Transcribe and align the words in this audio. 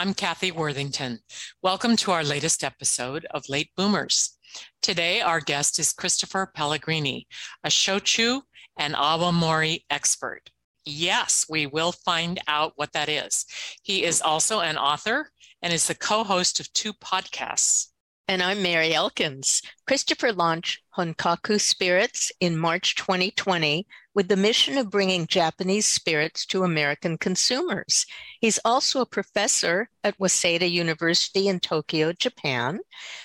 I'm 0.00 0.14
Kathy 0.14 0.50
Worthington. 0.50 1.18
Welcome 1.62 1.94
to 1.96 2.10
our 2.12 2.24
latest 2.24 2.64
episode 2.64 3.26
of 3.32 3.50
Late 3.50 3.68
Boomers. 3.76 4.38
Today, 4.80 5.20
our 5.20 5.40
guest 5.40 5.78
is 5.78 5.92
Christopher 5.92 6.50
Pellegrini, 6.54 7.26
a 7.64 7.68
shochu 7.68 8.40
and 8.78 8.94
awamori 8.94 9.82
expert. 9.90 10.48
Yes, 10.86 11.44
we 11.50 11.66
will 11.66 11.92
find 11.92 12.40
out 12.48 12.72
what 12.76 12.94
that 12.94 13.10
is. 13.10 13.44
He 13.82 14.02
is 14.02 14.22
also 14.22 14.60
an 14.60 14.78
author 14.78 15.28
and 15.60 15.70
is 15.70 15.86
the 15.86 15.94
co 15.94 16.24
host 16.24 16.60
of 16.60 16.72
two 16.72 16.94
podcasts. 16.94 17.88
And 18.26 18.42
I'm 18.42 18.62
Mary 18.62 18.94
Elkins. 18.94 19.60
Christopher 19.86 20.32
launched 20.32 20.80
Honkaku 20.96 21.60
Spirits 21.60 22.32
in 22.40 22.56
March 22.56 22.94
2020 22.94 23.86
with 24.14 24.28
the 24.28 24.36
mission 24.36 24.76
of 24.76 24.90
bringing 24.90 25.26
Japanese 25.26 25.86
spirits 25.86 26.44
to 26.46 26.64
American 26.64 27.16
consumers. 27.16 28.06
He's 28.40 28.58
also 28.64 29.00
a 29.00 29.06
professor 29.06 29.88
at 30.02 30.18
Waseda 30.18 30.70
University 30.70 31.48
in 31.48 31.60
Tokyo, 31.60 32.12
Japan, 32.12 32.80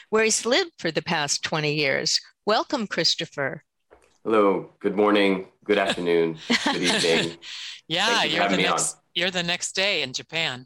where 0.09 0.23
he's 0.23 0.45
lived 0.45 0.71
for 0.77 0.91
the 0.91 1.01
past 1.01 1.43
20 1.43 1.73
years. 1.73 2.21
Welcome, 2.45 2.87
Christopher. 2.87 3.63
Hello, 4.23 4.71
good 4.79 4.95
morning, 4.95 5.47
good 5.63 5.77
afternoon, 5.77 6.37
good 6.65 6.75
evening. 6.81 7.37
yeah, 7.87 8.23
you 8.23 8.41
are 8.41 8.49
the 8.49 8.57
next, 8.57 8.97
you're 9.13 9.31
the 9.31 9.43
next 9.43 9.75
day 9.75 10.01
in 10.01 10.13
Japan. 10.13 10.65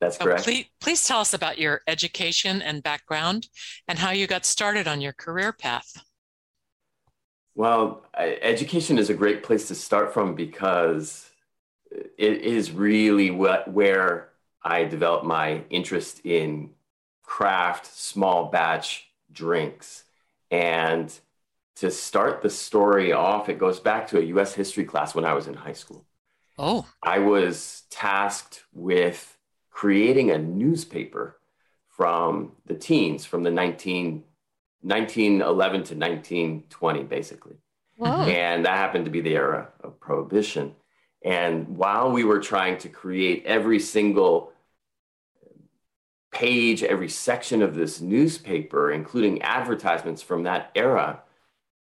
That's 0.00 0.16
so 0.16 0.24
correct. 0.24 0.44
Please, 0.44 0.66
please 0.80 1.06
tell 1.06 1.20
us 1.20 1.34
about 1.34 1.58
your 1.58 1.82
education 1.86 2.62
and 2.62 2.82
background 2.82 3.48
and 3.86 3.98
how 3.98 4.10
you 4.10 4.26
got 4.26 4.44
started 4.44 4.88
on 4.88 5.00
your 5.00 5.12
career 5.12 5.52
path. 5.52 6.02
Well, 7.60 8.06
education 8.16 8.96
is 8.96 9.10
a 9.10 9.14
great 9.14 9.42
place 9.42 9.68
to 9.68 9.74
start 9.74 10.14
from 10.14 10.34
because 10.34 11.28
it 11.92 12.40
is 12.40 12.72
really 12.72 13.30
what, 13.30 13.70
where 13.70 14.30
I 14.62 14.84
developed 14.84 15.26
my 15.26 15.64
interest 15.68 16.22
in 16.24 16.70
craft, 17.22 17.84
small 17.84 18.46
batch 18.46 19.10
drinks. 19.30 20.04
And 20.50 21.12
to 21.76 21.90
start 21.90 22.40
the 22.40 22.48
story 22.48 23.12
off, 23.12 23.50
it 23.50 23.58
goes 23.58 23.78
back 23.78 24.06
to 24.06 24.18
a 24.18 24.22
US 24.22 24.54
history 24.54 24.86
class 24.86 25.14
when 25.14 25.26
I 25.26 25.34
was 25.34 25.46
in 25.46 25.52
high 25.52 25.74
school. 25.74 26.06
Oh. 26.56 26.86
I 27.02 27.18
was 27.18 27.82
tasked 27.90 28.64
with 28.72 29.36
creating 29.70 30.30
a 30.30 30.38
newspaper 30.38 31.38
from 31.90 32.52
the 32.64 32.74
teens, 32.74 33.26
from 33.26 33.42
the 33.42 33.50
19, 33.50 34.24
1911 34.82 35.84
to 35.84 35.94
1920, 35.94 37.02
basically. 37.04 37.56
Whoa. 37.96 38.22
And 38.22 38.64
that 38.64 38.76
happened 38.76 39.04
to 39.04 39.10
be 39.10 39.20
the 39.20 39.34
era 39.34 39.68
of 39.82 40.00
prohibition. 40.00 40.74
And 41.22 41.76
while 41.76 42.10
we 42.10 42.24
were 42.24 42.40
trying 42.40 42.78
to 42.78 42.88
create 42.88 43.44
every 43.44 43.78
single 43.78 44.52
page, 46.32 46.82
every 46.82 47.08
section 47.08 47.60
of 47.60 47.74
this 47.74 48.00
newspaper, 48.00 48.90
including 48.90 49.42
advertisements 49.42 50.22
from 50.22 50.44
that 50.44 50.70
era, 50.74 51.22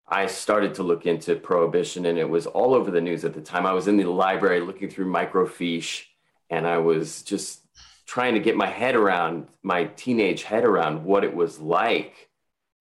I 0.07 0.25
started 0.25 0.73
to 0.75 0.83
look 0.83 1.05
into 1.05 1.35
prohibition 1.35 2.05
and 2.05 2.17
it 2.17 2.29
was 2.29 2.47
all 2.47 2.73
over 2.73 2.91
the 2.91 2.99
news 2.99 3.23
at 3.23 3.33
the 3.33 3.41
time. 3.41 3.65
I 3.65 3.73
was 3.73 3.87
in 3.87 3.97
the 3.97 4.05
library 4.05 4.59
looking 4.59 4.89
through 4.89 5.11
microfiche 5.11 6.05
and 6.49 6.67
I 6.67 6.79
was 6.79 7.21
just 7.21 7.61
trying 8.05 8.33
to 8.33 8.41
get 8.41 8.57
my 8.57 8.67
head 8.67 8.95
around 8.95 9.47
my 9.63 9.85
teenage 9.85 10.43
head 10.43 10.65
around 10.65 11.05
what 11.05 11.23
it 11.23 11.33
was 11.33 11.59
like 11.59 12.30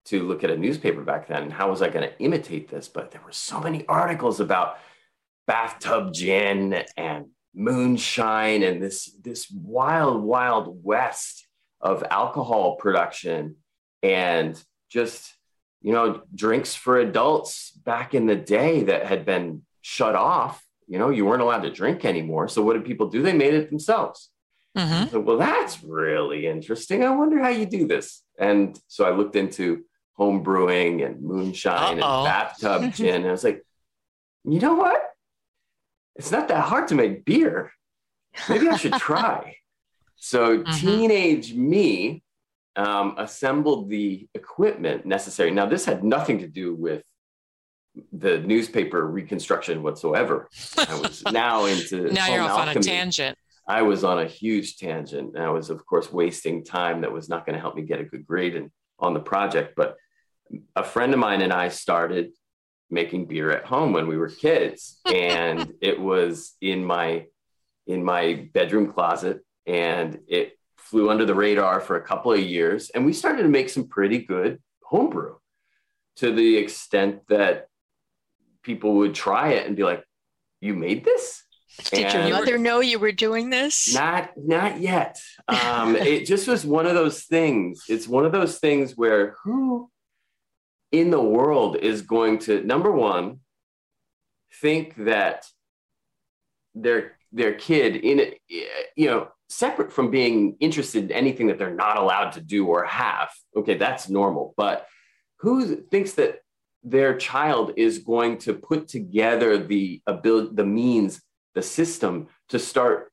to 0.05 0.23
look 0.23 0.43
at 0.43 0.49
a 0.49 0.57
newspaper 0.57 1.01
back 1.01 1.27
then 1.27 1.49
how 1.51 1.69
was 1.69 1.81
I 1.81 1.89
going 1.89 2.07
to 2.07 2.19
imitate 2.19 2.69
this. 2.69 2.87
But 2.87 3.11
there 3.11 3.21
were 3.25 3.31
so 3.31 3.59
many 3.59 3.85
articles 3.87 4.39
about 4.39 4.77
bathtub 5.47 6.13
gin 6.13 6.83
and 6.97 7.27
moonshine 7.53 8.63
and 8.63 8.81
this 8.81 9.11
this 9.21 9.51
wild 9.51 10.23
wild 10.23 10.83
west 10.83 11.45
of 11.81 12.03
alcohol 12.09 12.77
production 12.77 13.57
and 14.01 14.61
just 14.89 15.33
you 15.81 15.91
know 15.91 16.21
drinks 16.33 16.73
for 16.75 16.99
adults 16.99 17.71
back 17.71 18.13
in 18.13 18.25
the 18.25 18.35
day 18.35 18.83
that 18.83 19.05
had 19.05 19.25
been 19.25 19.63
shut 19.81 20.15
off 20.15 20.63
you 20.87 20.97
know 20.97 21.09
you 21.09 21.25
weren't 21.25 21.41
allowed 21.41 21.63
to 21.63 21.69
drink 21.69 22.05
anymore 22.05 22.47
so 22.47 22.61
what 22.61 22.73
did 22.73 22.85
people 22.85 23.09
do 23.09 23.21
they 23.21 23.33
made 23.33 23.53
it 23.53 23.69
themselves 23.69 24.31
Mm-hmm. 24.77 25.09
So, 25.09 25.19
well, 25.19 25.37
that's 25.37 25.83
really 25.83 26.47
interesting. 26.47 27.03
I 27.03 27.09
wonder 27.09 27.39
how 27.39 27.49
you 27.49 27.65
do 27.65 27.87
this. 27.87 28.23
And 28.39 28.79
so 28.87 29.05
I 29.05 29.11
looked 29.11 29.35
into 29.35 29.83
home 30.15 30.43
brewing 30.43 31.01
and 31.01 31.21
moonshine 31.21 31.99
Uh-oh. 31.99 32.19
and 32.19 32.25
bathtub 32.25 32.93
gin. 32.95 33.15
And 33.15 33.27
I 33.27 33.31
was 33.31 33.43
like, 33.43 33.65
you 34.43 34.59
know 34.59 34.75
what? 34.75 35.01
It's 36.15 36.31
not 36.31 36.47
that 36.49 36.65
hard 36.65 36.87
to 36.89 36.95
make 36.95 37.25
beer. 37.25 37.71
Maybe 38.49 38.67
I 38.67 38.77
should 38.77 38.93
try. 38.93 39.57
so 40.15 40.59
mm-hmm. 40.59 40.71
teenage 40.73 41.53
me 41.53 42.23
um, 42.75 43.15
assembled 43.17 43.89
the 43.89 44.27
equipment 44.33 45.05
necessary. 45.05 45.51
Now, 45.51 45.65
this 45.65 45.85
had 45.85 46.03
nothing 46.03 46.39
to 46.39 46.47
do 46.47 46.73
with 46.73 47.03
the 48.13 48.39
newspaper 48.39 49.05
reconstruction 49.05 49.83
whatsoever. 49.83 50.47
I 50.77 50.99
was 50.99 51.23
now 51.31 51.65
into 51.65 52.11
now 52.11 52.27
you're 52.27 52.41
off 52.41 52.51
alchemy. 52.51 52.71
on 52.71 52.77
a 52.77 52.81
tangent. 52.81 53.37
I 53.67 53.81
was 53.83 54.03
on 54.03 54.19
a 54.19 54.25
huge 54.25 54.77
tangent. 54.77 55.35
And 55.35 55.43
I 55.43 55.49
was, 55.49 55.69
of 55.69 55.85
course, 55.85 56.11
wasting 56.11 56.63
time 56.63 57.01
that 57.01 57.11
was 57.11 57.29
not 57.29 57.45
going 57.45 57.55
to 57.55 57.59
help 57.59 57.75
me 57.75 57.83
get 57.83 57.99
a 57.99 58.03
good 58.03 58.25
grade 58.25 58.55
in, 58.55 58.71
on 59.01 59.13
the 59.13 59.19
project. 59.19 59.73
But 59.75 59.97
a 60.75 60.83
friend 60.83 61.13
of 61.13 61.19
mine 61.19 61.41
and 61.41 61.53
I 61.53 61.69
started 61.69 62.31
making 62.89 63.25
beer 63.25 63.51
at 63.51 63.65
home 63.65 63.93
when 63.93 64.07
we 64.07 64.17
were 64.17 64.29
kids, 64.29 64.99
and 65.05 65.73
it 65.81 65.99
was 65.99 66.55
in 66.61 66.83
my 66.83 67.25
in 67.87 68.03
my 68.03 68.47
bedroom 68.53 68.91
closet, 68.93 69.41
and 69.65 70.19
it 70.27 70.57
flew 70.77 71.09
under 71.09 71.25
the 71.25 71.33
radar 71.33 71.81
for 71.81 71.95
a 71.95 72.01
couple 72.01 72.31
of 72.31 72.39
years, 72.39 72.89
and 72.91 73.05
we 73.05 73.13
started 73.13 73.43
to 73.43 73.49
make 73.49 73.69
some 73.69 73.87
pretty 73.87 74.19
good 74.19 74.61
homebrew, 74.83 75.35
to 76.17 76.31
the 76.31 76.57
extent 76.57 77.21
that 77.29 77.67
people 78.61 78.95
would 78.95 79.15
try 79.15 79.49
it 79.53 79.65
and 79.65 79.75
be 79.75 79.83
like, 79.83 80.03
"You 80.59 80.73
made 80.75 81.03
this." 81.03 81.43
Did 81.91 82.05
and 82.05 82.29
your 82.29 82.37
mother 82.37 82.57
know 82.57 82.79
you 82.79 82.99
were 82.99 83.11
doing 83.11 83.49
this? 83.49 83.93
Not, 83.93 84.31
not 84.37 84.79
yet. 84.79 85.19
Um, 85.47 85.95
it 85.97 86.25
just 86.25 86.47
was 86.47 86.65
one 86.65 86.85
of 86.85 86.93
those 86.93 87.23
things. 87.23 87.83
It's 87.87 88.07
one 88.07 88.25
of 88.25 88.31
those 88.31 88.59
things 88.59 88.95
where 88.95 89.35
who 89.43 89.89
in 90.91 91.09
the 91.09 91.21
world 91.21 91.77
is 91.77 92.01
going 92.01 92.39
to 92.39 92.61
number 92.63 92.91
one 92.91 93.39
think 94.61 94.95
that 95.05 95.45
their 96.75 97.17
their 97.31 97.53
kid 97.53 97.95
in 97.95 98.19
it, 98.19 98.39
you 98.95 99.07
know, 99.07 99.29
separate 99.49 99.91
from 99.91 100.11
being 100.11 100.57
interested 100.59 101.05
in 101.05 101.11
anything 101.11 101.47
that 101.47 101.57
they're 101.57 101.73
not 101.73 101.97
allowed 101.97 102.31
to 102.31 102.41
do 102.41 102.67
or 102.67 102.83
have. 102.85 103.29
Okay, 103.55 103.75
that's 103.75 104.09
normal. 104.09 104.53
But 104.57 104.87
who 105.39 105.77
thinks 105.77 106.13
that 106.13 106.39
their 106.83 107.15
child 107.15 107.73
is 107.77 107.99
going 107.99 108.39
to 108.39 108.53
put 108.53 108.87
together 108.87 109.57
the 109.57 110.01
ability, 110.07 110.55
the 110.55 110.65
means 110.65 111.21
the 111.55 111.61
system 111.61 112.27
to 112.49 112.59
start 112.59 113.11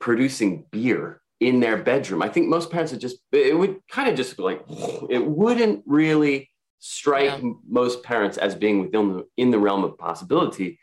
producing 0.00 0.66
beer 0.70 1.20
in 1.40 1.60
their 1.60 1.76
bedroom. 1.76 2.22
I 2.22 2.28
think 2.28 2.48
most 2.48 2.70
parents 2.70 2.92
would 2.92 3.00
just, 3.00 3.18
it 3.32 3.56
would 3.56 3.80
kind 3.90 4.08
of 4.08 4.16
just 4.16 4.38
like, 4.38 4.62
it 4.68 5.24
wouldn't 5.24 5.82
really 5.86 6.50
strike 6.78 7.42
yeah. 7.42 7.50
most 7.68 8.02
parents 8.02 8.38
as 8.38 8.54
being 8.54 8.80
within 8.82 9.12
the, 9.12 9.26
in 9.36 9.50
the 9.50 9.58
realm 9.58 9.84
of 9.84 9.98
possibility. 9.98 10.78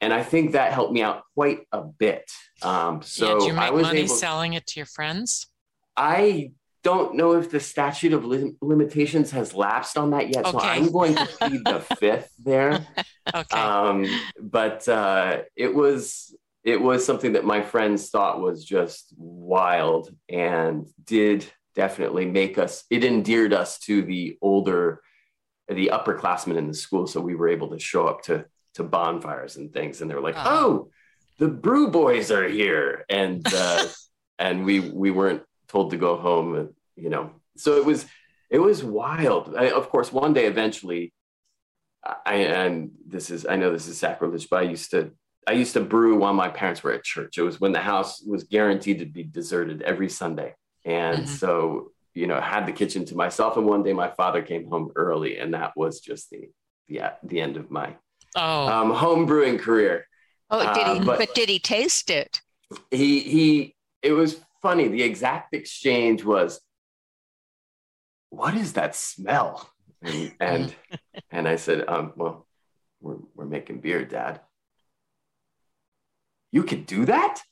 And 0.00 0.12
I 0.12 0.22
think 0.22 0.52
that 0.52 0.72
helped 0.72 0.92
me 0.92 1.02
out 1.02 1.22
quite 1.34 1.60
a 1.70 1.82
bit. 1.82 2.28
Um, 2.62 3.02
so 3.02 3.26
yeah, 3.26 3.34
did 3.34 3.46
you 3.46 3.52
make 3.52 3.62
I 3.62 3.70
was 3.70 3.82
money 3.84 4.00
able, 4.00 4.14
selling 4.14 4.54
it 4.54 4.66
to 4.68 4.80
your 4.80 4.86
friends? 4.86 5.46
I 5.96 6.52
don't 6.82 7.14
know 7.14 7.34
if 7.34 7.50
the 7.50 7.60
statute 7.60 8.12
of 8.12 8.24
lim- 8.24 8.56
limitations 8.60 9.30
has 9.30 9.54
lapsed 9.54 9.96
on 9.96 10.10
that 10.10 10.34
yet, 10.34 10.46
so 10.46 10.58
I'm 10.60 10.90
going 10.90 11.14
to 11.14 11.26
plead 11.38 11.64
the 11.64 11.80
fifth 11.98 12.32
there. 12.42 12.86
Okay. 13.32 13.56
Um, 13.56 14.06
but 14.40 14.88
uh, 14.88 15.42
it 15.56 15.74
was 15.74 16.34
it 16.64 16.80
was 16.80 17.04
something 17.04 17.32
that 17.32 17.44
my 17.44 17.62
friends 17.62 18.10
thought 18.10 18.40
was 18.40 18.64
just 18.64 19.12
wild 19.16 20.14
and 20.28 20.86
did 21.04 21.46
definitely 21.74 22.26
make 22.26 22.58
us. 22.58 22.84
It 22.90 23.04
endeared 23.04 23.52
us 23.52 23.78
to 23.80 24.02
the 24.02 24.38
older, 24.42 25.02
the 25.68 25.90
upperclassmen 25.92 26.56
in 26.56 26.68
the 26.68 26.74
school, 26.74 27.06
so 27.06 27.20
we 27.20 27.34
were 27.34 27.48
able 27.48 27.70
to 27.70 27.78
show 27.78 28.06
up 28.06 28.22
to 28.24 28.44
to 28.74 28.82
bonfires 28.82 29.56
and 29.56 29.72
things, 29.72 30.00
and 30.00 30.10
they 30.10 30.14
were 30.14 30.20
like, 30.20 30.36
Oh. 30.36 30.42
"Oh, 30.44 30.90
the 31.38 31.48
Brew 31.48 31.90
Boys 31.90 32.30
are 32.30 32.48
here," 32.48 33.04
and 33.08 33.46
uh, 33.52 33.86
and 34.38 34.64
we 34.64 34.80
we 34.80 35.10
weren't 35.10 35.42
told 35.72 35.90
to 35.90 35.96
go 35.96 36.16
home, 36.16 36.54
and, 36.54 36.68
you 36.96 37.10
know. 37.10 37.30
So 37.56 37.76
it 37.76 37.84
was 37.84 38.06
it 38.50 38.58
was 38.58 38.84
wild. 38.84 39.54
I, 39.56 39.70
of 39.70 39.88
course, 39.88 40.12
one 40.12 40.32
day 40.34 40.46
eventually, 40.46 41.12
I 42.26 42.34
and 42.64 42.90
this 43.06 43.30
is 43.30 43.46
I 43.46 43.56
know 43.56 43.72
this 43.72 43.88
is 43.88 43.98
sacrilege, 43.98 44.48
but 44.50 44.58
I 44.60 44.62
used 44.76 44.90
to 44.92 45.10
I 45.46 45.52
used 45.52 45.72
to 45.74 45.80
brew 45.80 46.18
while 46.18 46.34
my 46.34 46.48
parents 46.48 46.82
were 46.82 46.92
at 46.92 47.02
church. 47.04 47.38
It 47.38 47.42
was 47.42 47.60
when 47.60 47.72
the 47.72 47.80
house 47.80 48.22
was 48.22 48.44
guaranteed 48.44 48.98
to 49.00 49.06
be 49.06 49.24
deserted 49.24 49.82
every 49.82 50.08
Sunday, 50.08 50.54
and 50.84 51.24
Mhm. 51.24 51.28
so 51.28 51.92
you 52.14 52.26
know 52.26 52.36
I 52.36 52.42
had 52.56 52.66
the 52.66 52.72
kitchen 52.72 53.04
to 53.06 53.14
myself. 53.16 53.56
And 53.56 53.66
one 53.66 53.82
day 53.82 53.92
my 53.92 54.10
father 54.10 54.42
came 54.42 54.66
home 54.68 54.90
early, 54.96 55.38
and 55.38 55.54
that 55.54 55.72
was 55.76 56.00
just 56.00 56.30
the 56.30 56.42
the 56.88 57.00
the 57.22 57.40
end 57.40 57.56
of 57.56 57.70
my 57.70 57.88
oh, 58.36 58.66
um, 58.68 58.90
home 58.90 59.24
brewing 59.26 59.58
career 59.58 60.06
Oh, 60.50 60.60
did 60.74 60.86
he? 60.86 60.98
Uh, 61.00 61.04
but- 61.04 61.18
but, 61.18 61.34
did 61.34 61.48
he 61.48 61.58
taste 61.58 62.10
it? 62.10 62.40
he 62.90 63.20
he 63.20 63.74
it 64.02 64.12
was 64.12 64.40
funny 64.62 64.88
the 64.88 65.02
exact 65.02 65.54
exchange 65.54 66.24
was 66.24 66.60
what 68.30 68.54
is 68.54 68.72
that 68.74 68.96
smell? 68.96 69.68
And 70.00 70.32
and, 70.40 70.74
and 71.30 71.46
i 71.46 71.56
said 71.56 71.84
um 71.86 72.12
well 72.16 72.46
we're, 73.00 73.18
we're 73.34 73.46
making 73.46 73.80
beer 73.80 74.04
dad. 74.04 74.40
You 76.52 76.62
can 76.62 76.84
do 76.84 77.04
that? 77.06 77.42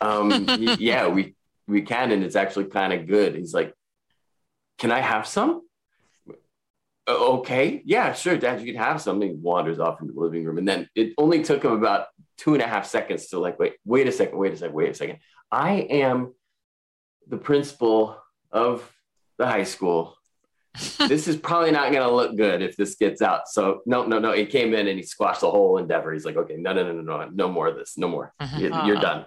Um 0.00 0.46
yeah 0.78 1.08
we 1.08 1.34
we 1.66 1.82
can 1.82 2.10
and 2.12 2.22
it's 2.24 2.36
actually 2.36 2.66
kind 2.66 2.92
of 2.92 3.06
good. 3.06 3.34
He's 3.36 3.54
like 3.54 3.72
can 4.78 4.92
i 4.92 5.00
have 5.00 5.26
some? 5.26 5.62
"Uh, 7.08 7.36
okay 7.38 7.80
yeah 7.84 8.12
sure 8.12 8.36
dad 8.36 8.60
you 8.60 8.72
can 8.72 8.82
have 8.82 9.00
something. 9.00 9.30
he 9.30 9.34
wanders 9.34 9.78
off 9.78 10.00
into 10.00 10.12
the 10.12 10.20
living 10.20 10.44
room. 10.44 10.58
And 10.58 10.68
then 10.68 10.88
it 10.94 11.14
only 11.16 11.42
took 11.42 11.64
him 11.64 11.72
about 11.72 12.06
two 12.36 12.52
and 12.54 12.62
a 12.62 12.66
half 12.66 12.86
seconds 12.86 13.28
to 13.28 13.38
like 13.38 13.58
wait 13.58 13.74
wait 13.84 14.06
a 14.06 14.12
second 14.12 14.38
wait 14.38 14.52
a 14.52 14.56
second 14.56 14.74
wait 14.74 14.90
a 14.90 14.94
second 14.94 15.18
i 15.50 15.72
am 15.90 16.34
the 17.26 17.36
principal 17.36 18.16
of 18.50 18.90
the 19.38 19.46
high 19.46 19.64
school. 19.64 20.14
This 21.08 21.26
is 21.28 21.36
probably 21.36 21.70
not 21.70 21.90
going 21.92 22.06
to 22.06 22.14
look 22.14 22.36
good 22.36 22.62
if 22.62 22.76
this 22.76 22.94
gets 22.96 23.20
out. 23.22 23.48
So 23.48 23.80
no 23.86 24.04
no 24.06 24.18
no 24.18 24.32
he 24.32 24.46
came 24.46 24.74
in 24.74 24.86
and 24.86 24.96
he 24.98 25.02
squashed 25.04 25.40
the 25.40 25.50
whole 25.50 25.78
endeavor. 25.78 26.12
He's 26.12 26.24
like 26.24 26.36
okay 26.36 26.56
no 26.56 26.72
no 26.72 26.82
no 26.84 26.92
no 26.92 27.02
no 27.02 27.28
no 27.32 27.48
more 27.50 27.66
of 27.68 27.76
this 27.76 27.96
no 27.98 28.08
more. 28.08 28.32
Mhm. 28.40 28.58
You- 28.60 28.86
you're 28.86 29.00
done. 29.00 29.26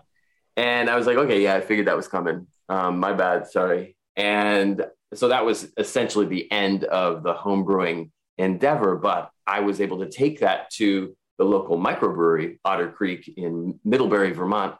And 0.58 0.90
i 0.90 0.96
was 0.96 1.08
like 1.08 1.18
okay 1.18 1.42
yeah 1.44 1.56
i 1.56 1.62
figured 1.62 1.88
that 1.88 1.98
was 1.98 2.08
coming. 2.08 2.48
Um, 2.70 3.00
my 3.00 3.14
bad 3.14 3.48
sorry. 3.48 3.96
And 4.16 4.86
so 5.14 5.28
that 5.30 5.46
was 5.46 5.72
essentially 5.78 6.26
the 6.26 6.50
end 6.52 6.84
of 6.86 7.24
the 7.24 7.34
homebrewing 7.34 8.12
endeavor 8.38 8.96
but 8.96 9.30
i 9.46 9.60
was 9.60 9.82
able 9.82 10.00
to 10.00 10.10
take 10.10 10.40
that 10.40 10.70
to 10.72 11.16
the 11.38 11.44
local 11.44 11.78
microbrewery 11.78 12.58
otter 12.64 12.90
creek 12.90 13.22
in 13.38 13.78
middlebury 13.84 14.32
vermont 14.32 14.74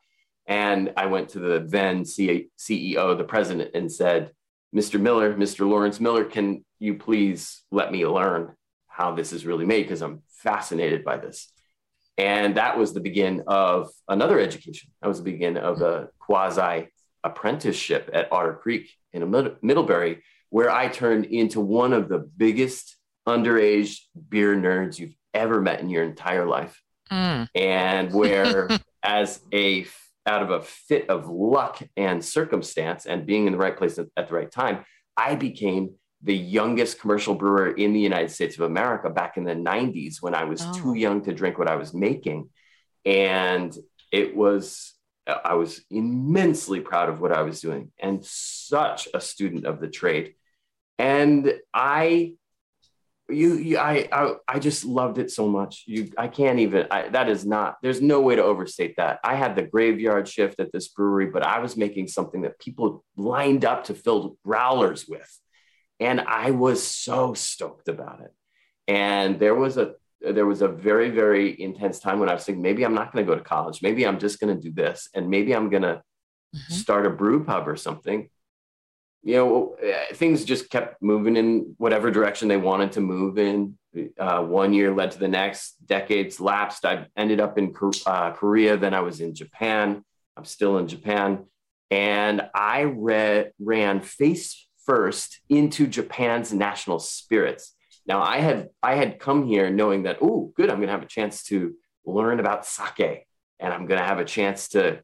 and 0.48 0.94
i 0.98 1.06
went 1.06 1.30
to 1.30 1.40
the 1.40 1.66
then 1.68 2.04
ceo 2.04 3.18
the 3.18 3.24
president 3.24 3.72
and 3.74 3.92
said 3.92 4.32
mr 4.76 5.00
miller 5.00 5.34
mr 5.36 5.68
lawrence 5.68 6.00
miller 6.00 6.24
can 6.26 6.64
you 6.80 6.96
please 6.96 7.62
let 7.72 7.92
me 7.92 8.06
learn 8.06 8.56
how 8.88 9.16
this 9.16 9.32
is 9.32 9.46
really 9.46 9.66
made? 9.66 9.84
Because 9.84 10.02
i'm 10.02 10.22
fascinated 10.30 11.06
by 11.06 11.18
this. 11.18 11.52
And 12.18 12.56
that 12.56 12.78
was 12.78 12.94
the 12.94 13.00
begin 13.00 13.44
of 13.48 13.90
another 14.08 14.40
education. 14.40 14.92
That 15.02 15.08
was 15.08 15.20
the 15.20 15.32
begin 15.32 15.58
of 15.58 15.82
a 15.82 16.10
quasi 16.20 16.90
apprenticeship 17.24 18.10
at 18.14 18.32
otter 18.32 18.54
creek 18.54 18.92
in 19.14 19.30
Mid- 19.30 19.58
middlebury 19.62 20.24
where 20.50 20.72
i 20.72 20.88
turned 20.88 21.26
into 21.26 21.62
one 21.62 21.94
of 21.94 22.10
the 22.10 22.18
biggest 22.18 22.98
underage 23.28 24.00
beer 24.30 24.56
nerds 24.56 24.98
you've 24.98 25.16
ever 25.34 25.62
met 25.62 25.80
in 25.80 25.90
your 25.90 26.04
entire 26.04 26.48
life. 26.48 26.82
Mm. 27.12 27.50
and 27.56 28.14
where 28.14 28.70
as 29.04 29.42
a 29.52 29.86
out 30.26 30.44
of 30.44 30.52
a 30.52 30.62
fit 30.62 31.10
of 31.10 31.28
luck 31.28 31.82
and 31.98 32.24
circumstance 32.24 33.06
and 33.06 33.26
being 33.26 33.48
in 33.48 33.52
the 33.54 33.58
right 33.58 33.78
place 33.78 33.98
at, 33.98 34.28
the 34.28 34.34
right 34.34 34.52
time 34.52 34.84
i 35.18 35.36
became 35.36 35.90
the 36.24 36.36
youngest 36.36 37.00
commercial 37.00 37.34
brewer 37.34 37.72
in 37.72 37.94
the 37.94 38.00
united 38.00 38.30
states 38.30 38.56
of 38.56 38.62
america 38.62 39.10
back 39.10 39.38
in 39.38 39.44
the 39.44 39.56
90s 39.56 40.18
when 40.22 40.36
i 40.36 40.44
was 40.44 40.62
Oh. 40.64 40.74
too 40.74 40.94
young 40.94 41.24
to 41.24 41.34
drink 41.34 41.58
what 41.58 41.68
i 41.68 41.76
was 41.76 41.94
making 41.94 42.50
and 43.06 43.76
it 44.12 44.36
was 44.36 44.94
i 45.46 45.56
was 45.56 45.82
immensely 45.90 46.80
proud 46.82 47.10
of 47.10 47.20
what 47.20 47.32
i 47.32 47.42
was 47.42 47.62
doing 47.62 47.92
and 48.00 48.24
such 48.24 49.08
a 49.14 49.22
student 49.22 49.66
of 49.66 49.80
the 49.80 49.88
trade 49.90 50.36
and 51.00 51.52
i 51.74 52.34
you, 53.32 53.56
you 53.56 53.78
I, 53.78 54.08
I 54.12 54.34
i 54.48 54.60
just 54.60 54.86
loved 54.86 55.18
it 55.18 55.32
so 55.32 55.48
much. 55.48 55.84
You 55.88 56.12
i 56.18 56.28
can't 56.28 56.60
even 56.60 56.88
I, 56.92 57.10
that 57.10 57.30
is 57.30 57.46
not 57.46 57.78
there's 57.82 58.02
no 58.02 58.22
way 58.22 58.36
to 58.36 58.44
overstate 58.44 58.96
that. 58.98 59.20
I 59.24 59.36
had 59.36 59.56
the 59.56 59.64
graveyard 59.64 60.28
shift 60.28 60.60
at 60.60 60.72
this 60.72 60.88
brewery 60.90 61.28
but 61.28 61.44
i 61.44 61.60
was 61.60 61.76
making 61.78 62.08
something 62.08 62.42
that 62.42 62.60
people 62.60 63.04
lined 63.16 63.66
up 63.66 63.86
to 63.86 63.94
fill 63.94 64.38
growlers 64.46 65.08
with. 65.08 65.32
And 66.00 66.22
i 66.22 66.52
was 66.52 66.86
so 66.86 67.34
stoked 67.34 67.88
about 67.88 68.22
it. 68.22 68.32
And 68.88 69.40
there 69.40 69.56
was 69.56 69.78
a 69.78 69.94
there 70.22 70.46
was 70.46 70.62
a 70.62 70.68
very 70.68 71.10
very 71.10 71.60
intense 71.62 72.00
time 72.00 72.20
when 72.20 72.30
i 72.30 72.34
was 72.34 72.44
thinking 72.46 72.62
maybe 72.62 72.84
i'm 72.86 72.94
not 73.02 73.12
going 73.12 73.26
to 73.26 73.32
go 73.32 73.38
to 73.38 73.44
college. 73.44 73.82
Maybe 73.82 74.06
i'm 74.06 74.20
just 74.20 74.40
going 74.40 74.56
to 74.56 74.62
do 74.62 74.72
this. 74.74 75.10
And 75.16 75.30
maybe 75.30 75.56
i'm 75.56 75.70
going 75.70 75.84
to 75.84 76.02
Mhm. 76.54 76.72
start 76.84 77.06
a 77.06 77.10
brew 77.10 77.46
pub 77.46 77.66
or 77.66 77.78
something 77.78 78.30
you 79.24 79.36
know 79.36 79.76
uh, 79.84 80.14
things 80.16 80.46
just 80.46 80.70
kept 80.70 81.02
moving 81.02 81.38
in 81.38 81.76
whatever 81.78 82.10
direction 82.12 82.48
they 82.48 82.58
wanted 82.58 82.92
to 82.94 83.02
move 83.02 83.38
in. 83.38 83.78
Uh, 84.18 84.42
one 84.42 84.74
year 84.74 84.94
led 84.94 85.12
to 85.12 85.20
the 85.20 85.28
next 85.28 85.76
decades 85.86 86.40
lapsed. 86.40 86.86
I 86.86 87.08
ended 87.18 87.40
up 87.40 87.58
in 87.58 87.74
uh, 88.06 88.32
korea 88.32 88.78
then 88.78 88.94
i 88.94 89.02
was 89.02 89.20
in 89.22 89.36
japan. 89.36 90.04
I'm 90.38 90.46
still 90.46 90.78
in 90.78 90.88
japan. 90.88 91.46
And 91.90 92.50
i 92.56 92.84
read, 92.84 93.52
ran 93.60 94.02
face 94.02 94.68
first 94.86 95.40
into 95.50 95.88
japan's 95.88 96.54
national 96.54 97.00
spirits. 97.00 97.76
Now 98.08 98.22
i 98.22 98.38
had 98.38 98.70
i 98.82 98.96
had 98.96 99.20
come 99.20 99.46
here 99.46 99.70
knowing 99.70 100.04
that 100.04 100.18
oh 100.22 100.52
good 100.56 100.70
i'm 100.70 100.78
going 100.78 100.88
to 100.88 100.94
have 100.94 101.04
a 101.04 101.18
chance 101.18 101.44
to 101.44 101.76
learn 102.06 102.40
about 102.40 102.66
sake 102.66 103.28
and 103.60 103.72
i'm 103.72 103.86
going 103.86 104.00
to 104.00 104.06
have 104.06 104.20
a 104.20 104.26
chance 104.26 104.70
to 104.70 105.02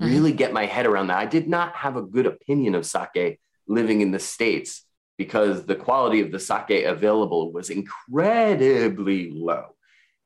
Mhm. 0.00 0.10
really 0.10 0.32
get 0.32 0.52
my 0.52 0.66
head 0.66 0.86
around 0.86 1.08
that. 1.08 1.18
I 1.18 1.26
did 1.26 1.48
not 1.48 1.74
have 1.74 1.96
a 1.96 2.02
good 2.02 2.26
opinion 2.26 2.74
of 2.74 2.86
sake 2.86 3.40
living 3.66 4.00
in 4.00 4.12
the 4.12 4.18
States 4.18 4.84
because 5.16 5.66
the 5.66 5.74
quality 5.74 6.20
of 6.20 6.30
the 6.30 6.38
sake 6.38 6.84
available 6.84 7.52
was 7.52 7.70
incredibly 7.70 9.30
low. 9.30 9.74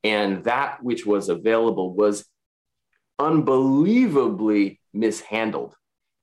And 0.05 0.45
that 0.45 0.83
which 0.83 1.07
was 1.07 1.29
available 1.29 1.95
was 1.95 2.27
unbelievably 3.19 4.81
mishandled 4.93 5.75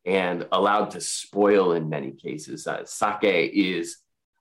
and 0.06 0.48
allowed 0.52 0.92
to 0.92 1.02
spoil 1.02 1.72
in 1.74 1.90
many 1.90 2.12
cases. 2.12 2.68
Uh, 2.68 2.86
sake 2.86 3.52
is, 3.54 3.98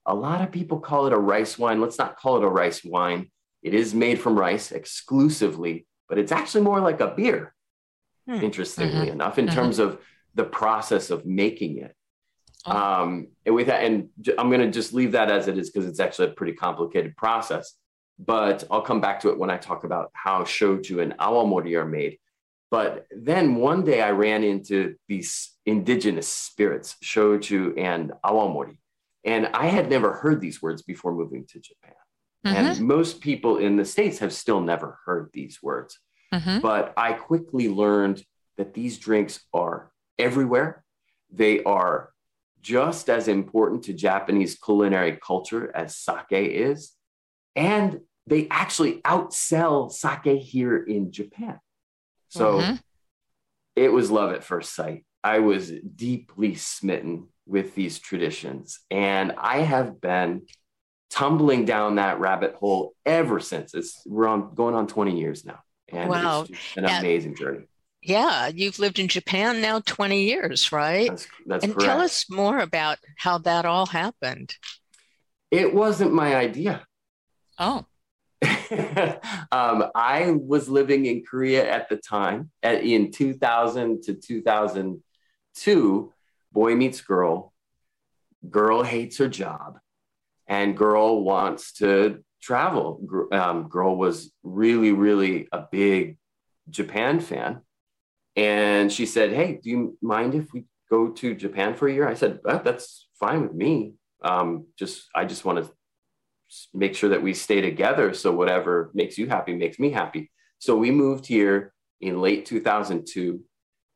a 0.06 0.14
lot 0.14 0.40
of 0.42 0.52
people 0.52 0.80
call 0.80 1.06
it 1.06 1.12
a 1.12 1.18
rice 1.18 1.58
wine. 1.58 1.80
Let's 1.80 1.98
not 1.98 2.16
call 2.16 2.36
it 2.38 2.44
a 2.44 2.48
rice 2.48 2.82
wine. 2.84 3.30
It 3.62 3.74
is 3.74 3.94
made 3.94 4.20
from 4.20 4.38
rice 4.38 4.72
exclusively, 4.72 5.86
but 6.08 6.18
it's 6.18 6.32
actually 6.32 6.62
more 6.62 6.80
like 6.80 7.00
a 7.00 7.08
beer 7.14 7.54
Hmm. 8.28 8.44
interestingly 8.44 9.08
enough, 9.08 9.38
in 9.38 9.46
Mhm. 9.46 9.54
terms 9.54 9.78
of 9.78 10.00
the 10.34 10.44
process 10.44 11.10
of 11.10 11.24
making 11.24 11.78
it. 11.78 11.94
Oh. 12.66 12.76
Um, 12.76 13.28
and 13.46 13.54
with 13.54 13.68
that, 13.68 13.82
and 13.84 14.10
I'm 14.36 14.50
going 14.50 14.60
to 14.60 14.70
just 14.70 14.92
leave 14.92 15.12
that 15.12 15.30
as 15.30 15.48
it 15.48 15.56
is 15.56 15.70
because 15.70 15.88
it's 15.88 16.00
actually 16.00 16.28
a 16.28 16.32
pretty 16.32 16.52
complicated 16.52 17.16
process. 17.16 17.74
But 18.18 18.64
I'll 18.70 18.82
come 18.82 19.00
back 19.00 19.20
to 19.20 19.30
it 19.30 19.38
when 19.38 19.48
I 19.48 19.56
talk 19.56 19.84
about 19.84 20.10
how 20.12 20.42
shochu 20.42 21.00
and 21.00 21.16
awamori 21.18 21.74
are 21.80 21.86
made. 21.86 22.18
But 22.70 23.06
then 23.10 23.54
one 23.54 23.82
day 23.84 24.02
I 24.02 24.10
ran 24.10 24.44
into 24.44 24.96
these 25.08 25.56
indigenous 25.64 26.28
spirits, 26.28 26.96
shochu 27.02 27.78
and 27.78 28.12
awamori, 28.24 28.76
and 29.24 29.46
I 29.46 29.66
had 29.68 29.88
never 29.88 30.12
heard 30.12 30.40
these 30.42 30.60
words 30.60 30.82
before 30.82 31.14
moving 31.14 31.46
to 31.46 31.60
Japan. 31.60 31.94
Mhm. 32.44 32.52
And 32.54 32.80
most 32.86 33.20
people 33.22 33.56
in 33.56 33.76
the 33.76 33.84
States 33.86 34.18
have 34.18 34.32
still 34.34 34.60
never 34.60 34.98
heard 35.06 35.30
these 35.32 35.62
words. 35.62 35.98
Mhm. 36.32 36.60
But 36.60 36.92
I 36.96 37.12
quickly 37.14 37.68
learned 37.68 38.24
that 38.56 38.74
these 38.74 38.98
drinks 38.98 39.40
are 39.52 39.90
everywhere. 40.18 40.84
They 41.30 41.62
are 41.64 42.12
just 42.60 43.08
as 43.08 43.28
important 43.28 43.84
to 43.84 43.92
Japanese 43.94 44.58
culinary 44.58 45.16
culture 45.16 45.74
as 45.74 45.96
sake 45.96 46.26
is. 46.30 46.92
And 47.54 48.00
they 48.26 48.48
actually 48.50 49.00
outsell 49.02 49.90
sake 49.90 50.40
here 50.42 50.76
in 50.76 51.12
Japan. 51.12 51.60
So 52.28 52.60
Mhm. 52.60 52.80
it 53.76 53.92
was 53.92 54.10
love 54.10 54.32
at 54.32 54.44
first 54.44 54.74
sight. 54.74 55.06
I 55.24 55.38
was 55.38 55.70
deeply 55.70 56.54
smitten 56.56 57.28
with 57.46 57.74
these 57.74 57.98
traditions. 57.98 58.80
And 58.90 59.32
I 59.38 59.58
have 59.60 60.00
been 60.00 60.46
tumbling 61.10 61.64
down 61.64 61.94
that 61.94 62.20
rabbit 62.20 62.54
hole 62.56 62.94
ever 63.06 63.40
since. 63.40 63.72
It's 63.72 64.04
we're 64.04 64.26
on 64.28 64.54
going 64.54 64.74
on 64.74 64.86
20 64.86 65.18
years 65.18 65.44
now. 65.44 65.60
And 65.90 66.10
Wow. 66.10 66.46
an 66.76 66.84
amazing 66.84 67.34
journey. 67.34 67.66
Yeah, 68.02 68.46
you've 68.48 68.78
lived 68.78 68.98
in 68.98 69.08
Japan 69.08 69.60
now 69.60 69.80
20 69.80 70.22
years, 70.22 70.70
right? 70.70 71.08
That's 71.08 71.26
that's 71.46 71.64
And 71.64 71.74
correct. 71.74 71.90
tell 71.90 72.00
us 72.00 72.30
more 72.30 72.58
about 72.58 72.98
how 73.16 73.38
that 73.38 73.64
all 73.64 73.86
happened. 73.86 74.54
it 75.50 75.74
wasn't 75.74 76.12
my 76.12 76.36
idea. 76.36 76.84
Oh, 77.58 77.86
um, 79.50 79.84
I 79.94 80.30
was 80.30 80.68
living 80.68 81.06
in 81.06 81.24
Korea 81.24 81.68
at 81.68 81.88
the 81.88 81.96
time, 81.96 82.50
at, 82.62 82.84
in 82.84 83.10
2000 83.10 84.02
to 84.04 84.14
2002. 84.14 86.12
Boy 86.52 86.74
meets 86.76 87.00
girl, 87.00 87.52
girl 88.48 88.82
hates 88.82 89.18
her 89.18 89.28
job, 89.28 89.78
and 90.46 90.76
girl 90.76 91.22
wants 91.24 91.72
to 91.74 92.22
travel. 92.40 93.00
Um, 93.32 93.68
girl 93.68 93.96
was 93.96 94.32
really, 94.42 94.92
really 94.92 95.48
a 95.52 95.64
big 95.70 96.18
Japan 96.70 97.20
fan. 97.20 97.60
And 98.36 98.92
she 98.92 99.06
said, 99.06 99.32
Hey, 99.32 99.58
do 99.62 99.70
you 99.70 99.98
mind 100.00 100.34
if 100.34 100.52
we 100.52 100.64
go 100.90 101.08
to 101.10 101.34
Japan 101.34 101.74
for 101.74 101.88
a 101.88 101.92
year? 101.92 102.08
I 102.08 102.14
said, 102.14 102.40
"Uh, 102.44 102.58
That's 102.58 103.08
fine 103.18 103.42
with 103.42 103.54
me. 103.54 103.94
Um, 104.22 104.66
just, 104.78 105.08
I 105.14 105.24
just 105.24 105.44
want 105.44 105.64
to 105.64 105.72
make 106.72 106.94
sure 106.94 107.10
that 107.10 107.22
we 107.22 107.34
stay 107.34 107.60
together. 107.60 108.14
So 108.14 108.32
whatever 108.32 108.90
makes 108.94 109.18
you 109.18 109.28
happy 109.28 109.54
makes 109.54 109.78
me 109.78 109.90
happy. 109.90 110.30
So 110.58 110.76
we 110.76 110.90
moved 110.90 111.26
here 111.26 111.72
in 112.00 112.20
late 112.20 112.46
2002, 112.46 113.40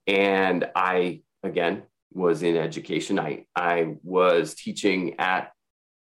and 0.06 0.68
I 0.74 1.22
again 1.42 1.84
was 2.12 2.42
in 2.42 2.56
education. 2.56 3.18
I 3.18 3.46
I 3.56 3.96
was 4.02 4.54
teaching 4.54 5.18
at 5.18 5.52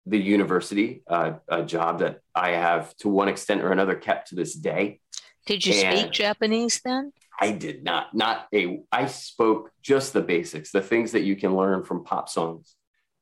the 0.07 0.17
university, 0.17 1.03
uh, 1.07 1.33
a 1.49 1.63
job 1.63 1.99
that 1.99 2.21
I 2.33 2.51
have 2.51 2.95
to 2.97 3.09
one 3.09 3.27
extent 3.27 3.61
or 3.61 3.71
another 3.71 3.95
kept 3.95 4.29
to 4.29 4.35
this 4.35 4.55
day. 4.55 4.99
Did 5.45 5.65
you 5.65 5.73
speak 5.73 6.11
Japanese 6.11 6.81
then? 6.83 7.11
I 7.39 7.51
did 7.51 7.83
not, 7.83 8.15
not 8.15 8.47
a, 8.53 8.81
I 8.91 9.05
spoke 9.07 9.71
just 9.81 10.13
the 10.13 10.21
basics, 10.21 10.71
the 10.71 10.81
things 10.81 11.11
that 11.11 11.21
you 11.21 11.35
can 11.35 11.55
learn 11.55 11.83
from 11.83 12.03
pop 12.03 12.29
songs, 12.29 12.75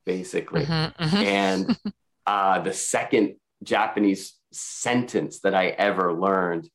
basically. 0.05 0.65
mhm, 0.65 0.95
mhm. 0.95 1.23
And 1.23 1.77
uh, 2.25 2.59
the 2.59 2.73
second 2.73 3.35
Japanese 3.63 4.33
sentence 4.51 5.41
that 5.41 5.53
I 5.53 5.67
ever 5.67 6.13
learned 6.13 6.69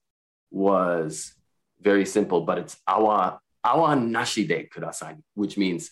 was 0.51 1.33
very 1.81 2.05
simple, 2.05 2.43
but 2.43 2.59
it's 2.59 2.77
awa, 2.87 3.41
awa 3.65 3.97
nashi 3.97 4.47
de 4.47 4.69
kudasai, 4.69 5.17
which 5.35 5.57
means 5.57 5.91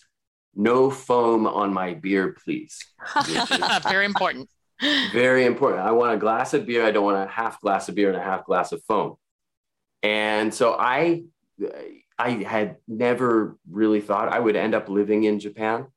no 0.55 0.89
foam 0.89 1.47
on 1.47 1.73
my 1.73 1.93
beer, 1.93 2.35
please. 2.43 2.79
Very 3.83 4.05
important. 4.05 4.49
very 5.11 5.45
important. 5.45 5.81
I 5.81 5.91
want 5.91 6.13
a 6.13 6.17
glass 6.17 6.53
of 6.53 6.65
beer. 6.65 6.85
I 6.85 6.91
don't 6.91 7.03
want 7.03 7.17
a 7.17 7.29
half 7.29 7.59
glass 7.59 7.89
of 7.89 7.95
beer 7.95 8.07
and 8.07 8.17
a 8.17 8.23
half 8.23 8.45
glass 8.45 8.71
of 8.71 8.81
foam. 8.83 9.15
And 10.03 10.53
so 10.53 10.73
I, 10.73 11.23
I 12.17 12.29
had 12.29 12.77
never 12.87 13.57
really 13.69 13.99
thought 13.99 14.31
I 14.31 14.39
would 14.39 14.55
end 14.55 14.73
up 14.73 14.87
living 14.87 15.25
in 15.25 15.39
Japan. 15.39 15.87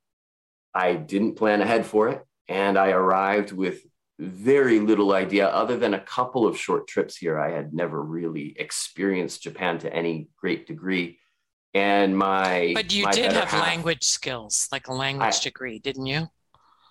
I 0.74 0.94
didn't 0.94 1.34
plan 1.34 1.60
ahead 1.60 1.86
for 1.86 2.08
it, 2.08 2.24
and 2.48 2.78
I 2.78 2.90
arrived 2.90 3.52
with 3.52 3.82
very 4.18 4.80
little 4.80 5.12
idea 5.12 5.48
other 5.48 5.76
than 5.76 5.94
a 5.94 6.00
couple 6.00 6.46
of 6.46 6.58
short 6.58 6.86
trips 6.86 7.16
here. 7.16 7.38
I 7.38 7.50
had 7.50 7.74
never 7.74 8.02
really 8.02 8.54
experienced 8.58 9.42
Japan 9.42 9.78
to 9.78 9.92
any 9.92 10.28
great 10.36 10.66
degree. 10.66 11.18
And 11.74 12.16
my 12.16 12.72
But 12.74 12.92
you 12.92 13.04
my 13.04 13.12
did 13.12 13.32
have 13.32 13.48
half- 13.48 13.62
language 13.62 14.04
skills, 14.04 14.68
like 14.70 14.88
a 14.88 14.92
language 14.92 15.40
degree, 15.40 15.78
didn't 15.78 16.06
you? 16.06 16.28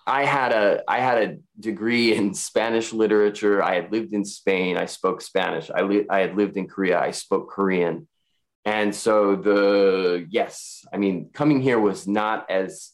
I 0.06 0.24
had 0.24 0.50
a 0.52 0.82
I 0.88 0.98
had 0.98 1.18
a 1.22 1.36
degree 1.60 2.12
in 2.14 2.34
Spanish 2.34 2.92
literature. 2.92 3.62
I 3.62 3.74
had 3.76 3.92
lived 3.92 4.12
in 4.12 4.24
Spain. 4.24 4.76
I 4.76 4.86
spoke 4.86 5.20
Spanish. 5.20 5.70
I 5.70 5.82
li- 5.82 6.06
I 6.10 6.18
had 6.18 6.36
lived 6.36 6.56
in 6.56 6.66
Korea. 6.66 6.98
I 7.00 7.12
spoke 7.12 7.48
Korean. 7.50 8.08
And 8.64 8.92
so 8.94 9.36
the 9.36 10.26
yes, 10.28 10.84
I 10.92 10.96
mean 10.96 11.30
coming 11.32 11.60
here 11.62 11.78
was 11.78 12.08
not 12.08 12.50
as 12.50 12.90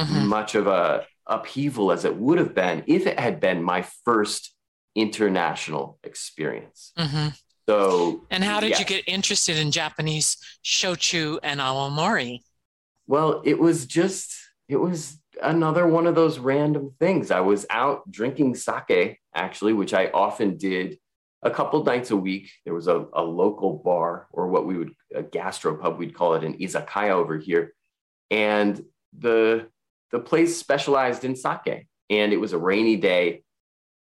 Mhm. 0.00 0.26
much 0.28 0.54
of 0.54 0.66
a 0.66 1.06
upheaval 1.26 1.92
as 1.92 2.04
it 2.06 2.16
would 2.16 2.38
have 2.38 2.54
been 2.54 2.84
if 2.86 3.06
it 3.06 3.18
had 3.18 3.40
been 3.40 3.62
my 3.62 3.82
first 4.04 4.54
international 4.94 5.98
experience. 6.02 6.92
Mhm. 6.98 7.38
So 7.68 8.24
And 8.30 8.44
how 8.44 8.60
did 8.60 8.78
you 8.78 8.84
get 8.84 9.08
interested 9.08 9.56
in 9.56 9.72
Japanese 9.72 10.36
shochu 10.64 11.38
and 11.42 11.60
awamori? 11.60 12.40
Well, 13.08 13.42
it 13.44 13.58
was 13.58 13.86
just, 13.86 14.36
it 14.68 14.76
was 14.76 15.18
another 15.42 15.86
one 15.86 16.06
of 16.06 16.14
those 16.14 16.38
random 16.38 16.92
things. 16.98 17.30
I 17.30 17.40
was 17.40 17.66
out 17.70 18.10
drinking 18.10 18.54
sake, 18.54 19.18
actually, 19.34 19.72
which 19.72 19.94
I 19.94 20.06
often 20.08 20.56
did 20.56 20.98
a 21.42 21.50
couple 21.50 21.84
nights 21.84 22.10
a 22.10 22.16
week. 22.16 22.50
There 22.64 22.74
was 22.74 22.88
a, 22.88 23.06
a 23.12 23.22
local 23.22 23.74
bar, 23.74 24.28
or 24.30 24.48
what 24.48 24.66
we 24.66 24.78
would, 24.78 24.92
a 25.14 25.22
gastropub, 25.22 25.98
we'd 25.98 26.14
call 26.14 26.34
it 26.34 26.44
an 26.44 26.58
izakaya 26.58 27.10
over 27.10 27.36
here. 27.36 27.74
And 28.30 28.80
the, 29.16 29.68
the 30.12 30.20
place 30.20 30.56
specialized 30.56 31.24
in 31.24 31.36
sake. 31.36 31.86
And 32.10 32.32
it 32.32 32.38
was 32.38 32.52
a 32.52 32.58
rainy 32.58 32.96
day. 32.96 33.42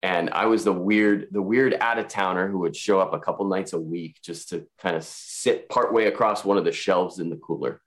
And 0.02 0.30
I 0.30 0.46
was 0.46 0.64
the 0.64 0.72
weird, 0.72 1.28
the 1.30 1.42
weird 1.42 1.76
out 1.80 1.98
of 1.98 2.08
towner 2.08 2.48
who 2.48 2.58
would 2.60 2.74
show 2.74 2.98
up 3.00 3.12
a 3.12 3.20
couple 3.20 3.46
nights 3.46 3.72
a 3.72 3.78
week 3.78 4.18
just 4.22 4.48
to 4.48 4.66
kind 4.80 4.96
of 4.96 5.04
sit 5.04 5.68
partway 5.68 6.06
across 6.06 6.44
one 6.44 6.58
of 6.58 6.64
the 6.64 6.72
shelves 6.72 7.20
in 7.20 7.30
the 7.30 7.36
cooler. 7.36 7.80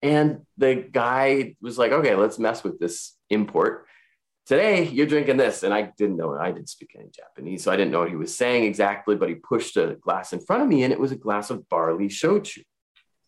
And 0.00 0.42
the 0.58 0.74
guy 0.76 1.56
was 1.60 1.76
like, 1.76 1.90
okay, 1.90 2.14
let's 2.14 2.38
mess 2.38 2.62
with 2.62 2.78
this 2.78 3.16
import. 3.30 3.86
Today, 4.46 4.84
you're 4.86 5.06
drinking 5.06 5.38
this. 5.38 5.64
And 5.64 5.74
I 5.74 5.90
didn't 5.96 6.18
know, 6.18 6.36
I 6.36 6.52
didn't 6.52 6.68
speak 6.68 6.94
any 6.96 7.08
Japanese, 7.10 7.64
so 7.64 7.72
I 7.72 7.76
didn't 7.76 7.90
know 7.90 8.00
what 8.00 8.10
he 8.10 8.16
was 8.16 8.36
saying 8.36 8.64
exactly, 8.64 9.16
but 9.16 9.28
he 9.28 9.34
pushed 9.34 9.76
a 9.76 9.96
glass 10.00 10.32
in 10.32 10.40
front 10.40 10.62
of 10.62 10.68
me 10.68 10.84
and 10.84 10.92
it 10.92 11.00
was 11.00 11.10
a 11.10 11.16
glass 11.16 11.50
of 11.50 11.68
barley 11.68 12.08
shochu. 12.08 12.62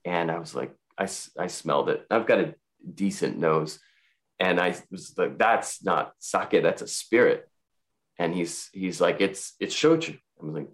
And 0.05 0.31
I 0.31 0.39
was 0.39 0.55
like, 0.55 0.73
I, 0.97 1.09
I 1.39 1.49
smelled 1.49 1.89
it. 1.89 2.07
I've 2.11 2.27
got 2.27 2.39
a 2.39 2.55
decent 2.95 3.39
nose. 3.39 3.81
And 4.39 4.61
I 4.61 4.77
was 4.91 5.17
like, 5.19 5.39
that's 5.39 5.83
not 5.83 6.13
sake, 6.21 6.63
that's 6.63 6.83
a 6.83 6.87
spirit. 6.87 7.49
And 8.19 8.35
he's 8.35 8.69
he's 8.73 9.01
like, 9.01 9.21
it's 9.21 9.55
it's 9.61 9.75
shochu. 9.75 10.15
I 10.15 10.45
was 10.45 10.55
like, 10.55 10.69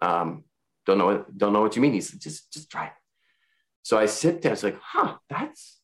um, 0.00 0.44
don't 0.86 0.98
know 0.98 1.06
what 1.06 1.38
don't 1.38 1.52
know 1.52 1.60
what 1.60 1.76
you 1.76 1.82
mean. 1.82 1.92
He's 1.92 2.12
like, 2.12 2.22
just 2.22 2.52
just 2.52 2.70
try 2.70 2.86
it. 2.86 2.92
So 3.82 3.98
I 3.98 4.06
sit 4.06 4.42
there, 4.42 4.50
I 4.50 4.54
was 4.54 4.64
like, 4.64 4.78
huh, 4.82 5.16
that's 5.28 5.78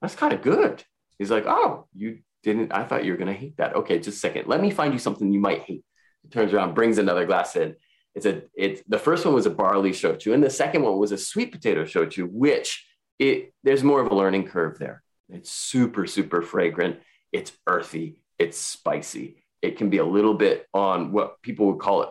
that's 0.00 0.14
kind 0.14 0.32
of 0.32 0.42
good. 0.42 0.84
He's 1.18 1.30
like, 1.30 1.44
oh, 1.46 1.88
you 1.94 2.20
didn't, 2.42 2.72
I 2.72 2.84
thought 2.84 3.04
you 3.04 3.12
were 3.12 3.18
gonna 3.18 3.32
hate 3.32 3.56
that. 3.56 3.74
Okay, 3.76 3.98
just 3.98 4.18
a 4.18 4.20
second. 4.20 4.46
Let 4.46 4.60
me 4.60 4.70
find 4.70 4.92
you 4.92 4.98
something 4.98 5.32
you 5.32 5.40
might 5.40 5.62
hate. 5.62 5.84
He 6.22 6.28
turns 6.28 6.52
around, 6.52 6.74
brings 6.74 6.98
another 6.98 7.26
glass 7.26 7.56
in. 7.56 7.76
It's 8.14 8.26
a 8.26 8.42
it's 8.56 8.82
the 8.88 8.98
first 8.98 9.24
one 9.24 9.34
was 9.34 9.46
a 9.46 9.50
barley 9.50 9.90
shochu, 9.90 10.34
and 10.34 10.42
the 10.42 10.50
second 10.50 10.82
one 10.82 10.98
was 10.98 11.12
a 11.12 11.18
sweet 11.18 11.52
potato 11.52 11.84
shochu, 11.84 12.28
which 12.30 12.84
it 13.18 13.52
there's 13.62 13.84
more 13.84 14.00
of 14.00 14.10
a 14.10 14.14
learning 14.14 14.46
curve 14.46 14.78
there. 14.78 15.02
It's 15.28 15.50
super, 15.50 16.06
super 16.06 16.40
fragrant, 16.42 17.00
it's 17.32 17.52
earthy, 17.66 18.22
it's 18.38 18.58
spicy. 18.58 19.42
It 19.62 19.76
can 19.76 19.90
be 19.90 19.98
a 19.98 20.04
little 20.04 20.34
bit 20.34 20.66
on 20.72 21.12
what 21.12 21.42
people 21.42 21.66
would 21.66 21.80
call 21.80 22.02
it 22.02 22.10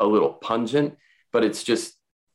a 0.00 0.06
little 0.06 0.32
pungent, 0.32 0.96
but 1.32 1.44
it's 1.44 1.62
just 1.62 1.94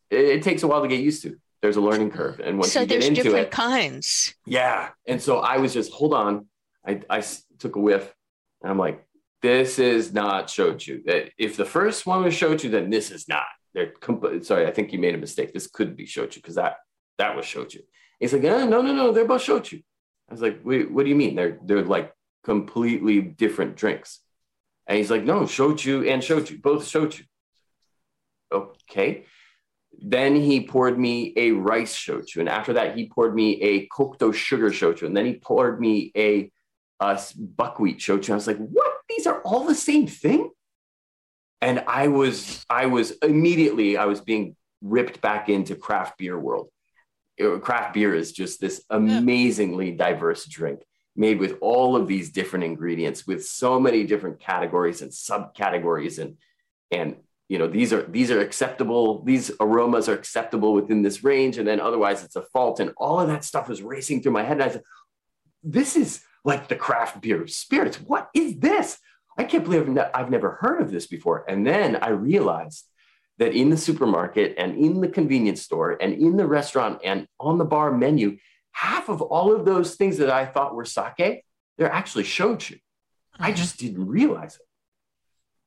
it, 0.10 0.26
it 0.26 0.44
takes 0.44 0.64
a 0.64 0.68
while 0.68 0.82
to 0.82 0.88
get 0.88 1.00
used 1.00 1.24
to. 1.24 1.38
There's 1.62 1.78
a 1.78 1.82
learning 1.82 2.12
curve, 2.12 2.40
and 2.42 2.58
once 2.58 2.74
so 2.74 2.82
you 2.82 2.86
get 2.86 2.96
there's 2.96 3.08
into 3.08 3.24
different 3.24 3.48
it, 3.48 3.52
kinds. 3.52 4.36
yeah. 4.46 4.90
And 5.08 5.22
so 5.22 5.40
I 5.40 5.58
was 5.58 5.74
just 5.74 5.92
hold 5.92 6.14
on. 6.14 6.48
I, 6.86 7.00
I 7.10 7.24
took 7.58 7.78
a 7.78 7.80
whiff, 7.80 8.14
and 8.62 8.70
I'm 8.70 8.78
like, 8.78 9.06
this 9.42 9.80
is 9.80 10.14
not 10.14 10.48
shochu. 10.48 11.06
That 11.06 11.32
if 11.38 11.56
the 11.56 11.66
first 11.66 12.06
one 12.06 12.24
was 12.24 12.34
shochu, 12.34 12.70
then 12.70 12.90
this 12.90 13.12
is 13.12 13.30
not. 13.30 13.46
They're 13.74 13.92
comp- 13.92 14.44
sorry, 14.44 14.68
I 14.68 14.72
think 14.72 14.92
you 14.92 15.00
made 15.00 15.16
a 15.16 15.18
mistake. 15.18 15.54
This 15.54 15.68
could 15.68 15.96
be 15.96 16.06
shochu 16.06 16.36
because 16.36 16.56
that 16.56 16.78
that 17.18 17.36
was 17.36 17.46
shochu. 17.46 17.80
He's 18.20 18.34
like, 18.34 18.44
eh, 18.44 18.66
no, 18.66 18.82
no, 18.82 18.94
no, 18.94 19.12
they're 19.14 19.26
both 19.26 19.42
shochu. 19.42 19.82
I 20.30 20.34
was 20.34 20.42
like, 20.42 20.60
Wait, 20.64 20.92
what 20.92 21.04
do 21.04 21.10
you 21.10 21.16
mean? 21.16 21.36
They're 21.36 21.60
they're 21.64 21.84
like 21.84 22.14
completely 22.44 23.22
different 23.22 23.76
drinks. 23.76 24.20
And 24.88 24.98
he's 24.98 25.12
like, 25.12 25.24
no, 25.24 25.42
shochu 25.42 26.10
and 26.12 26.22
shochu, 26.22 26.62
both 26.62 26.84
shochu. 26.84 27.26
Okay. 28.52 29.26
Then 30.02 30.36
he 30.36 30.66
poured 30.68 31.00
me 31.00 31.34
a 31.38 31.52
rice 31.52 31.96
shochu. 31.96 32.38
And 32.38 32.50
after 32.50 32.74
that, 32.74 32.98
he 32.98 33.08
poured 33.08 33.34
me 33.34 33.62
a 33.62 33.88
kokuto 33.88 34.34
sugar 34.34 34.72
shochu. 34.72 35.04
And 35.04 35.16
then 35.16 35.26
he 35.26 35.36
poured 35.36 35.80
me 35.80 36.12
a 36.16 36.52
buckwheat 37.00 38.00
shochu. 38.00 38.32
I 38.32 38.36
was 38.36 38.48
like, 38.48 38.58
what? 38.58 38.94
These 39.10 39.28
are 39.28 39.42
all 39.42 39.66
the 39.66 39.76
same 39.76 40.08
thing? 40.08 40.50
And 41.62 41.84
I 41.88 42.08
was, 42.10 42.66
I 42.70 42.88
was 42.88 43.12
immediately, 43.22 43.96
I 43.96 44.06
was 44.06 44.20
being 44.20 44.56
ripped 44.82 45.22
back 45.22 45.48
into 45.48 45.76
craft 45.76 46.18
beer 46.18 46.38
world. 46.38 46.70
Uh, 47.42 47.58
Craft 47.58 47.96
beer 47.96 48.14
is 48.14 48.32
just 48.32 48.62
this 48.62 48.84
amazingly 48.90 49.92
diverse 49.92 50.46
drink 50.46 50.82
made 51.16 51.40
with 51.40 51.58
all 51.62 51.96
of 51.96 52.08
these 52.08 52.32
different 52.32 52.66
ingredients 52.66 53.28
with 53.28 53.46
so 53.46 53.80
many 53.80 54.04
different 54.04 54.40
categories 54.40 55.02
and 55.02 55.12
subcategories 55.12 56.20
and 56.20 56.38
and 56.92 57.16
you 57.50 57.58
know 57.60 57.68
these 57.68 57.94
are 57.94 58.04
these 58.04 58.32
are 58.32 58.42
acceptable 58.42 59.24
these 59.24 59.52
aromas 59.60 60.10
are 60.10 60.16
acceptable 60.16 60.74
within 60.74 61.02
this 61.02 61.24
range. 61.24 61.58
And 61.58 61.68
then 61.68 61.80
otherwise 61.80 62.24
it's 62.24 62.36
a 62.36 62.42
fault 62.42 62.80
and 62.80 62.94
all 62.98 63.20
of 63.20 63.28
that 63.28 63.44
stuff 63.44 63.70
was 63.70 63.82
racing 63.82 64.22
through 64.22 64.32
my 64.32 64.44
head. 64.44 64.54
And 64.54 64.64
i 64.64 64.70
said 64.70 64.84
this 65.62 65.96
is 65.96 66.24
like 66.44 66.68
the 66.68 66.76
craft 66.76 67.22
beer 67.22 67.42
of 67.42 67.52
spirits. 67.52 67.98
What 67.98 68.30
is 68.34 68.60
this? 68.60 68.98
I 69.38 69.44
can't 69.44 69.64
believe 69.64 69.98
i've 70.14 70.30
never 70.30 70.58
heard 70.62 70.82
of 70.82 70.92
this 70.92 71.08
before. 71.08 71.46
And 71.48 71.66
then 71.66 71.98
i 71.98 72.10
realized 72.10 72.86
that 73.40 73.54
in 73.54 73.70
the 73.70 73.78
supermarket 73.78 74.56
and 74.58 74.78
in 74.78 75.02
the 75.02 75.08
convenience 75.08 75.62
store 75.62 75.98
and 76.00 76.14
in 76.14 76.38
the 76.38 76.48
restaurant 76.48 77.02
and 77.04 77.28
on 77.40 77.58
the 77.58 77.66
bar 77.66 77.92
menu 77.92 78.38
half 78.74 79.10
of 79.10 79.22
all 79.22 79.56
of 79.56 79.66
those 79.66 79.96
things 79.96 80.18
that 80.18 80.30
i 80.30 80.46
thought 80.46 80.76
were 80.76 80.86
sake 80.86 81.44
they're 81.78 81.92
actually 81.92 82.24
shochu 82.24 82.80
i 83.40 83.48
mm-hmm. 83.48 83.56
just 83.56 83.80
didn't 83.80 84.06
realize 84.06 84.56
it 84.56 84.62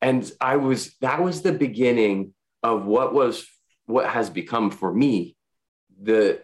and 0.03 0.31
I 0.41 0.57
was 0.57 0.95
that 1.01 1.23
was 1.23 1.43
the 1.43 1.53
beginning 1.53 2.35
of 2.63 2.87
what 2.87 3.15
was 3.15 3.47
what 3.87 4.09
has 4.09 4.31
become 4.31 4.71
for 4.71 4.93
me 4.93 5.37
the 6.01 6.43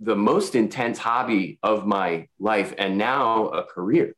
the 0.00 0.16
most 0.16 0.54
intense 0.54 0.98
hobby 0.98 1.58
of 1.62 1.86
my 1.86 2.28
life 2.38 2.74
and 2.76 2.98
now 2.98 3.48
a 3.48 3.64
career. 3.64 4.14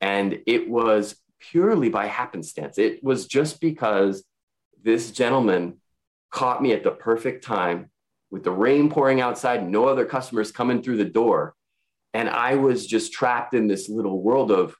And 0.00 0.40
it 0.46 0.68
was 0.68 1.14
purely 1.38 1.90
by 1.90 2.06
happenstance. 2.06 2.76
It 2.78 3.04
was 3.04 3.26
just 3.26 3.60
because 3.60 4.24
this 4.82 5.12
gentleman 5.12 5.80
caught 6.30 6.62
me 6.62 6.72
at 6.72 6.82
the 6.82 6.90
perfect 6.90 7.44
time 7.44 7.90
with 8.32 8.42
the 8.42 8.50
rain 8.50 8.90
pouring 8.90 9.20
outside, 9.20 9.68
no 9.68 9.86
other 9.86 10.04
customers 10.04 10.50
coming 10.50 10.82
through 10.82 10.96
the 10.96 11.04
door. 11.04 11.54
And 12.14 12.28
I 12.28 12.56
was 12.56 12.86
just 12.86 13.12
trapped 13.12 13.54
in 13.54 13.68
this 13.68 13.88
little 13.88 14.20
world 14.20 14.50
of 14.50 14.74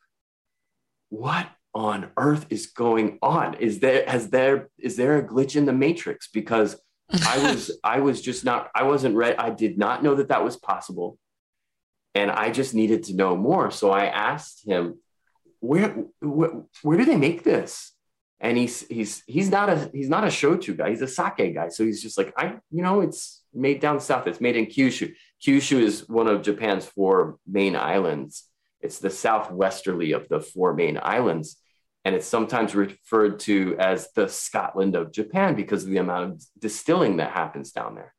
what 1.11 1.47
on 1.75 2.11
earth 2.17 2.47
is 2.51 2.67
going 2.67 3.19
on? 3.23 3.55
Is 3.55 3.81
there 3.81 4.05
has 4.07 4.31
there 4.31 4.71
is 4.79 4.97
there 4.97 5.19
a 5.19 5.23
glitch 5.23 5.57
in 5.57 5.67
the 5.67 5.73
matrix? 5.73 6.29
Because 6.29 6.81
I 7.27 7.53
was 7.53 7.71
I 7.85 8.01
was 8.01 8.21
just 8.21 8.45
not 8.45 8.71
I 8.75 8.85
wasn't 8.85 9.17
ready. 9.17 9.37
I 9.37 9.51
did 9.51 9.79
not 9.79 10.03
know 10.03 10.15
that 10.15 10.29
that 10.29 10.45
was 10.45 10.57
possible, 10.57 11.19
and 12.15 12.31
I 12.31 12.51
just 12.51 12.75
needed 12.75 13.05
to 13.05 13.15
know 13.15 13.37
more. 13.37 13.71
So 13.71 13.91
I 13.91 14.07
asked 14.07 14.67
him, 14.67 14.99
where 15.61 16.05
where, 16.21 16.63
where 16.83 16.99
do 16.99 17.05
they 17.05 17.17
make 17.17 17.45
this? 17.45 17.93
And 18.41 18.59
he's 18.59 18.87
he's 18.89 19.23
he's 19.27 19.51
not 19.51 19.69
a 19.69 19.91
he's 19.93 20.09
not 20.09 20.25
a 20.25 20.29
shochu 20.29 20.77
guy. 20.77 20.91
He's 20.91 21.03
a 21.03 21.09
sake 21.09 21.55
guy. 21.55 21.69
So 21.69 21.85
he's 21.85 22.03
just 22.03 22.19
like 22.19 22.33
I 22.37 22.57
you 22.71 22.83
know 22.83 23.01
it's 23.01 23.42
made 23.55 23.81
down 23.81 24.01
south. 24.01 24.27
It's 24.27 24.41
made 24.41 24.57
in 24.57 24.67
Kyushu. 24.67 25.15
Kyushu 25.45 25.81
is 25.81 26.09
one 26.09 26.29
of 26.29 26.43
Japan's 26.43 26.87
four 26.87 27.39
main 27.47 27.77
islands. 27.77 28.45
It's 28.81 28.99
the 28.99 29.11
southwesterly 29.11 30.13
of 30.13 30.29
the 30.29 30.41
four 30.41 30.75
main 30.75 30.99
islands 31.03 31.57
and 32.05 32.15
it's 32.15 32.27
sometimes 32.27 32.75
referred 32.75 33.39
to 33.41 33.77
as 33.79 34.11
the 34.15 34.29
Scotland 34.29 34.97
of 34.97 35.13
Japan 35.13 35.55
because 35.55 35.85
of 35.85 35.91
the 35.91 35.99
amount 35.99 36.33
of 36.33 36.45
distilling 36.59 37.19
that 37.19 37.31
happens 37.31 37.71
down 37.71 37.95
there. 37.95 38.13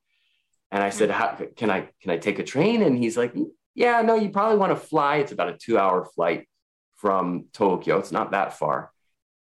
And 0.72 0.82
I 0.82 0.90
said, 0.90 1.10
"Can 1.56 1.70
I 1.70 1.90
can 2.02 2.10
I 2.10 2.18
take 2.18 2.40
a 2.40 2.44
train?" 2.44 2.82
And 2.82 2.98
he's 2.98 3.18
like, 3.18 3.36
"Yeah, 3.76 4.02
no, 4.02 4.16
you 4.16 4.30
probably 4.30 4.58
want 4.58 4.72
to 4.72 4.76
fly. 4.76 5.18
It's 5.18 5.32
about 5.32 5.50
a 5.50 5.58
two-hour 5.58 6.06
flight 6.06 6.48
from 6.96 7.46
Tokyo. 7.54 8.00
It's 8.00 8.12
not 8.12 8.32
that 8.32 8.58
far." 8.58 8.92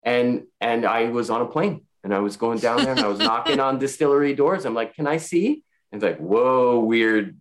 And 0.04 0.46
and 0.60 0.86
I 0.86 1.10
was 1.10 1.30
on 1.30 1.42
a 1.42 1.48
plane 1.48 1.86
and 2.04 2.14
I 2.14 2.20
was 2.20 2.38
going 2.38 2.60
down 2.60 2.84
there 2.84 2.92
and 2.92 3.00
I 3.00 3.08
was 3.08 3.20
knocking 3.20 3.60
on 3.60 3.80
distillery 3.80 4.36
doors. 4.36 4.66
I'm 4.66 4.76
like, 4.76 4.96
"Can 4.96 5.08
I 5.08 5.18
see?" 5.18 5.64
It's 5.96 6.04
like, 6.04 6.18
"Whoa, 6.18 6.80
weird 6.80 7.38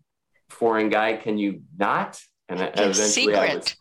foreign 0.48 0.88
guy, 0.88 1.16
can 1.16 1.38
you 1.38 1.62
not?" 1.76 2.20
And 2.48 2.60
eventually 2.60 3.08
secret. 3.08 3.38
I 3.38 3.54
was 3.56 3.76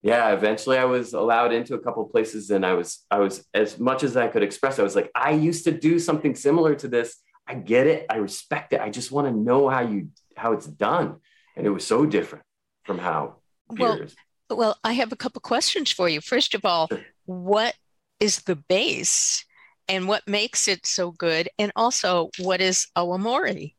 yeah 0.00 0.30
eventually 0.30 0.78
i 0.78 0.84
was 0.84 1.12
allowed 1.12 1.52
into 1.52 1.74
a 1.74 1.78
couple 1.80 2.04
places 2.04 2.50
and 2.50 2.64
i 2.64 2.72
was 2.72 3.04
i 3.10 3.18
was 3.18 3.44
as 3.52 3.80
much 3.80 4.04
as 4.04 4.16
i 4.16 4.28
could 4.28 4.44
express 4.44 4.78
i 4.78 4.82
was 4.84 4.94
like 4.94 5.10
i 5.12 5.32
used 5.32 5.64
to 5.64 5.72
do 5.72 5.98
something 5.98 6.36
similar 6.36 6.76
to 6.76 6.86
this. 6.86 7.16
I 7.48 7.54
get 7.54 7.86
it. 7.86 8.04
I 8.10 8.16
respect 8.16 8.74
it. 8.74 8.80
I 8.80 8.90
just 8.90 9.10
want 9.10 9.26
to 9.26 9.32
know 9.32 9.68
how 9.68 9.80
you 9.80 10.10
how 10.36 10.52
it's 10.52 10.66
done. 10.66 11.16
And 11.56 11.66
it 11.66 11.70
was 11.70 11.84
so 11.84 12.04
different 12.04 12.44
from 12.84 12.98
how 12.98 13.36
well, 13.70 14.00
well 14.50 14.78
i 14.84 14.92
have 14.92 15.12
a 15.12 15.16
couple 15.16 15.40
questions 15.40 15.90
for 15.90 16.08
you. 16.08 16.20
First 16.20 16.54
of 16.54 16.64
all 16.64 16.88
sure. 16.88 17.00
what 17.24 17.74
is 18.20 18.42
the 18.42 18.56
base 18.56 19.44
and 19.88 20.06
what 20.06 20.28
makes 20.28 20.68
it 20.68 20.86
so 20.86 21.10
good? 21.10 21.48
And 21.58 21.72
also 21.74 22.28
what 22.38 22.60
is 22.60 22.86
awamori 22.96 23.74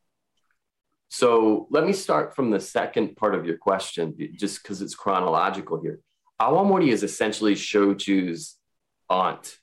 so 1.10 1.66
let 1.70 1.84
me 1.84 1.92
start 1.92 2.34
from 2.34 2.50
the 2.50 2.60
second 2.60 3.16
part 3.16 3.34
of 3.34 3.44
your 3.44 3.58
question 3.58 4.14
just 4.38 4.62
because 4.62 4.80
it's 4.80 4.94
chronological 4.94 5.80
here 5.82 6.00
Awamori 6.40 6.88
is 6.88 7.02
essentially 7.02 7.54
Shochu's 7.54 8.56
aunt. 9.10 9.58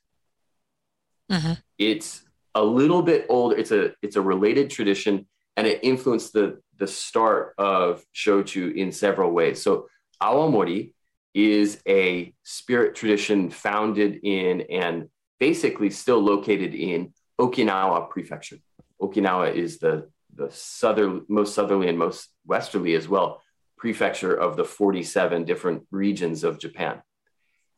Mm-hmm. 1.31 1.53
It's 1.79 2.23
a 2.53 2.63
little 2.63 3.01
bit 3.01 3.25
older. 3.29 3.57
It's 3.57 3.71
a 3.71 3.93
it's 4.01 4.15
a 4.15 4.21
related 4.21 4.69
tradition, 4.69 5.27
and 5.57 5.65
it 5.65 5.79
influenced 5.81 6.33
the 6.33 6.61
the 6.77 6.87
start 6.87 7.55
of 7.57 8.05
Shochu 8.13 8.75
in 8.75 8.91
several 8.91 9.31
ways. 9.31 9.61
So 9.61 9.87
Awamori 10.21 10.93
is 11.33 11.81
a 11.87 12.33
spirit 12.43 12.95
tradition 12.95 13.49
founded 13.49 14.19
in 14.23 14.61
and 14.69 15.09
basically 15.39 15.89
still 15.89 16.19
located 16.19 16.75
in 16.75 17.13
Okinawa 17.39 18.09
Prefecture. 18.09 18.57
Okinawa 19.01 19.53
is 19.53 19.79
the 19.79 20.09
the 20.37 20.51
southern 20.51 21.25
most 21.27 21.55
southerly 21.55 21.89
and 21.89 21.97
most 21.97 22.29
westerly 22.45 22.93
as 22.95 23.07
well 23.07 23.41
prefecture 23.77 24.33
of 24.33 24.57
the 24.57 24.65
47 24.65 25.45
different 25.45 25.83
regions 25.91 26.43
of 26.43 26.59
Japan. 26.59 27.01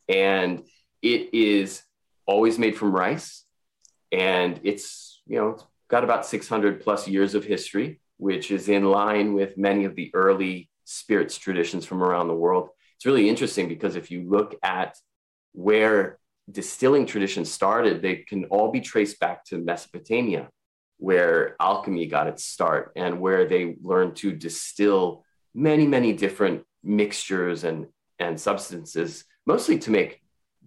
And 0.08 0.64
it 1.02 1.34
is 1.34 1.82
always 2.26 2.58
made 2.58 2.76
from 2.76 2.92
rice. 2.92 3.44
And 4.10 4.58
it's, 4.64 5.20
you 5.26 5.36
know, 5.36 5.50
it's 5.50 5.64
got 5.88 6.04
about 6.04 6.26
600 6.26 6.80
plus 6.80 7.06
years 7.06 7.34
of 7.34 7.44
history, 7.44 8.00
which 8.16 8.50
is 8.50 8.68
in 8.68 8.84
line 8.84 9.34
with 9.34 9.58
many 9.58 9.84
of 9.84 9.94
the 9.94 10.10
early 10.14 10.70
spirits 10.84 11.36
traditions 11.36 11.84
from 11.84 12.02
around 12.02 12.28
the 12.28 12.34
world. 12.34 12.70
It's 12.96 13.06
really 13.06 13.28
interesting 13.28 13.68
because 13.68 13.94
if 13.94 14.10
you 14.10 14.28
look 14.28 14.56
at 14.62 14.96
where 15.52 16.18
distilling 16.50 17.06
traditions 17.06 17.52
started, 17.52 18.02
they 18.02 18.16
can 18.16 18.46
all 18.46 18.70
be 18.70 18.80
traced 18.80 19.20
back 19.20 19.44
to 19.46 19.58
Mesopotamia, 19.58 20.48
where 21.00 21.56
alchemy 21.58 22.06
got 22.06 22.26
its 22.26 22.44
start 22.44 22.92
and 22.94 23.20
where 23.20 23.46
they 23.46 23.74
learned 23.82 24.14
to 24.16 24.32
distill 24.32 25.24
many, 25.54 25.86
many 25.86 26.12
different 26.12 26.62
mixtures 26.84 27.64
and, 27.64 27.86
and 28.18 28.38
substances, 28.38 29.24
mostly 29.46 29.78
to 29.78 29.90
make 29.90 30.22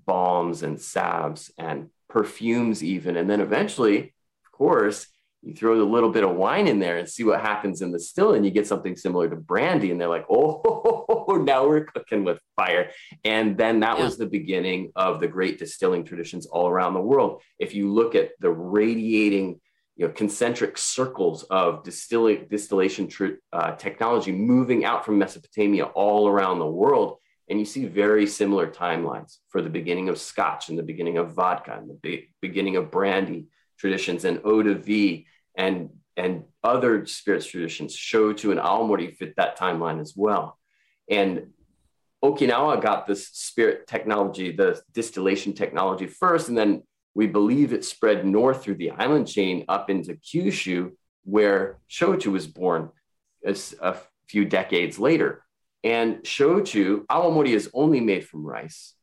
balms 0.08 0.63
and 0.63 0.82
salves 0.82 1.52
and 1.60 1.89
perfumes, 2.10 2.84
even. 2.84 3.15
And 3.15 3.30
then 3.30 3.41
eventually, 3.41 4.15
of 4.46 4.52
course, 4.52 5.06
you 5.43 5.54
throw 5.54 5.80
a 5.80 5.84
little 5.84 6.10
bit 6.10 6.24
of 6.24 6.36
wine 6.36 6.67
in 6.67 6.80
there 6.80 6.98
and 6.98 7.08
see 7.08 7.24
what 7.24 7.41
happens 7.41 7.82
in 7.82 7.91
the 7.91 8.00
still, 8.00 8.34
and 8.34 8.43
you 8.43 8.50
get 8.50 8.65
something 8.65 8.96
similar 8.96 9.30
to 9.30 9.36
brandy. 9.36 9.91
And 9.91 10.02
they're 10.02 10.08
like, 10.08 10.26
oh, 10.30 11.43
now 11.46 11.67
we're 11.67 11.86
cooking 11.86 12.24
with 12.24 12.39
fire. 12.56 12.89
And 13.24 13.56
then 13.56 13.82
that 13.82 14.00
yeah. 14.00 14.04
was 14.04 14.17
the 14.17 14.26
beginning 14.26 14.91
of 14.96 15.19
the 15.19 15.28
great 15.28 15.60
distilling 15.60 16.06
traditions 16.06 16.48
all 16.48 16.67
around 16.67 16.96
the 16.96 17.02
world. 17.02 17.41
If 17.60 17.76
you 17.76 17.91
look 17.91 18.15
at 18.15 18.32
the 18.39 18.50
radiating 18.50 19.60
you 19.95 20.08
know, 20.08 20.13
concentric 20.13 20.77
circles 20.77 21.43
of 21.43 21.84
distilling, 21.84 22.47
distillation 22.49 23.08
tr- 23.08 23.39
uh, 23.51 23.75
technology 23.75 24.32
moving 24.32 24.86
out 24.86 25.06
from 25.06 25.19
Mesopotamia 25.19 25.86
all 25.86 26.27
around 26.27 26.60
the 26.60 26.65
world. 26.65 27.17
And 27.49 27.60
you 27.60 27.65
see 27.65 27.86
very 27.86 28.25
similar 28.25 28.67
timelines 28.67 29.38
for 29.49 29.62
the 29.62 29.69
beginning 29.69 30.10
of 30.10 30.17
Scotch 30.17 30.69
and 30.69 30.79
the 30.79 30.84
beginning 30.84 31.17
of 31.17 31.34
vodka 31.34 31.75
and 31.77 31.89
the 31.89 31.95
be- 31.95 32.29
beginning 32.41 32.77
of 32.77 32.89
brandy 32.89 33.47
traditions 33.77 34.25
and 34.25 34.41
eau 34.45 34.63
de 34.63 34.75
vie 34.75 35.25
and, 35.56 35.89
and 36.17 36.43
other 36.63 37.06
spirits 37.06 37.45
traditions. 37.45 37.93
show 37.93 38.34
Shochu 38.34 38.51
and 38.51 38.60
Awamori 38.60 39.15
fit 39.15 39.36
that 39.36 39.58
timeline 39.60 39.99
as 39.99 40.13
well. 40.15 40.58
And 41.10 41.47
Okinawa 42.23 42.82
got 42.82 43.06
this 43.06 43.27
spirit 43.27 43.86
technology, 43.86 44.53
the 44.53 44.82
distillation 44.93 45.53
technology 45.53 46.08
first, 46.08 46.47
and 46.47 46.58
then 46.58 46.84
we 47.15 47.28
believe 47.28 47.73
it 47.73 47.86
spread 47.86 48.26
north 48.26 48.63
through 48.63 48.76
the 48.76 48.91
island 48.91 49.28
chain 49.28 49.65
up 49.67 49.89
into 49.89 50.15
Kyushu, 50.15 50.91
where 51.23 51.80
Shochu 51.89 52.28
was 52.28 52.47
born 52.47 52.89
a 53.45 53.95
few 54.28 54.45
decades 54.45 54.97
later. 54.97 55.43
And 55.84 56.17
Shochu, 56.23 57.06
awamori 57.08 57.49
is 57.49 57.69
only 57.73 57.99
made 57.99 58.26
from 58.28 58.45
rice. 58.45 58.93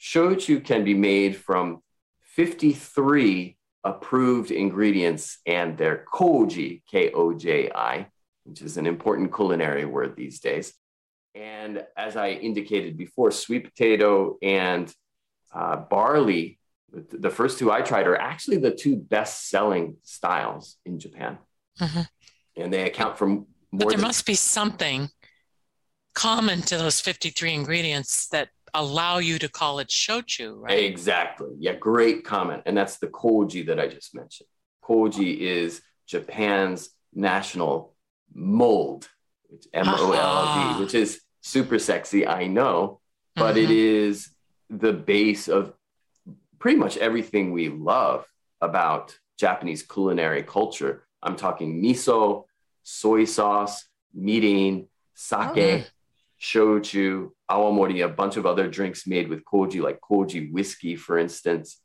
Shochu 0.00 0.64
can 0.64 0.84
be 0.84 0.94
made 0.94 1.36
from 1.36 1.80
53 2.22 3.56
approved 3.84 4.50
ingredients 4.50 5.38
and 5.46 5.78
their 5.78 6.04
koji, 6.12 6.82
K 6.90 7.10
O 7.12 7.32
J 7.32 7.70
I, 7.74 8.08
which 8.44 8.60
is 8.60 8.76
an 8.76 8.86
important 8.86 9.34
culinary 9.34 9.86
word 9.86 10.14
these 10.16 10.40
days. 10.40 10.74
And 11.34 11.84
as 11.96 12.16
I 12.16 12.30
indicated 12.30 12.96
before, 12.96 13.30
sweet 13.30 13.64
potato 13.64 14.36
and 14.42 14.92
uh, 15.54 15.76
barley 15.76 16.58
the 16.92 17.30
first 17.30 17.58
two 17.58 17.70
I 17.70 17.82
tried 17.82 18.06
are 18.06 18.16
actually 18.16 18.58
the 18.58 18.70
two 18.70 18.96
best 18.96 19.48
selling 19.48 19.96
styles 20.02 20.76
in 20.86 20.98
Japan. 20.98 21.38
Mm-hmm. 21.80 22.00
And 22.62 22.72
they 22.72 22.84
account 22.86 23.18
for 23.18 23.26
more. 23.26 23.44
But 23.72 23.88
there 23.88 23.96
than- 23.98 24.06
must 24.06 24.24
be 24.26 24.34
something 24.34 25.10
common 26.14 26.62
to 26.62 26.78
those 26.78 27.00
53 27.00 27.52
ingredients 27.52 28.28
that 28.28 28.48
allow 28.72 29.18
you 29.18 29.38
to 29.38 29.48
call 29.48 29.78
it 29.78 29.88
shochu, 29.88 30.54
right? 30.56 30.78
Exactly. 30.84 31.48
Yeah, 31.58 31.74
great 31.74 32.24
comment. 32.24 32.62
And 32.66 32.76
that's 32.76 32.98
the 32.98 33.08
koji 33.08 33.66
that 33.66 33.78
I 33.80 33.88
just 33.88 34.14
mentioned. 34.14 34.48
Koji 34.82 35.38
is 35.38 35.82
Japan's 36.06 36.90
national 37.14 37.94
mold, 38.34 39.08
M 39.72 39.86
O 39.88 40.12
L 40.12 40.74
D, 40.78 40.80
which 40.84 40.94
is 40.94 41.20
super 41.40 41.78
sexy, 41.78 42.26
I 42.26 42.46
know, 42.46 43.00
but 43.34 43.56
it 43.56 43.68
Mhm. 43.68 43.76
is 43.76 44.30
the 44.70 44.92
base 44.92 45.48
of 45.48 45.72
pretty 46.58 46.78
much 46.78 46.96
everything 46.96 47.52
we 47.52 47.68
love 47.68 48.26
about 48.60 49.18
Japanese 49.38 49.82
culinary 49.82 50.42
culture. 50.42 51.06
I'm 51.22 51.36
talking 51.36 51.82
miso, 51.82 52.44
soy 52.82 53.24
sauce, 53.24 53.84
mirin, 54.16 54.86
sake, 55.14 55.90
shochu, 56.40 57.30
awamori, 57.50 58.04
a 58.04 58.08
bunch 58.08 58.36
of 58.36 58.46
other 58.46 58.68
drinks 58.68 59.06
made 59.06 59.28
with 59.28 59.44
koji, 59.44 59.82
like 59.82 60.00
koji 60.00 60.52
whiskey, 60.52 60.96
for 60.96 61.18
instance. 61.18 61.80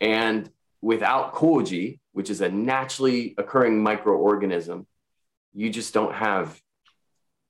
And 0.00 0.50
without 0.80 1.34
koji, 1.34 2.00
which 2.12 2.30
is 2.30 2.40
a 2.40 2.48
naturally 2.48 3.34
occurring 3.38 3.82
microorganism, 3.84 4.86
you 5.54 5.70
just 5.70 5.94
don't 5.94 6.14
have 6.14 6.60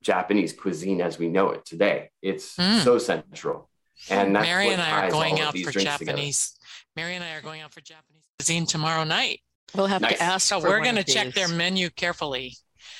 Japanese 0.03 0.53
cuisine 0.53 1.01
as 1.01 1.19
we 1.19 1.29
know 1.29 1.51
it 1.51 1.65
today. 1.65 2.11
It's 2.23 2.57
Mm. 2.57 2.85
so 2.85 2.99
central. 2.99 3.69
And 4.11 4.37
that's 4.37 4.47
Mary 4.47 4.69
and 4.71 4.81
I 4.83 5.07
are 5.07 5.11
going 5.11 5.41
out 5.41 5.57
for 5.59 5.71
Japanese. 5.73 6.51
together. 6.51 6.66
Japanese. 6.97 7.05
Mary 7.05 7.15
and 7.15 7.25
I 7.25 7.37
are 7.39 7.43
going 7.43 7.61
out 7.63 7.73
for 7.73 7.81
Japanese 7.81 8.23
cuisine 8.39 8.67
tomorrow 8.67 9.05
night. 9.05 9.41
We'll 9.75 9.87
have 9.87 10.03
Nice. 10.03 10.19
to 10.19 10.23
ask. 10.23 10.49
So 10.49 10.61
for 10.61 10.69
we're 10.69 10.83
going 10.83 10.97
to 10.97 11.05
check 11.05 11.35
their 11.35 11.49
menu 11.49 11.91
carefully. 11.91 12.55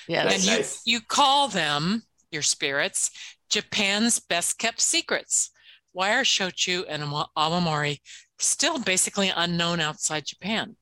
Yes. 0.09 0.35
And 0.35 0.45
you, 0.45 0.51
nice. 0.51 0.83
you 0.85 1.01
call 1.01 1.49
them, 1.49 2.03
your 2.31 2.43
spirits, 2.43 3.11
Japan's 3.49 4.19
best 4.19 4.59
kept 4.59 4.81
secrets. 4.81 5.51
Why 5.93 6.15
are 6.15 6.23
shochu 6.25 6.85
and 6.89 7.05
awa- 7.05 7.29
awamori 7.37 8.01
still 8.39 8.79
basically 8.79 9.33
unknown 9.35 9.81
outside 9.81 10.27
Japan? 10.27 10.77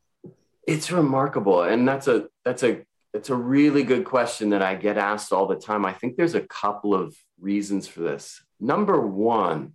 It's 0.66 0.90
remarkable, 0.90 1.62
and 1.62 1.86
that's 1.86 2.08
a 2.08 2.28
that's 2.44 2.62
a 2.62 2.82
it's 3.12 3.28
a 3.28 3.34
really 3.36 3.84
good 3.84 4.04
question 4.04 4.50
that 4.50 4.62
I 4.62 4.74
get 4.74 4.96
asked 4.96 5.32
all 5.32 5.46
the 5.46 5.54
time. 5.56 5.84
I 5.84 5.92
think 5.92 6.16
there's 6.16 6.34
a 6.34 6.40
couple 6.40 6.94
of 6.94 7.14
reasons 7.38 7.86
for 7.86 8.00
this. 8.00 8.42
Number 8.58 9.06
one 9.06 9.74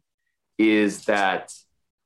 is 0.58 1.06
that 1.06 1.54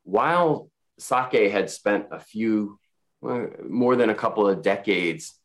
while 0.03 0.69
sake 0.99 1.51
had 1.51 1.69
spent 1.69 2.07
a 2.11 2.19
few 2.19 2.79
more 3.21 3.95
than 3.95 4.09
a 4.09 4.15
couple 4.15 4.47
of 4.47 4.61
decades 4.61 5.39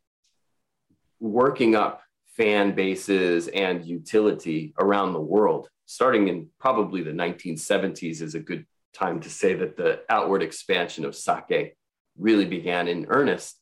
working 1.20 1.74
up 1.74 2.02
fan 2.36 2.74
bases 2.74 3.48
and 3.48 3.84
utility 3.84 4.74
around 4.78 5.12
the 5.12 5.20
world, 5.20 5.68
starting 5.86 6.28
in 6.28 6.48
probably 6.58 7.02
the 7.02 7.10
1970s 7.10 8.20
is 8.22 8.34
a 8.34 8.40
good 8.40 8.66
time 8.92 9.20
to 9.20 9.30
say 9.30 9.54
that 9.54 9.76
the 9.76 10.00
outward 10.08 10.42
expansion 10.42 11.04
of 11.04 11.14
sake 11.14 11.76
really 12.16 12.44
began 12.44 12.88
in 12.88 13.06
earnest. 13.08 13.60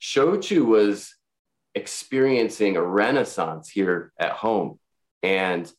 Shochu 0.00 0.64
was 0.64 1.14
experiencing 1.74 2.76
a 2.76 2.82
renaissance 2.82 3.68
here 3.68 4.12
at 4.18 4.32
home. 4.32 4.78
And 5.22 5.70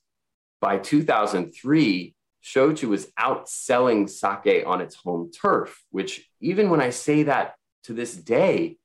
by 0.61 0.77
2003, 0.77 2.15
Shochu 2.43 2.89
was 2.89 3.07
outselling 3.19 4.09
sake 4.09 4.65
on 4.65 4.81
its 4.81 4.95
home 4.95 5.31
turf, 5.31 5.83
which, 5.91 6.29
even 6.39 6.69
when 6.69 6.81
I 6.81 6.89
say 6.89 7.23
that 7.23 7.55
to 7.83 7.93
this 7.93 8.15
day, 8.15 8.77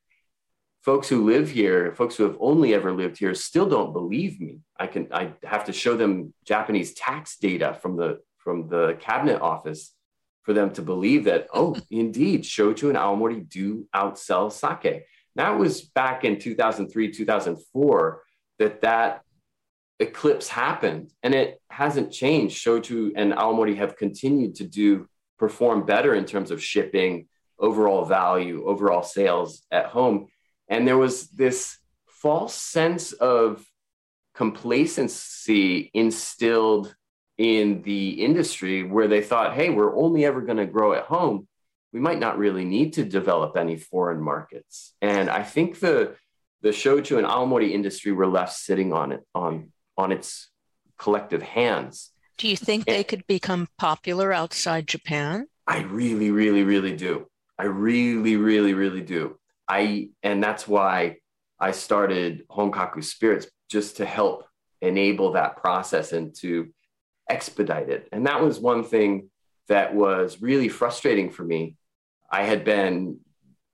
folks 0.82 1.08
who 1.08 1.24
live 1.24 1.50
here, 1.50 1.94
folks 1.94 2.16
who 2.16 2.24
have 2.24 2.36
only 2.40 2.74
ever 2.74 2.92
lived 2.92 3.18
here, 3.18 3.34
still 3.34 3.68
don't 3.68 3.92
believe 3.92 4.40
me. 4.40 4.58
I 4.78 4.86
can 4.86 5.08
I 5.12 5.32
have 5.42 5.64
to 5.66 5.72
show 5.72 5.96
them 5.96 6.34
Japanese 6.44 6.94
tax 6.94 7.36
data 7.38 7.78
from 7.80 7.96
the 7.96 8.20
from 8.38 8.68
the 8.68 8.96
cabinet 9.00 9.40
office 9.40 9.94
for 10.42 10.52
them 10.52 10.70
to 10.74 10.82
believe 10.82 11.24
that, 11.24 11.46
oh, 11.54 11.76
indeed, 11.90 12.42
shochu 12.42 12.88
and 12.88 12.98
awamori 12.98 13.48
do 13.48 13.86
outsell 13.94 14.52
sake. 14.52 15.04
That 15.36 15.58
was 15.58 15.82
back 15.82 16.24
in 16.24 16.38
2003, 16.38 17.10
2004 17.10 18.22
that 18.58 18.82
that 18.82 19.23
eclipse 20.00 20.48
happened, 20.48 21.10
and 21.22 21.34
it 21.34 21.60
hasn't 21.68 22.12
changed. 22.12 22.62
Shochu 22.62 23.12
and 23.16 23.32
awamori 23.32 23.76
have 23.76 23.96
continued 23.96 24.56
to 24.56 24.64
do 24.64 25.08
perform 25.38 25.84
better 25.84 26.14
in 26.14 26.24
terms 26.24 26.50
of 26.50 26.62
shipping, 26.62 27.26
overall 27.58 28.04
value, 28.04 28.64
overall 28.66 29.02
sales 29.02 29.62
at 29.70 29.86
home. 29.86 30.28
And 30.68 30.86
there 30.86 30.98
was 30.98 31.28
this 31.28 31.78
false 32.06 32.54
sense 32.54 33.12
of 33.12 33.64
complacency 34.34 35.90
instilled 35.94 36.94
in 37.36 37.82
the 37.82 38.10
industry 38.10 38.82
where 38.82 39.08
they 39.08 39.22
thought, 39.22 39.54
hey, 39.54 39.70
we're 39.70 39.96
only 39.96 40.24
ever 40.24 40.40
going 40.40 40.58
to 40.58 40.66
grow 40.66 40.92
at 40.92 41.04
home. 41.04 41.48
We 41.92 42.00
might 42.00 42.18
not 42.18 42.38
really 42.38 42.64
need 42.64 42.94
to 42.94 43.04
develop 43.04 43.56
any 43.56 43.76
foreign 43.76 44.20
markets. 44.20 44.94
And 45.00 45.30
I 45.30 45.42
think 45.42 45.80
the 45.80 46.16
the 46.62 46.70
shochu 46.70 47.18
and 47.18 47.26
awamori 47.26 47.72
industry 47.72 48.10
were 48.10 48.26
left 48.26 48.54
sitting 48.54 48.94
on 48.94 49.12
it 49.12 49.22
on 49.34 49.70
on 49.96 50.12
its 50.12 50.50
collective 50.98 51.42
hands. 51.42 52.12
Do 52.38 52.48
you 52.48 52.56
think 52.56 52.86
they 52.86 53.04
could 53.04 53.26
become 53.26 53.68
popular 53.78 54.32
outside 54.32 54.88
Japan? 54.88 55.46
I 55.66 55.82
really, 55.82 56.30
really, 56.30 56.64
really 56.64 56.96
do. 56.96 57.26
I 57.58 57.64
really, 57.64 58.36
really, 58.36 58.74
really 58.74 59.02
do. 59.02 59.38
I 59.68 60.10
and 60.22 60.42
that's 60.42 60.66
why 60.66 61.16
I 61.60 61.70
started 61.70 62.46
Honkaku 62.48 63.02
Spirits 63.02 63.46
just 63.70 63.96
to 63.98 64.04
help 64.04 64.44
enable 64.82 65.32
that 65.32 65.56
process 65.56 66.12
and 66.12 66.34
to 66.36 66.68
expedite 67.30 67.88
it. 67.88 68.08
And 68.12 68.26
that 68.26 68.42
was 68.42 68.58
one 68.58 68.84
thing 68.84 69.30
that 69.68 69.94
was 69.94 70.42
really 70.42 70.68
frustrating 70.68 71.30
for 71.30 71.44
me. 71.44 71.76
I 72.30 72.42
had 72.42 72.64
been 72.64 73.20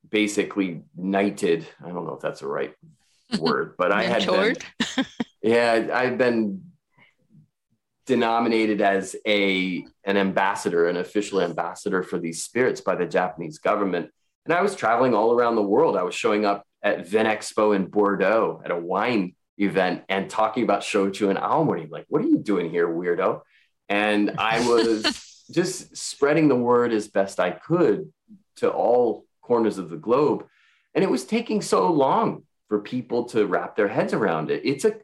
basically 0.08 0.82
knighted. 0.96 1.66
I 1.82 1.88
don't 1.88 2.06
know 2.06 2.14
if 2.14 2.20
that's 2.20 2.40
the 2.40 2.46
right 2.46 2.74
word, 3.38 3.74
but 3.76 3.90
I 3.90 4.04
had 4.04 4.26
been? 4.26 4.56
yeah, 5.42 5.88
I've 5.92 6.18
been 6.18 6.62
denominated 8.06 8.80
as 8.80 9.14
a 9.26 9.86
an 10.04 10.16
ambassador, 10.16 10.88
an 10.88 10.96
official 10.96 11.40
ambassador 11.40 12.02
for 12.02 12.18
these 12.18 12.42
spirits 12.42 12.80
by 12.80 12.96
the 12.96 13.06
Japanese 13.06 13.58
government. 13.58 14.10
And 14.44 14.54
I 14.54 14.62
was 14.62 14.74
traveling 14.74 15.14
all 15.14 15.32
around 15.32 15.54
the 15.54 15.62
world. 15.62 15.96
I 15.96 16.02
was 16.02 16.14
showing 16.14 16.44
up 16.44 16.64
at 16.82 17.06
Vin 17.06 17.26
Expo 17.26 17.76
in 17.76 17.86
Bordeaux 17.86 18.62
at 18.64 18.70
a 18.70 18.76
wine 18.76 19.34
event 19.58 20.02
and 20.08 20.28
talking 20.28 20.64
about 20.64 20.80
shochu 20.80 21.28
and 21.28 21.38
awamori. 21.38 21.90
Like, 21.90 22.06
what 22.08 22.22
are 22.22 22.26
you 22.26 22.38
doing 22.38 22.70
here, 22.70 22.88
weirdo? 22.88 23.42
And 23.88 24.32
I 24.38 24.60
was 24.68 25.44
just 25.52 25.96
spreading 25.96 26.48
the 26.48 26.56
word 26.56 26.92
as 26.92 27.08
best 27.08 27.38
I 27.38 27.50
could 27.50 28.12
to 28.56 28.70
all 28.70 29.24
corners 29.40 29.78
of 29.78 29.90
the 29.90 29.96
globe. 29.96 30.46
And 30.94 31.04
it 31.04 31.10
was 31.10 31.24
taking 31.24 31.62
so 31.62 31.92
long 31.92 32.44
for 32.68 32.80
people 32.80 33.24
to 33.26 33.46
wrap 33.46 33.76
their 33.76 33.88
heads 33.88 34.12
around 34.12 34.50
it. 34.50 34.62
It's 34.64 34.84
a 34.84 34.94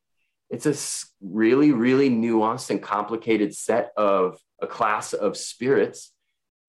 it's 0.50 0.66
a 0.66 0.74
really 1.20 1.72
really 1.72 2.08
nuanced 2.10 2.70
and 2.70 2.82
complicated 2.82 3.54
set 3.54 3.92
of 3.96 4.38
a 4.62 4.66
class 4.66 5.12
of 5.12 5.36
spirits 5.36 6.12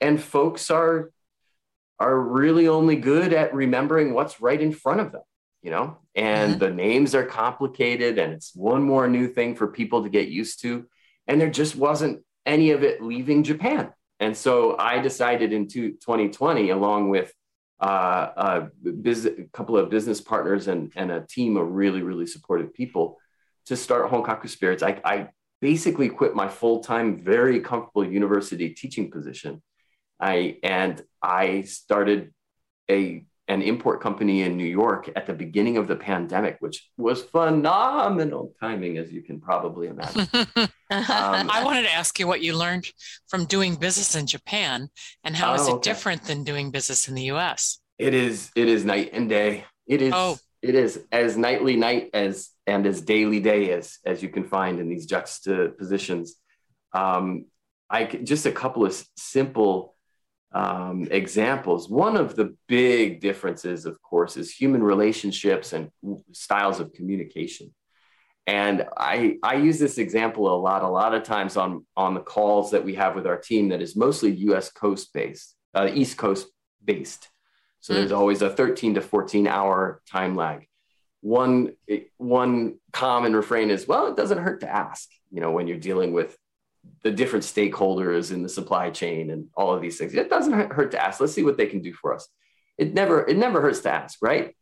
and 0.01 0.21
folks 0.21 0.69
are 0.71 1.11
are 1.99 2.19
really 2.19 2.67
only 2.67 2.95
good 2.95 3.33
at 3.33 3.53
remembering 3.53 4.13
what's 4.13 4.39
right 4.41 4.61
in 4.61 4.71
front 4.71 4.99
of 4.99 5.11
them 5.11 5.21
you 5.61 5.71
know 5.71 5.97
and 6.15 6.55
Mhm. 6.55 6.59
the 6.59 6.69
names 6.71 7.13
are 7.15 7.25
complicated 7.25 8.17
and 8.17 8.33
it's 8.33 8.55
one 8.55 8.83
more 8.83 9.07
new 9.07 9.27
thing 9.27 9.55
for 9.55 9.67
people 9.67 10.03
to 10.03 10.09
get 10.09 10.27
used 10.27 10.61
to 10.61 10.85
and 11.27 11.39
there 11.39 11.49
just 11.49 11.75
wasn't 11.75 12.23
any 12.45 12.71
of 12.71 12.83
it 12.83 13.01
leaving 13.01 13.43
japan 13.43 13.91
and 14.19 14.35
so 14.35 14.75
i 14.77 14.99
decided 14.99 15.53
in 15.53 15.67
two- 15.67 15.91
2020 15.93 16.69
along 16.71 17.09
with 17.09 17.31
uh, 17.79 18.31
a, 18.35 18.67
a 19.05 19.45
couple 19.53 19.77
of 19.77 19.91
business 19.91 20.19
partners 20.19 20.67
and, 20.67 20.91
and 20.95 21.11
a 21.11 21.21
team 21.29 21.57
of 21.57 21.69
really 21.71 22.01
really 22.01 22.25
supportive 22.25 22.73
people 22.73 23.19
to 23.67 23.75
start 23.75 24.09
honkaku 24.11 24.49
spirits 24.49 24.83
i, 24.83 24.99
I 25.03 25.29
basically 25.61 26.09
quit 26.09 26.35
my 26.35 26.47
full-time 26.47 27.23
very 27.23 27.59
comfortable 27.61 28.05
university 28.05 28.69
teaching 28.69 29.11
position 29.11 29.61
i 30.19 30.57
and 30.63 31.01
i 31.21 31.61
started 31.61 32.33
a 32.89 33.23
an 33.49 33.61
import 33.61 34.01
company 34.01 34.41
in 34.41 34.57
New 34.57 34.65
York 34.65 35.09
at 35.15 35.25
the 35.25 35.33
beginning 35.33 35.77
of 35.77 35.87
the 35.87 35.95
pandemic, 35.95 36.57
which 36.59 36.89
was 36.97 37.21
phenomenal 37.21 38.53
timing, 38.59 38.97
as 38.97 39.09
you 39.09 39.21
can 39.21 39.39
probably 39.39 39.87
imagine. 39.87 40.27
Um, 40.89 41.49
I 41.51 41.63
wanted 41.65 41.83
to 41.83 41.91
ask 41.91 42.17
you 42.17 42.27
what 42.27 42.41
you 42.41 42.55
learned 42.55 42.87
from 43.27 43.43
doing 43.43 43.75
business 43.75 44.15
in 44.15 44.25
Japan 44.25 44.89
and 45.25 45.35
how 45.35 45.53
is 45.53 45.61
Oh, 45.63 45.71
it 45.71 45.73
okay. 45.75 45.89
different 45.89 46.23
than 46.23 46.45
doing 46.45 46.71
business 46.71 47.09
in 47.09 47.13
the 47.15 47.23
US? 47.23 47.79
It 47.97 48.13
is 48.13 48.51
it 48.55 48.69
is 48.69 48.85
night 48.85 49.09
and 49.11 49.27
day. 49.27 49.65
It 49.85 50.01
is 50.01 50.13
Oh. 50.15 50.37
It 50.67 50.75
is 50.75 51.05
as 51.11 51.37
nightly 51.37 51.75
night 51.75 52.09
as 52.13 52.49
and 52.65 52.85
as 52.85 53.01
daily 53.01 53.39
day 53.39 53.71
as 53.71 53.99
as 54.05 54.21
you 54.21 54.29
can 54.29 54.43
find 54.43 54.79
in 54.79 54.89
these 54.89 55.05
juxtapositions. 55.05 56.35
Um, 56.93 57.45
I 57.89 58.05
just 58.05 58.45
a 58.45 58.51
couple 58.51 58.85
of 58.85 59.05
simple 59.15 59.95
um, 60.51 61.07
examples. 61.11 61.89
One 61.89 62.17
of 62.17 62.35
the 62.35 62.55
big 62.67 63.21
differences, 63.21 63.85
of 63.85 64.01
course, 64.01 64.37
is 64.37 64.51
human 64.51 64.83
relationships 64.83 65.73
and 65.73 65.91
styles 66.31 66.79
of 66.79 66.93
communication. 66.93 67.73
And 68.45 68.85
I, 68.95 69.37
I 69.43 69.55
use 69.55 69.77
this 69.77 69.97
example 69.97 70.53
a 70.53 70.55
lot, 70.55 70.81
a 70.81 70.87
lot 70.87 71.13
of 71.13 71.23
times 71.23 71.57
on, 71.57 71.85
on 71.97 72.13
the 72.13 72.21
calls 72.21 72.71
that 72.71 72.83
we 72.83 72.95
have 72.95 73.13
with 73.13 73.27
our 73.27 73.37
team 73.37 73.69
that 73.69 73.81
is 73.81 73.95
mostly 73.95 74.31
US 74.31 74.71
Coast 74.71 75.11
based, 75.13 75.55
uh, 75.75 75.89
East 75.93 76.17
Coast 76.17 76.47
based. 76.83 77.29
So 77.87 77.93
mm. 77.93 77.97
there's 77.99 78.11
always 78.11 78.41
a 78.41 78.49
13 78.49 78.95
to 78.95 79.01
14 79.01 79.47
hour 79.47 80.01
time 80.11 80.35
lag. 80.35 80.67
One, 81.21 81.71
one 82.17 82.79
common 82.91 83.33
refrain 83.33 83.69
is, 83.69 83.87
well, 83.87 84.07
it 84.07 84.17
doesn't 84.17 84.39
hurt 84.39 84.59
to 84.59 84.69
ask, 84.69 85.09
you 85.31 85.39
know, 85.39 85.51
when 85.51 85.67
you're 85.67 85.77
dealing 85.77 86.11
with 86.11 86.37
the 87.03 87.11
different 87.11 87.45
stakeholders 87.45 88.33
in 88.33 88.43
the 88.43 88.49
supply 88.49 88.89
chain 88.89 89.31
and 89.31 89.47
all 89.55 89.73
of 89.73 89.81
these 89.81 89.97
things. 89.97 90.13
It 90.13 90.29
doesn't 90.29 90.73
hurt 90.73 90.91
to 90.91 91.01
ask. 91.01 91.21
Let's 91.21 91.31
see 91.31 91.43
what 91.43 91.55
they 91.55 91.65
can 91.65 91.81
do 91.81 91.93
for 91.93 92.13
us. 92.13 92.27
It 92.77 92.93
never, 92.93 93.25
it 93.25 93.37
never 93.37 93.61
hurts 93.61 93.79
to 93.81 93.91
ask, 93.91 94.19
right? 94.21 94.53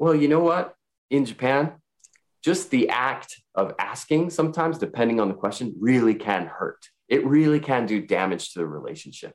Well, 0.00 0.14
you 0.14 0.26
know 0.26 0.40
what? 0.40 0.74
In 1.10 1.26
Japan, 1.26 1.74
just 2.42 2.70
the 2.70 2.88
act 2.88 3.40
of 3.54 3.74
asking 3.78 4.30
sometimes, 4.30 4.78
depending 4.78 5.20
on 5.20 5.28
the 5.28 5.34
question, 5.34 5.76
really 5.78 6.14
can 6.16 6.46
hurt. 6.46 6.88
It 7.08 7.24
really 7.24 7.60
can 7.60 7.86
do 7.86 8.04
damage 8.04 8.52
to 8.52 8.58
the 8.58 8.66
relationship. 8.66 9.32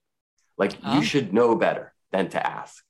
Like 0.57 0.73
oh. 0.83 0.97
you 0.97 1.03
should 1.03 1.33
know 1.33 1.55
better 1.55 1.93
than 2.11 2.27
to 2.29 2.45
ask. 2.45 2.83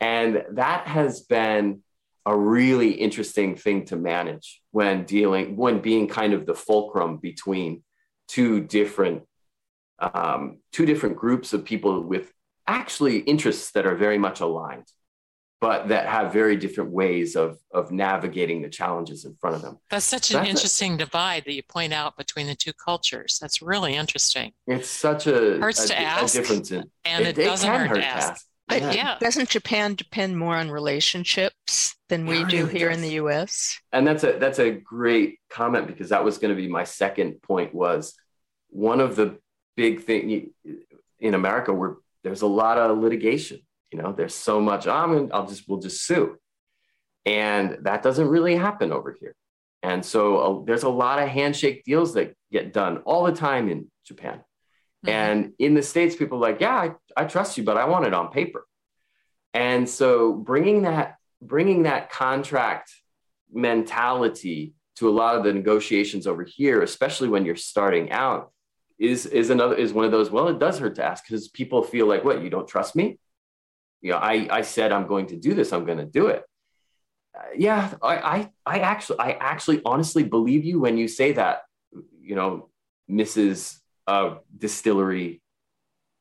And 0.00 0.44
that 0.52 0.86
has 0.86 1.20
been 1.20 1.82
a 2.26 2.36
really 2.36 2.92
interesting 2.92 3.56
thing 3.56 3.84
to 3.86 3.96
manage 3.96 4.60
when 4.70 5.04
dealing, 5.04 5.56
when 5.56 5.80
being 5.80 6.08
kind 6.08 6.32
of 6.32 6.46
the 6.46 6.54
fulcrum 6.54 7.18
between 7.18 7.82
two 8.28 8.60
different 8.60 9.22
um, 9.98 10.58
two 10.72 10.86
different 10.86 11.16
groups 11.16 11.52
of 11.52 11.64
people 11.64 12.00
with 12.00 12.32
actually 12.66 13.18
interests 13.18 13.72
that 13.72 13.84
are 13.84 13.96
very 13.96 14.16
much 14.16 14.40
aligned 14.40 14.86
but 15.60 15.88
that 15.88 16.06
have 16.06 16.32
very 16.32 16.56
different 16.56 16.90
ways 16.90 17.36
of 17.36 17.58
of 17.72 17.92
navigating 17.92 18.62
the 18.62 18.68
challenges 18.68 19.24
in 19.24 19.34
front 19.34 19.56
of 19.56 19.62
them. 19.62 19.78
That's 19.90 20.06
such 20.06 20.30
an 20.30 20.38
That's 20.38 20.48
interesting 20.48 20.94
a, 20.94 20.98
divide 20.98 21.44
that 21.44 21.52
you 21.52 21.62
point 21.62 21.92
out 21.92 22.16
between 22.16 22.46
the 22.46 22.54
two 22.54 22.72
cultures. 22.72 23.38
That's 23.40 23.60
really 23.60 23.94
interesting. 23.94 24.52
It's 24.66 24.88
such 24.88 25.26
a 25.26 25.58
hurts 25.60 25.84
a, 25.84 25.88
to 25.88 26.00
ask, 26.00 26.34
difference 26.34 26.70
in, 26.70 26.90
and 27.04 27.26
it, 27.26 27.38
it 27.38 27.44
doesn't 27.44 27.68
hurt, 27.68 27.88
hurt, 27.88 27.94
to 27.96 28.04
ask. 28.04 28.30
ask. 28.30 28.46
But 28.70 28.82
yeah. 28.82 28.92
yeah. 28.92 29.16
doesn't 29.20 29.50
Japan 29.50 29.94
depend 29.94 30.38
more 30.38 30.56
on 30.56 30.70
relationships 30.70 31.96
than 32.08 32.26
we 32.26 32.44
do 32.44 32.66
here 32.66 32.88
does. 32.88 32.96
in 32.96 33.02
the 33.02 33.14
U.S.? 33.14 33.78
And 33.92 34.06
that's 34.06 34.24
a 34.24 34.38
that's 34.38 34.58
a 34.58 34.70
great 34.70 35.38
comment 35.50 35.86
because 35.86 36.08
that 36.08 36.24
was 36.24 36.38
going 36.38 36.54
to 36.54 36.60
be 36.60 36.68
my 36.68 36.84
second 36.84 37.42
point. 37.42 37.74
Was 37.74 38.14
one 38.68 39.00
of 39.00 39.16
the 39.16 39.38
big 39.76 40.04
thing 40.04 40.52
in 41.18 41.34
America 41.34 41.72
where 41.72 41.96
there's 42.24 42.42
a 42.42 42.46
lot 42.46 42.78
of 42.78 42.98
litigation 42.98 43.60
you 43.90 44.00
know, 44.00 44.12
there's 44.12 44.34
so 44.34 44.60
much. 44.60 44.86
Oh, 44.86 44.92
I'm 44.92 45.12
gonna, 45.12 45.28
I'll 45.34 45.46
just 45.46 45.68
we'll 45.68 45.80
just 45.80 46.04
sue, 46.04 46.36
and 47.26 47.78
that 47.82 48.02
doesn't 48.02 48.28
really 48.28 48.56
happen 48.56 48.92
over 48.92 49.16
here. 49.18 49.34
And 49.82 50.04
so 50.04 50.38
uh, 50.38 50.64
there's 50.64 50.82
a 50.82 50.88
lot 50.88 51.20
of 51.20 51.28
handshake 51.28 51.84
deals 51.84 52.14
that 52.14 52.34
get 52.52 52.72
done 52.72 52.98
all 52.98 53.24
the 53.24 53.32
time 53.32 53.68
in 53.68 53.90
Japan. 54.04 54.40
Mm-hmm. 55.04 55.08
And 55.08 55.52
in 55.58 55.74
the 55.74 55.82
States, 55.82 56.16
people 56.16 56.38
are 56.38 56.50
like, 56.50 56.60
yeah, 56.60 56.74
I, 56.74 57.22
I 57.22 57.24
trust 57.24 57.56
you, 57.58 57.64
but 57.64 57.76
I 57.76 57.86
want 57.86 58.06
it 58.06 58.14
on 58.14 58.30
paper. 58.30 58.66
And 59.54 59.88
so 59.88 60.32
bringing 60.32 60.82
that, 60.82 61.16
bringing 61.42 61.84
that 61.84 62.10
contract 62.10 62.92
mentality 63.52 64.74
to 64.96 65.08
a 65.08 65.10
lot 65.10 65.36
of 65.36 65.44
the 65.44 65.52
negotiations 65.52 66.26
over 66.26 66.44
here, 66.44 66.82
especially 66.82 67.28
when 67.28 67.44
you're 67.44 67.56
starting 67.56 68.12
out, 68.12 68.52
is, 68.98 69.24
is 69.26 69.50
another, 69.50 69.74
is 69.74 69.92
one 69.92 70.04
of 70.04 70.10
those, 70.10 70.30
well, 70.30 70.48
it 70.48 70.58
does 70.58 70.78
hurt 70.78 70.96
to 70.96 71.04
ask 71.04 71.24
because 71.24 71.48
people 71.48 71.82
feel 71.82 72.06
like, 72.06 72.22
what, 72.22 72.42
you 72.42 72.50
don't 72.50 72.68
trust 72.68 72.94
me? 72.94 73.18
you 74.00 74.12
know, 74.12 74.18
I, 74.18 74.48
I 74.50 74.62
said 74.62 74.92
I'm 74.92 75.06
going 75.06 75.26
to 75.26 75.36
do 75.36 75.54
this. 75.54 75.72
I'm 75.72 75.84
going 75.84 75.98
to 75.98 76.04
do 76.04 76.28
it. 76.28 76.44
Uh, 77.36 77.42
yeah, 77.56 77.92
I, 78.02 78.16
I, 78.16 78.50
I 78.66 78.78
actually, 78.80 79.18
I 79.18 79.32
actually 79.32 79.82
honestly 79.84 80.24
believe 80.24 80.64
you 80.64 80.80
when 80.80 80.96
you 80.96 81.08
say 81.08 81.32
that. 81.32 81.62
You 82.20 82.36
know, 82.36 82.68
Mrs. 83.10 83.79
Uh, 84.10 84.38
distillery 84.58 85.40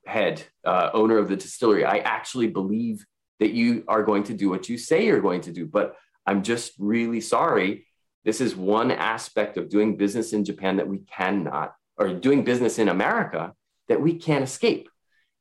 head, 0.06 0.43
uh, 0.63 0.91
owner 0.93 1.17
of 1.17 1.28
the 1.28 1.36
distillery. 1.36 1.84
I 1.86 1.97
actually 1.97 2.45
believe 2.45 3.04
that 3.39 3.49
you 3.49 3.84
are 3.88 4.04
going 4.04 4.25
to 4.25 4.36
do 4.36 4.47
what 4.47 4.69
you 4.69 4.78
say 4.78 5.08
you're 5.08 5.28
going 5.30 5.41
to 5.41 5.52
do. 5.52 5.65
But 5.65 5.95
I'm 6.23 6.43
just 6.43 6.73
really 6.78 7.19
sorry. 7.19 7.88
This 8.25 8.41
is 8.41 8.56
one 8.56 8.91
aspect 8.91 9.58
of 9.58 9.69
doing 9.69 9.97
business 9.97 10.34
in 10.34 10.45
Japan 10.45 10.78
that 10.78 10.88
we 10.88 10.99
cannot, 10.99 11.73
or 11.97 12.13
doing 12.13 12.43
business 12.43 12.78
in 12.78 12.89
America 12.89 13.54
that 13.88 13.99
we 13.99 14.13
can't 14.13 14.43
escape. 14.43 14.88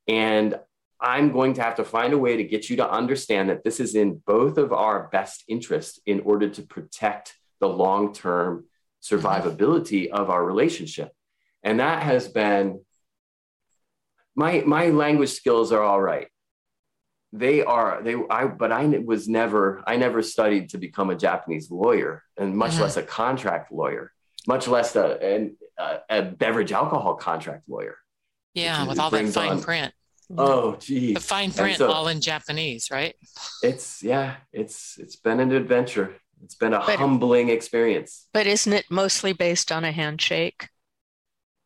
And 0.07 0.59
I'm 0.99 1.33
going 1.33 1.53
to 1.55 1.63
have 1.63 1.75
to 1.75 1.85
find 1.85 2.15
a 2.15 2.19
way 2.27 2.39
to 2.39 2.45
get 2.45 2.71
you 2.71 2.77
to 2.77 2.91
understand 2.91 3.51
that 3.51 3.63
this 3.63 3.79
is 3.79 3.95
in 3.95 4.23
both 4.27 4.57
of 4.57 4.73
our 4.73 5.11
best 5.13 5.45
interest 5.49 6.01
in 6.07 6.21
order 6.21 6.49
to 6.49 6.63
protect 6.63 7.35
the 7.61 7.69
long 7.69 8.15
term 8.15 8.65
survivability 9.03 10.09
of 10.09 10.31
our 10.31 10.43
relationship. 10.43 11.13
And 11.63 11.81
that 11.81 12.03
has 12.03 12.29
been 12.29 12.81
my 14.35 14.63
my 14.65 14.91
language 14.91 15.31
skills 15.31 15.73
are 15.73 15.83
all 15.83 16.01
right. 16.01 16.29
They 17.33 17.63
are 17.63 18.01
they 18.03 18.15
I 18.31 18.47
but 18.47 18.73
I 18.73 18.87
was 18.87 19.29
never 19.29 19.83
I 19.87 19.97
never 19.97 20.23
studied 20.23 20.71
to 20.71 20.79
become 20.79 21.11
a 21.11 21.17
Japanese 21.17 21.71
lawyer 21.71 22.23
and 22.39 22.57
much 22.57 22.73
mm-hmm. 22.73 22.83
less 22.83 22.97
a 22.97 23.03
contract 23.03 23.73
lawyer, 23.73 24.13
much 24.47 24.69
less 24.69 24.97
a, 24.97 25.51
a, 25.79 25.99
a 26.09 26.23
beverage 26.23 26.73
alcohol 26.73 27.17
contract 27.17 27.65
lawyer. 27.69 27.97
Yeah, 28.55 28.87
with 28.87 28.99
all 28.99 29.11
that 29.11 29.29
fine 29.29 29.51
on, 29.51 29.63
print. 29.63 29.93
Oh, 30.37 30.77
geez. 30.77 31.15
The 31.15 31.21
fine 31.21 31.53
print, 31.53 31.79
so, 31.79 31.91
all 31.91 32.09
in 32.09 32.21
Japanese, 32.21 32.91
right? 32.91 33.15
It's 33.63 34.03
yeah, 34.03 34.37
it's 34.53 34.99
it's 34.99 35.17
been 35.17 35.41
an 35.41 35.53
adventure. 35.53 36.15
It's 36.45 36.55
been 36.55 36.75
a 36.75 36.79
but, 36.85 36.99
humbling 36.99 37.49
experience. 37.49 38.29
But 38.33 38.47
isn't 38.47 38.73
it 38.73 38.87
mostly 38.91 39.33
based 39.33 39.73
on 39.73 39.85
a 39.85 39.93
handshake? 39.93 40.69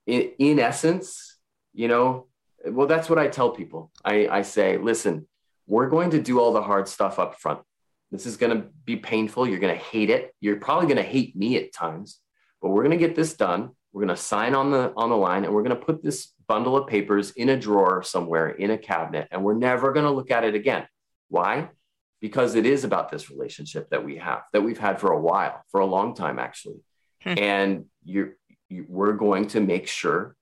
In, 0.06 0.32
in 0.38 0.58
essence, 0.58 1.38
you 1.72 1.88
know, 1.88 2.26
well, 2.66 2.86
that's 2.86 3.08
what 3.08 3.18
I 3.18 3.28
tell 3.28 3.50
people. 3.50 3.90
I, 4.04 4.28
I 4.28 4.42
say, 4.42 4.78
listen, 4.78 5.26
we're 5.66 5.88
going 5.88 6.10
to 6.10 6.20
do 6.20 6.40
all 6.40 6.52
the 6.52 6.62
hard 6.62 6.88
stuff 6.88 7.18
up 7.18 7.40
front. 7.40 7.60
This 8.10 8.26
is 8.26 8.36
going 8.36 8.56
to 8.56 8.68
be 8.84 8.96
painful. 8.96 9.48
You're 9.48 9.58
going 9.58 9.76
to 9.76 9.84
hate 9.84 10.10
it. 10.10 10.34
You're 10.40 10.56
probably 10.56 10.86
going 10.86 11.04
to 11.04 11.10
hate 11.10 11.34
me 11.34 11.56
at 11.56 11.72
times, 11.72 12.20
but 12.60 12.68
we're 12.68 12.84
going 12.84 12.98
to 12.98 13.06
get 13.06 13.16
this 13.16 13.34
done. 13.34 13.70
We're 13.92 14.04
going 14.04 14.16
to 14.16 14.22
sign 14.22 14.54
on 14.54 14.70
the 14.70 14.92
on 14.96 15.10
the 15.10 15.16
line, 15.16 15.44
and 15.44 15.54
we're 15.54 15.62
going 15.62 15.78
to 15.78 15.84
put 15.84 16.02
this 16.02 16.32
bundle 16.46 16.76
of 16.76 16.86
papers 16.88 17.30
in 17.32 17.48
a 17.48 17.58
drawer 17.58 18.02
somewhere 18.02 18.48
in 18.50 18.70
a 18.70 18.78
cabinet, 18.78 19.28
and 19.30 19.42
we're 19.42 19.54
never 19.54 19.92
going 19.92 20.04
to 20.04 20.10
look 20.10 20.30
at 20.30 20.44
it 20.44 20.54
again. 20.54 20.86
Why? 21.28 21.68
Because 22.20 22.54
it 22.54 22.66
is 22.66 22.84
about 22.84 23.10
this 23.10 23.30
relationship 23.30 23.90
that 23.90 24.04
we 24.04 24.16
have, 24.18 24.42
that 24.52 24.62
we've 24.62 24.78
had 24.78 25.00
for 25.00 25.12
a 25.12 25.20
while, 25.20 25.62
for 25.70 25.80
a 25.80 25.86
long 25.86 26.14
time, 26.14 26.38
actually. 26.38 26.80
Hmm. 27.22 27.34
And 27.38 27.84
you're, 28.04 28.16
you, 28.24 28.32
we're 28.88 29.12
going 29.12 29.48
to 29.48 29.60
make 29.60 29.86
sure 29.86 30.36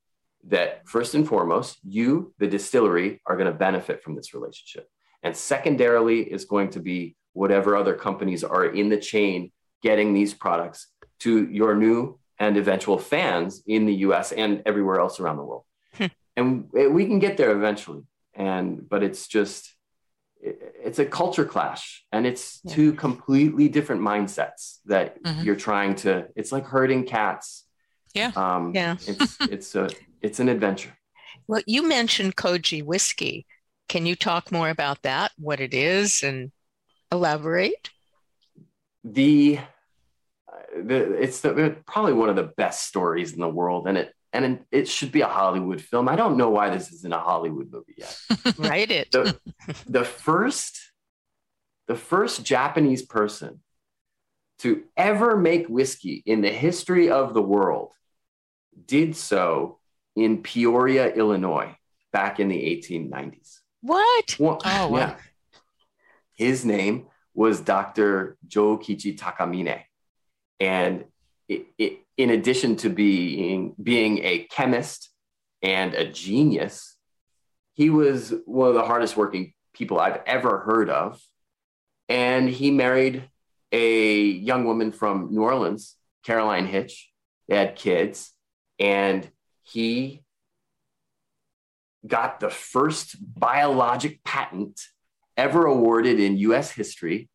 that 0.44 0.88
first 0.88 1.14
and 1.14 1.26
foremost, 1.26 1.78
you, 1.84 2.32
the 2.38 2.46
distillery, 2.46 3.20
are 3.26 3.36
going 3.36 3.50
to 3.50 3.58
benefit 3.58 4.02
from 4.02 4.14
this 4.14 4.32
relationship. 4.32 4.88
And 5.22 5.36
secondarily, 5.36 6.20
is 6.20 6.46
going 6.46 6.70
to 6.70 6.80
be 6.80 7.16
whatever 7.34 7.76
other 7.76 7.94
companies 7.94 8.42
are 8.42 8.64
in 8.64 8.88
the 8.88 8.96
chain 8.96 9.52
getting 9.82 10.14
these 10.14 10.34
products 10.34 10.88
to 11.20 11.48
your 11.50 11.74
new 11.74 12.18
and 12.38 12.56
eventual 12.56 12.98
fans 12.98 13.62
in 13.66 13.84
the 13.84 13.94
US 14.06 14.32
and 14.32 14.62
everywhere 14.64 14.98
else 14.98 15.20
around 15.20 15.36
the 15.36 15.44
world 15.44 15.64
and 16.40 16.70
we 16.72 17.06
can 17.06 17.18
get 17.18 17.36
there 17.36 17.52
eventually 17.52 18.02
and 18.34 18.88
but 18.88 19.02
it's 19.02 19.26
just 19.28 19.74
it's 20.42 20.98
a 20.98 21.04
culture 21.04 21.44
clash 21.44 22.04
and 22.12 22.26
it's 22.26 22.60
yeah. 22.64 22.74
two 22.74 22.92
completely 22.94 23.68
different 23.68 24.00
mindsets 24.00 24.78
that 24.86 25.22
mm-hmm. 25.22 25.42
you're 25.42 25.56
trying 25.56 25.94
to 25.94 26.26
it's 26.34 26.52
like 26.52 26.66
herding 26.66 27.04
cats 27.04 27.66
yeah 28.14 28.32
um 28.36 28.72
yeah 28.74 28.96
it's 29.06 29.36
it's 29.40 29.74
a 29.74 29.88
it's 30.20 30.40
an 30.40 30.48
adventure 30.48 30.96
well 31.46 31.62
you 31.66 31.86
mentioned 31.86 32.36
koji 32.36 32.84
whiskey 32.84 33.46
can 33.88 34.06
you 34.06 34.14
talk 34.14 34.52
more 34.52 34.70
about 34.70 35.02
that 35.02 35.32
what 35.38 35.60
it 35.60 35.74
is 35.74 36.22
and 36.22 36.50
elaborate 37.12 37.90
the, 39.02 39.58
uh, 40.52 40.82
the 40.84 41.14
it's 41.14 41.40
the, 41.40 41.76
probably 41.86 42.12
one 42.12 42.28
of 42.28 42.36
the 42.36 42.52
best 42.56 42.86
stories 42.86 43.32
in 43.32 43.40
the 43.40 43.48
world 43.48 43.86
and 43.86 43.96
it 43.96 44.14
and 44.32 44.60
it 44.70 44.88
should 44.88 45.10
be 45.10 45.22
a 45.22 45.26
Hollywood 45.26 45.80
film. 45.80 46.08
I 46.08 46.16
don't 46.16 46.36
know 46.36 46.50
why 46.50 46.70
this 46.70 46.92
isn't 46.92 47.12
a 47.12 47.18
Hollywood 47.18 47.70
movie 47.72 47.96
yet. 47.96 48.16
Write 48.58 48.90
it. 48.90 49.10
The, 49.10 49.38
the 49.86 50.04
first, 50.04 50.78
the 51.88 51.96
first 51.96 52.44
Japanese 52.44 53.02
person 53.02 53.60
to 54.60 54.84
ever 54.96 55.36
make 55.36 55.66
whiskey 55.66 56.22
in 56.26 56.42
the 56.42 56.50
history 56.50 57.10
of 57.10 57.34
the 57.34 57.42
world 57.42 57.92
did 58.86 59.16
so 59.16 59.78
in 60.16 60.42
Peoria, 60.42 61.12
Illinois, 61.12 61.76
back 62.12 62.40
in 62.40 62.48
the 62.48 62.56
1890s. 62.56 63.60
What? 63.80 64.36
Well, 64.38 64.60
oh, 64.64 64.88
wow. 64.88 64.98
Yeah. 64.98 65.16
His 66.34 66.64
name 66.64 67.06
was 67.34 67.60
Dr. 67.60 68.36
Jokichi 68.48 69.18
Takamine. 69.18 69.82
And 70.58 71.04
it, 71.48 71.66
it, 71.78 72.00
in 72.16 72.30
addition 72.30 72.76
to 72.76 72.90
being 72.90 73.74
being 73.82 74.18
a 74.18 74.46
chemist 74.50 75.10
and 75.62 75.94
a 75.94 76.10
genius, 76.10 76.96
he 77.74 77.88
was 77.88 78.34
one 78.44 78.68
of 78.68 78.74
the 78.74 78.84
hardest 78.84 79.16
working 79.16 79.54
people 79.72 79.98
I've 79.98 80.20
ever 80.26 80.60
heard 80.60 80.90
of. 80.90 81.20
And 82.08 82.48
he 82.48 82.70
married 82.70 83.28
a 83.72 84.22
young 84.22 84.64
woman 84.64 84.92
from 84.92 85.30
New 85.30 85.42
Orleans 85.42 85.96
Caroline 86.24 86.66
Hitch. 86.66 87.10
They 87.48 87.56
had 87.56 87.76
kids, 87.76 88.32
and 88.80 89.30
he 89.62 90.24
got 92.06 92.40
the 92.40 92.50
first 92.50 93.16
biologic 93.20 94.24
patent 94.24 94.80
ever 95.36 95.66
awarded 95.66 96.18
in 96.18 96.38
US 96.38 96.70
history 96.70 97.28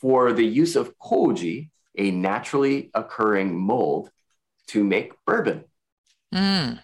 for 0.00 0.32
the 0.32 0.46
use 0.46 0.76
of 0.76 0.96
koji, 0.98 1.70
a 1.98 2.10
naturally 2.12 2.90
occurring 2.94 3.58
mold, 3.58 4.10
to 4.68 4.84
make 4.84 5.12
bourbon. 5.26 5.64
Mm. 6.32 6.80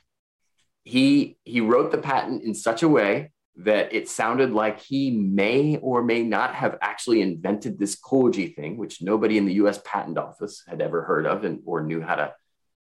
He, 0.85 1.37
he 1.45 1.61
wrote 1.61 1.93
the 1.93 1.99
patent 1.99 2.43
in 2.43 2.55
such 2.55 2.83
a 2.83 2.89
way 2.89 3.31
that 3.57 3.93
it 3.93 4.09
sounded 4.09 4.51
like 4.51 4.81
he 4.81 5.11
may 5.11 5.77
or 5.77 6.03
may 6.03 6.23
not 6.23 6.55
have 6.55 6.79
actually 6.81 7.21
invented 7.21 7.79
this 7.79 7.95
koji 8.01 8.55
thing, 8.57 8.77
which 8.77 9.03
nobody 9.03 9.39
in 9.39 9.47
the 9.47 9.55
US 9.55 9.81
patent 9.85 10.19
office 10.19 10.63
had 10.67 10.81
ever 10.81 11.03
heard 11.03 11.27
of 11.27 11.45
and 11.45 11.61
or 11.67 11.83
knew 11.83 12.01
how 12.01 12.17
to 12.17 12.33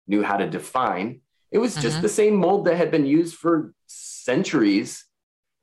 knew 0.08 0.22
how 0.22 0.36
to 0.36 0.48
define. 0.48 1.20
It 1.50 1.58
was 1.58 1.74
just 1.74 1.96
mm-hmm. 1.96 2.02
the 2.02 2.08
same 2.08 2.34
mold 2.36 2.66
that 2.66 2.76
had 2.76 2.90
been 2.90 3.06
used 3.06 3.36
for 3.36 3.72
centuries 3.86 5.04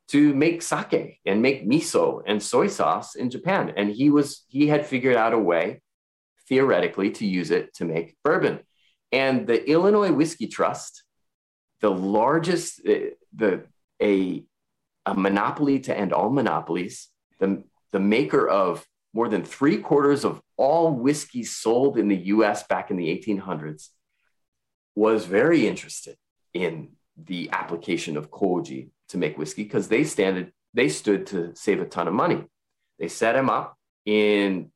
to 0.07 0.33
make 0.33 0.61
sake 0.61 1.19
and 1.25 1.41
make 1.41 1.67
miso 1.67 2.21
and 2.25 2.41
soy 2.41 2.67
sauce 2.67 3.15
in 3.15 3.29
Japan. 3.29 3.73
And 3.75 3.89
he 3.89 4.09
was 4.09 4.45
he 4.47 4.67
had 4.67 4.85
figured 4.85 5.15
out 5.15 5.33
a 5.33 5.39
way 5.39 5.81
theoretically 6.47 7.11
to 7.11 7.25
use 7.25 7.51
it 7.51 7.73
to 7.75 7.85
make 7.85 8.15
bourbon. 8.23 8.59
And 9.11 9.47
the 9.47 9.67
Illinois 9.69 10.11
Whiskey 10.11 10.47
Trust, 10.47 11.03
the 11.81 11.91
largest 11.91 12.81
uh, 12.87 13.15
the 13.33 13.65
a 14.01 14.43
a 15.05 15.13
monopoly 15.13 15.79
to 15.81 15.97
end 15.97 16.13
all 16.13 16.29
monopolies, 16.29 17.09
the, 17.39 17.63
the 17.91 17.99
maker 17.99 18.47
of 18.47 18.85
more 19.13 19.29
than 19.29 19.43
three 19.43 19.77
quarters 19.77 20.25
of 20.25 20.41
all 20.57 20.91
whiskey 20.91 21.43
sold 21.43 21.97
in 21.97 22.07
the 22.07 22.17
US 22.17 22.63
back 22.63 22.91
in 22.91 22.97
the 22.97 23.07
1800s, 23.07 23.89
was 24.95 25.25
very 25.25 25.67
interested 25.67 26.17
in 26.53 26.89
the 27.17 27.49
application 27.51 28.17
of 28.17 28.31
koji 28.31 28.89
to 29.09 29.17
make 29.17 29.37
whiskey 29.37 29.63
because 29.63 29.87
they 29.87 30.03
standed 30.03 30.51
they 30.73 30.89
stood 30.89 31.27
to 31.27 31.55
save 31.55 31.81
a 31.81 31.85
ton 31.85 32.07
of 32.07 32.13
money. 32.13 32.43
They 32.99 33.07
set 33.07 33.35
him 33.35 33.49
up 33.49 33.77
in 34.05 34.71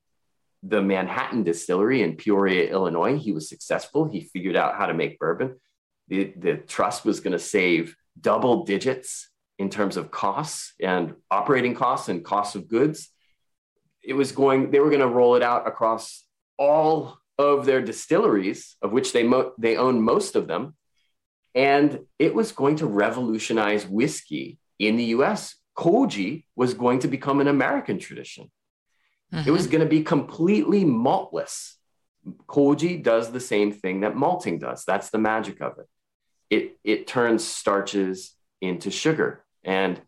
the 0.64 0.82
Manhattan 0.82 1.44
distillery 1.44 2.02
in 2.02 2.16
Peoria, 2.16 2.72
Illinois. 2.72 3.18
He 3.18 3.34
was 3.34 3.50
successful. 3.50 4.10
He 4.10 4.22
figured 4.22 4.56
out 4.56 4.76
how 4.76 4.88
to 4.88 4.94
make 4.94 5.20
bourbon. 5.20 5.60
The, 6.08 6.34
the 6.38 6.56
trust 6.56 7.06
was 7.06 7.20
going 7.20 7.34
to 7.34 7.40
save 7.40 7.96
double 8.20 8.64
digits 8.64 9.30
in 9.58 9.70
terms 9.70 9.98
of 9.98 10.10
costs 10.10 10.74
and 10.82 11.16
operating 11.30 11.76
costs 11.76 12.10
and 12.10 12.24
costs 12.24 12.56
of 12.56 12.68
goods. 12.68 13.10
It 14.02 14.14
was 14.14 14.32
going, 14.32 14.72
they 14.72 14.80
were 14.80 14.90
going 14.90 15.02
to 15.02 15.08
roll 15.08 15.36
it 15.36 15.44
out 15.44 15.68
across 15.68 16.24
all 16.58 17.18
of 17.40 17.66
their 17.66 17.82
distilleries, 17.82 18.76
of 18.82 18.92
which 18.92 19.14
they, 19.14 19.24
mo- 19.24 19.54
they 19.58 19.78
own 19.78 20.02
most 20.02 20.36
of 20.36 20.48
them. 20.48 20.76
And 21.56 22.02
it 22.20 22.36
was 22.36 22.52
going 22.52 22.76
to 22.76 22.86
revolutionize 22.86 23.88
whiskey 23.88 24.60
in 24.78 24.98
the 24.98 25.06
US. 25.06 25.56
Koji 25.78 26.44
was 26.58 26.74
going 26.74 27.00
to 27.00 27.08
become 27.08 27.40
an 27.40 27.48
American 27.48 27.98
tradition. 27.98 28.52
Mm-hmm. 29.34 29.48
It 29.48 29.52
was 29.52 29.64
mm-hmm. 29.64 29.72
going 29.72 29.84
to 29.84 29.90
be 29.90 30.04
completely 30.04 30.84
maltless. 30.84 31.76
Koji 32.48 33.02
does 33.02 33.32
the 33.32 33.40
same 33.40 33.72
thing 33.72 34.02
that 34.02 34.18
malting 34.18 34.60
does. 34.60 34.84
That's 34.86 35.10
the 35.10 35.18
magic 35.18 35.62
of 35.62 35.80
it. 35.80 35.88
It, 36.50 36.78
it 36.84 37.08
turns 37.08 37.46
starches 37.46 38.36
into 38.60 38.92
sugar. 38.92 39.46
And 39.64 40.02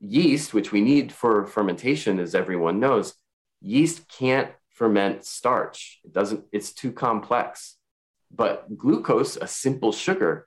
yeast, 0.00 0.52
which 0.52 0.72
we 0.72 0.80
need 0.80 1.12
for 1.12 1.46
fermentation, 1.46 2.18
as 2.18 2.34
everyone 2.34 2.80
knows, 2.80 3.14
yeast 3.60 4.08
can't 4.08 4.50
ferment 4.74 5.24
starch. 5.24 6.00
It 6.04 6.12
doesn't, 6.12 6.44
it's 6.52 6.72
too 6.72 6.92
complex. 6.92 7.76
But 8.30 8.76
glucose, 8.76 9.36
a 9.36 9.46
simple 9.46 9.92
sugar, 9.92 10.46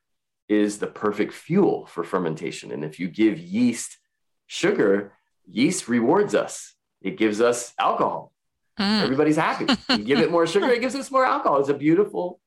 is 0.49 0.79
the 0.79 0.87
perfect 0.87 1.33
fuel 1.33 1.85
for 1.87 2.03
fermentation. 2.03 2.71
And 2.71 2.83
if 2.83 2.99
you 2.99 3.07
give 3.07 3.39
yeast 3.39 3.97
sugar, 4.45 5.13
yeast 5.49 5.87
rewards 5.87 6.35
us. 6.35 6.75
It 7.01 7.17
gives 7.17 7.41
us 7.41 7.73
alcohol. 7.79 8.31
Mm. 8.79 9.03
Everybody's 9.03 9.37
happy. 9.37 9.65
You 9.89 10.03
give 10.03 10.19
it 10.19 10.31
more 10.31 10.45
sugar, 10.45 10.69
it 10.69 10.81
gives 10.81 10.95
us 10.95 11.09
more 11.09 11.25
alcohol. 11.25 11.59
It's 11.59 11.69
a 11.69 11.73
beautiful 11.73 12.39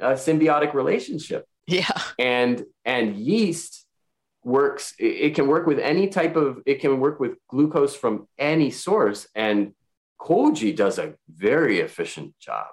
uh, 0.00 0.12
symbiotic 0.12 0.74
relationship. 0.74 1.46
Yeah. 1.66 1.90
And 2.18 2.64
and 2.84 3.16
yeast 3.16 3.86
works 4.44 4.94
it 4.98 5.34
can 5.34 5.46
work 5.46 5.66
with 5.66 5.78
any 5.78 6.08
type 6.08 6.36
of 6.36 6.62
it 6.64 6.80
can 6.80 7.00
work 7.00 7.20
with 7.20 7.32
glucose 7.48 7.94
from 7.94 8.26
any 8.38 8.70
source 8.70 9.28
and 9.34 9.74
koji 10.20 10.74
does 10.74 10.98
a 10.98 11.14
very 11.28 11.80
efficient 11.80 12.38
job 12.38 12.66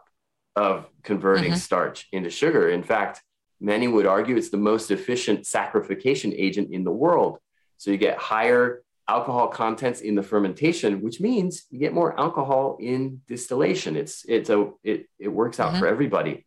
of 0.56 0.88
converting 1.04 1.52
mm-hmm. 1.52 1.56
starch 1.56 2.08
into 2.12 2.30
sugar. 2.30 2.70
In 2.70 2.84
fact 2.84 3.22
many 3.60 3.88
would 3.88 4.06
argue 4.06 4.36
it's 4.36 4.50
the 4.50 4.58
most 4.58 4.92
efficient 4.92 5.44
saccharification 5.44 6.34
agent 6.36 6.72
in 6.72 6.84
the 6.84 6.92
world. 6.92 7.40
So 7.78 7.92
you 7.92 7.98
get 7.98 8.18
higher 8.18 8.84
alcohol 9.08 9.48
contents 9.48 10.02
in 10.02 10.16
the 10.16 10.24
fermentation 10.24 11.02
which 11.02 11.22
means 11.22 11.66
you 11.70 11.80
get 11.80 11.94
more 11.94 12.20
alcohol 12.20 12.78
in 12.80 13.22
distillation. 13.28 13.96
It's 13.96 14.26
it's 14.28 14.50
a 14.50 14.72
it, 14.84 15.08
it 15.20 15.28
works 15.28 15.60
out 15.60 15.72
mm-hmm. 15.72 15.80
for 15.80 15.88
everybody. 15.88 16.46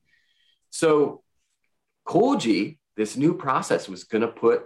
So 0.71 1.23
koji 2.07 2.79
this 2.97 3.17
new 3.17 3.35
process 3.35 3.89
was 3.89 4.05
going 4.05 4.23
to 4.23 4.29
put 4.29 4.65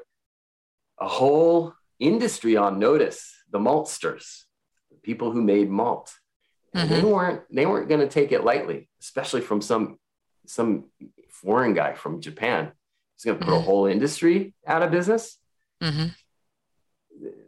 a 0.98 1.08
whole 1.08 1.74
industry 1.98 2.56
on 2.56 2.78
notice 2.78 3.34
the 3.50 3.58
maltsters 3.58 4.44
the 4.90 4.96
people 5.02 5.30
who 5.30 5.42
made 5.42 5.68
malt 5.68 6.12
mm-hmm. 6.74 6.88
they 6.88 7.02
weren't 7.02 7.42
they 7.54 7.66
weren't 7.66 7.88
going 7.88 8.00
to 8.00 8.08
take 8.08 8.32
it 8.32 8.44
lightly 8.44 8.88
especially 9.00 9.40
from 9.40 9.60
some 9.60 9.98
some 10.46 10.84
foreign 11.28 11.74
guy 11.74 11.94
from 11.94 12.20
japan 12.20 12.72
he's 13.16 13.24
going 13.24 13.38
to 13.38 13.44
put 13.44 13.52
mm-hmm. 13.52 13.62
a 13.62 13.64
whole 13.64 13.86
industry 13.86 14.54
out 14.66 14.82
of 14.82 14.90
business 14.90 15.38
mm-hmm. 15.82 16.06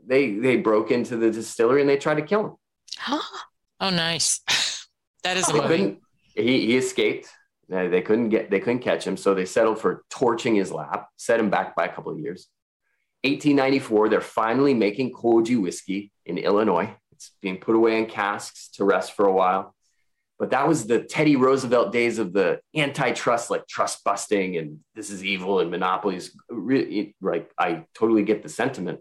they 0.07 0.33
they 0.35 0.57
broke 0.57 0.91
into 0.91 1.17
the 1.17 1.31
distillery 1.31 1.81
and 1.81 1.91
they 1.91 1.97
tried 1.97 2.17
to 2.17 2.23
kill 2.23 2.47
him 2.47 2.53
oh 3.81 3.91
nice 3.91 4.41
that 5.23 5.37
is 5.37 5.49
he, 6.35 6.67
he 6.67 6.77
escaped 6.77 7.29
they 7.69 8.03
couldn't 8.03 8.29
get 8.29 8.51
they 8.51 8.61
couldn't 8.61 8.81
catch 8.81 9.07
him 9.07 9.17
so 9.17 9.35
they 9.35 9.47
settled 9.47 9.79
for 9.79 10.05
torching 10.11 10.55
his 10.55 10.71
lab 10.71 11.01
set 11.17 11.41
him 11.41 11.51
back 11.51 11.75
by 11.75 11.87
a 11.87 11.93
couple 11.93 12.13
of 12.13 12.19
years 12.19 12.49
1894, 13.25 14.11
they're 14.11 14.21
finally 14.21 14.75
making 14.75 15.11
Koji 15.11 15.59
whiskey 15.61 16.13
in 16.27 16.37
Illinois. 16.37 16.95
It's 17.15 17.33
being 17.41 17.59
put 17.59 17.77
away 17.77 17.99
in 17.99 18.07
casks 18.07 18.69
to 18.75 18.85
rest 18.85 19.13
for 19.15 19.27
a 19.27 19.33
while. 19.33 19.75
But 20.39 20.51
that 20.51 20.67
was 20.67 20.87
the 20.87 21.01
Teddy 21.01 21.37
Roosevelt 21.37 21.93
days 21.93 22.19
of 22.19 22.33
the 22.33 22.61
antitrust, 22.75 23.51
like 23.51 23.67
trust 23.69 24.03
busting 24.03 24.57
and 24.57 24.81
this 24.95 25.11
is 25.11 25.25
evil 25.25 25.61
and 25.61 25.71
monopolies. 25.71 26.37
Really, 26.51 27.15
like 27.21 27.51
I 27.59 27.85
totally 27.95 28.25
get 28.25 28.43
the 28.43 28.49
sentiment. 28.49 29.01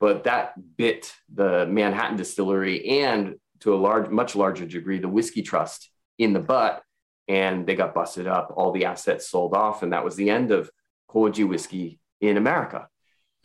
But 0.00 0.24
that 0.24 0.54
bit 0.76 1.14
the 1.32 1.66
Manhattan 1.66 2.16
distillery 2.16 3.02
and 3.02 3.36
to 3.60 3.74
a 3.74 3.76
large, 3.76 4.08
much 4.10 4.36
larger 4.36 4.66
degree, 4.66 4.98
the 4.98 5.08
whiskey 5.08 5.42
trust 5.42 5.90
in 6.18 6.32
the 6.32 6.40
butt. 6.40 6.82
And 7.28 7.66
they 7.66 7.74
got 7.74 7.94
busted 7.94 8.26
up, 8.26 8.54
all 8.56 8.72
the 8.72 8.86
assets 8.86 9.28
sold 9.28 9.54
off. 9.54 9.82
And 9.82 9.92
that 9.92 10.04
was 10.04 10.16
the 10.16 10.30
end 10.30 10.50
of 10.50 10.70
Koji 11.10 11.46
whiskey 11.46 12.00
in 12.20 12.36
America. 12.36 12.88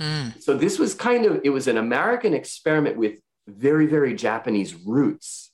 Mm. 0.02 0.42
So 0.42 0.56
this 0.58 0.80
was 0.80 0.94
kind 0.94 1.26
of 1.26 1.42
it 1.44 1.50
was 1.50 1.68
an 1.68 1.78
American 1.78 2.34
experiment 2.34 2.98
with 2.98 3.20
very 3.48 3.88
very 3.88 4.14
Japanese 4.16 4.74
roots, 4.76 5.52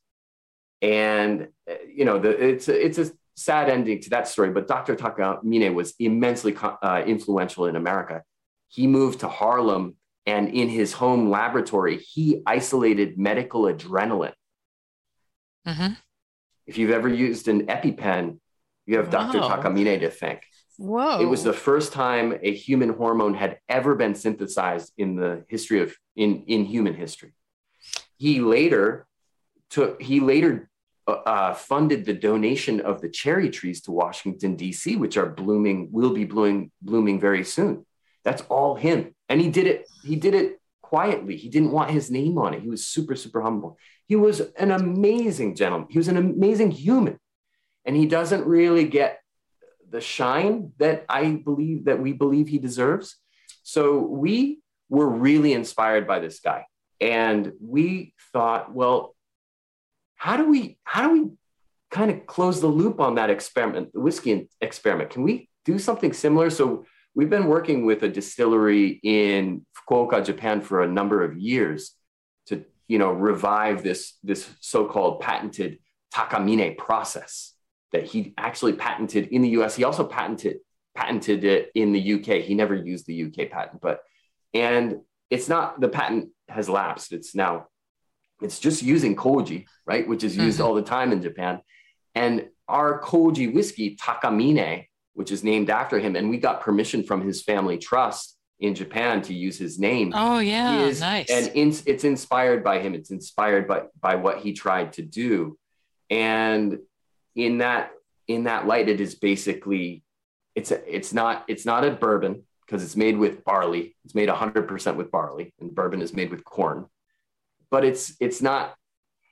and 0.81 1.47
uh, 1.69 1.75
you 1.87 2.05
know 2.05 2.19
the, 2.19 2.29
it's 2.29 2.67
a, 2.67 2.85
it's 2.85 2.97
a 2.97 3.11
sad 3.35 3.69
ending 3.69 4.01
to 4.01 4.09
that 4.11 4.27
story. 4.27 4.51
But 4.51 4.67
Dr. 4.67 4.95
Takamine 4.95 5.73
was 5.73 5.93
immensely 5.99 6.55
uh, 6.61 7.03
influential 7.05 7.65
in 7.65 7.75
America. 7.75 8.23
He 8.67 8.85
moved 8.85 9.21
to 9.21 9.27
Harlem, 9.27 9.95
and 10.25 10.49
in 10.49 10.69
his 10.69 10.93
home 10.93 11.29
laboratory, 11.29 11.97
he 11.97 12.41
isolated 12.45 13.17
medical 13.17 13.63
adrenaline. 13.63 14.33
Mm-hmm. 15.67 15.93
If 16.67 16.77
you've 16.77 16.91
ever 16.91 17.07
used 17.07 17.47
an 17.47 17.65
EpiPen, 17.65 18.39
you 18.85 18.97
have 18.97 19.09
Dr. 19.09 19.39
Takamine 19.39 19.99
to 20.01 20.09
thank. 20.09 20.43
Whoa. 20.77 21.19
It 21.19 21.25
was 21.25 21.43
the 21.43 21.53
first 21.53 21.91
time 21.91 22.37
a 22.41 22.53
human 22.53 22.89
hormone 22.89 23.33
had 23.33 23.59
ever 23.67 23.95
been 23.95 24.15
synthesized 24.15 24.93
in 24.97 25.15
the 25.15 25.43
history 25.49 25.81
of 25.81 25.93
in, 26.15 26.43
in 26.47 26.63
human 26.63 26.93
history. 26.93 27.33
He 28.19 28.41
later 28.41 29.07
took 29.69 30.01
he 30.01 30.19
later 30.19 30.69
uh, 31.07 31.11
uh 31.11 31.53
funded 31.53 32.05
the 32.05 32.13
donation 32.13 32.81
of 32.81 33.01
the 33.01 33.09
cherry 33.09 33.49
trees 33.49 33.81
to 33.83 33.91
Washington 33.91 34.55
D.C., 34.55 34.97
which 34.97 35.17
are 35.17 35.25
blooming 35.25 35.89
will 35.91 36.13
be 36.13 36.25
blooming 36.25 36.71
blooming 36.81 37.19
very 37.19 37.43
soon. 37.43 37.85
That's 38.25 38.43
all 38.43 38.75
him, 38.75 39.15
and 39.29 39.39
he 39.39 39.49
did 39.49 39.65
it. 39.67 39.87
He 40.03 40.17
did 40.17 40.35
it 40.35 40.59
quietly. 40.81 41.37
He 41.37 41.49
didn't 41.49 41.71
want 41.71 41.91
his 41.91 42.11
name 42.11 42.37
on 42.37 42.53
it. 42.53 42.61
He 42.61 42.69
was 42.69 42.85
super 42.85 43.15
super 43.15 43.41
humble. 43.41 43.77
He 44.05 44.17
was 44.17 44.41
an 44.57 44.71
amazing 44.71 45.55
gentleman. 45.55 45.87
He 45.89 45.97
was 45.97 46.09
an 46.09 46.17
amazing 46.17 46.71
human, 46.71 47.17
and 47.85 47.95
he 47.95 48.05
doesn't 48.05 48.45
really 48.45 48.85
get 48.85 49.21
the 49.89 50.01
shine 50.01 50.73
that 50.77 51.05
I 51.07 51.31
believe 51.31 51.85
that 51.85 52.01
we 52.01 52.11
believe 52.11 52.49
he 52.49 52.59
deserves. 52.59 53.15
So 53.63 53.99
we 53.99 54.59
were 54.89 55.07
really 55.07 55.53
inspired 55.53 56.05
by 56.05 56.19
this 56.19 56.39
guy. 56.39 56.65
And 57.01 57.53
we 57.61 58.13
thought, 58.33 58.73
well, 58.73 59.15
how 60.15 60.35
do 60.37 60.49
we 60.49 60.77
how 60.83 61.07
do 61.07 61.13
we 61.13 61.31
kind 61.91 62.11
of 62.11 62.25
close 62.25 62.61
the 62.61 62.67
loop 62.67 62.99
on 62.99 63.15
that 63.15 63.29
experiment, 63.29 63.91
the 63.93 63.99
whiskey 63.99 64.47
experiment. 64.61 65.09
Can 65.09 65.23
we 65.23 65.49
do 65.65 65.79
something 65.79 66.13
similar? 66.13 66.49
So 66.49 66.85
we've 67.15 67.29
been 67.29 67.47
working 67.47 67.85
with 67.85 68.03
a 68.03 68.09
distillery 68.09 68.99
in 69.03 69.65
Fukuoka, 69.75 70.23
Japan 70.23 70.61
for 70.61 70.81
a 70.81 70.87
number 70.87 71.23
of 71.23 71.37
years 71.37 71.95
to, 72.47 72.63
you 72.87 72.99
know, 72.99 73.11
revive 73.11 73.83
this, 73.83 74.17
this 74.23 74.47
so-called 74.59 75.19
patented 75.19 75.79
Takamine 76.13 76.77
process 76.77 77.53
that 77.91 78.05
he 78.05 78.33
actually 78.37 78.73
patented 78.73 79.27
in 79.27 79.41
the 79.41 79.49
US. 79.61 79.75
He 79.75 79.83
also 79.83 80.03
patented 80.05 80.57
patented 80.95 81.43
it 81.43 81.71
in 81.75 81.93
the 81.93 82.13
UK. 82.15 82.43
He 82.43 82.55
never 82.55 82.75
used 82.75 83.05
the 83.05 83.23
UK 83.23 83.49
patent, 83.49 83.79
but 83.81 84.01
and 84.53 84.99
it's 85.29 85.47
not 85.47 85.79
the 85.79 85.87
patent 85.87 86.29
has 86.49 86.69
lapsed. 86.69 87.13
It's 87.13 87.35
now 87.35 87.67
it's 88.41 88.59
just 88.59 88.81
using 88.81 89.15
koji, 89.15 89.65
right, 89.85 90.07
which 90.07 90.23
is 90.23 90.35
used 90.35 90.59
mm-hmm. 90.59 90.67
all 90.67 90.75
the 90.75 90.81
time 90.81 91.11
in 91.11 91.21
Japan. 91.21 91.59
And 92.15 92.47
our 92.67 93.01
koji 93.01 93.53
whiskey 93.53 93.97
Takamine, 93.97 94.85
which 95.13 95.31
is 95.31 95.43
named 95.43 95.69
after 95.69 95.99
him, 95.99 96.15
and 96.15 96.29
we 96.29 96.37
got 96.37 96.61
permission 96.61 97.03
from 97.03 97.21
his 97.21 97.43
family 97.43 97.77
trust 97.77 98.37
in 98.59 98.75
Japan 98.75 99.21
to 99.23 99.33
use 99.33 99.57
his 99.57 99.79
name. 99.79 100.13
Oh 100.15 100.39
yeah, 100.39 100.81
is, 100.81 100.99
nice. 100.99 101.29
And 101.29 101.47
in, 101.55 101.73
it's 101.85 102.03
inspired 102.03 102.63
by 102.63 102.79
him. 102.79 102.93
It's 102.93 103.11
inspired 103.11 103.67
by 103.67 103.83
by 103.99 104.15
what 104.15 104.39
he 104.39 104.53
tried 104.53 104.93
to 104.93 105.01
do, 105.01 105.57
and 106.09 106.79
in 107.35 107.59
that 107.59 107.91
in 108.27 108.43
that 108.43 108.67
light, 108.67 108.89
it 108.89 109.01
is 109.01 109.15
basically 109.15 110.03
it's 110.55 110.71
a, 110.71 110.95
it's 110.95 111.13
not 111.13 111.45
it's 111.47 111.65
not 111.65 111.85
a 111.85 111.91
bourbon 111.91 112.43
because 112.69 112.83
it's 112.83 112.95
made 112.95 113.17
with 113.17 113.43
barley. 113.43 113.95
It's 114.05 114.13
made 114.13 114.29
100% 114.29 114.95
with 114.95 115.11
barley, 115.11 115.53
and 115.59 115.73
bourbon 115.73 116.01
is 116.01 116.13
made 116.13 116.29
with 116.29 116.43
corn. 116.43 116.85
But 117.71 117.83
it's 117.83 118.15
it's 118.19 118.41
not 118.41 118.75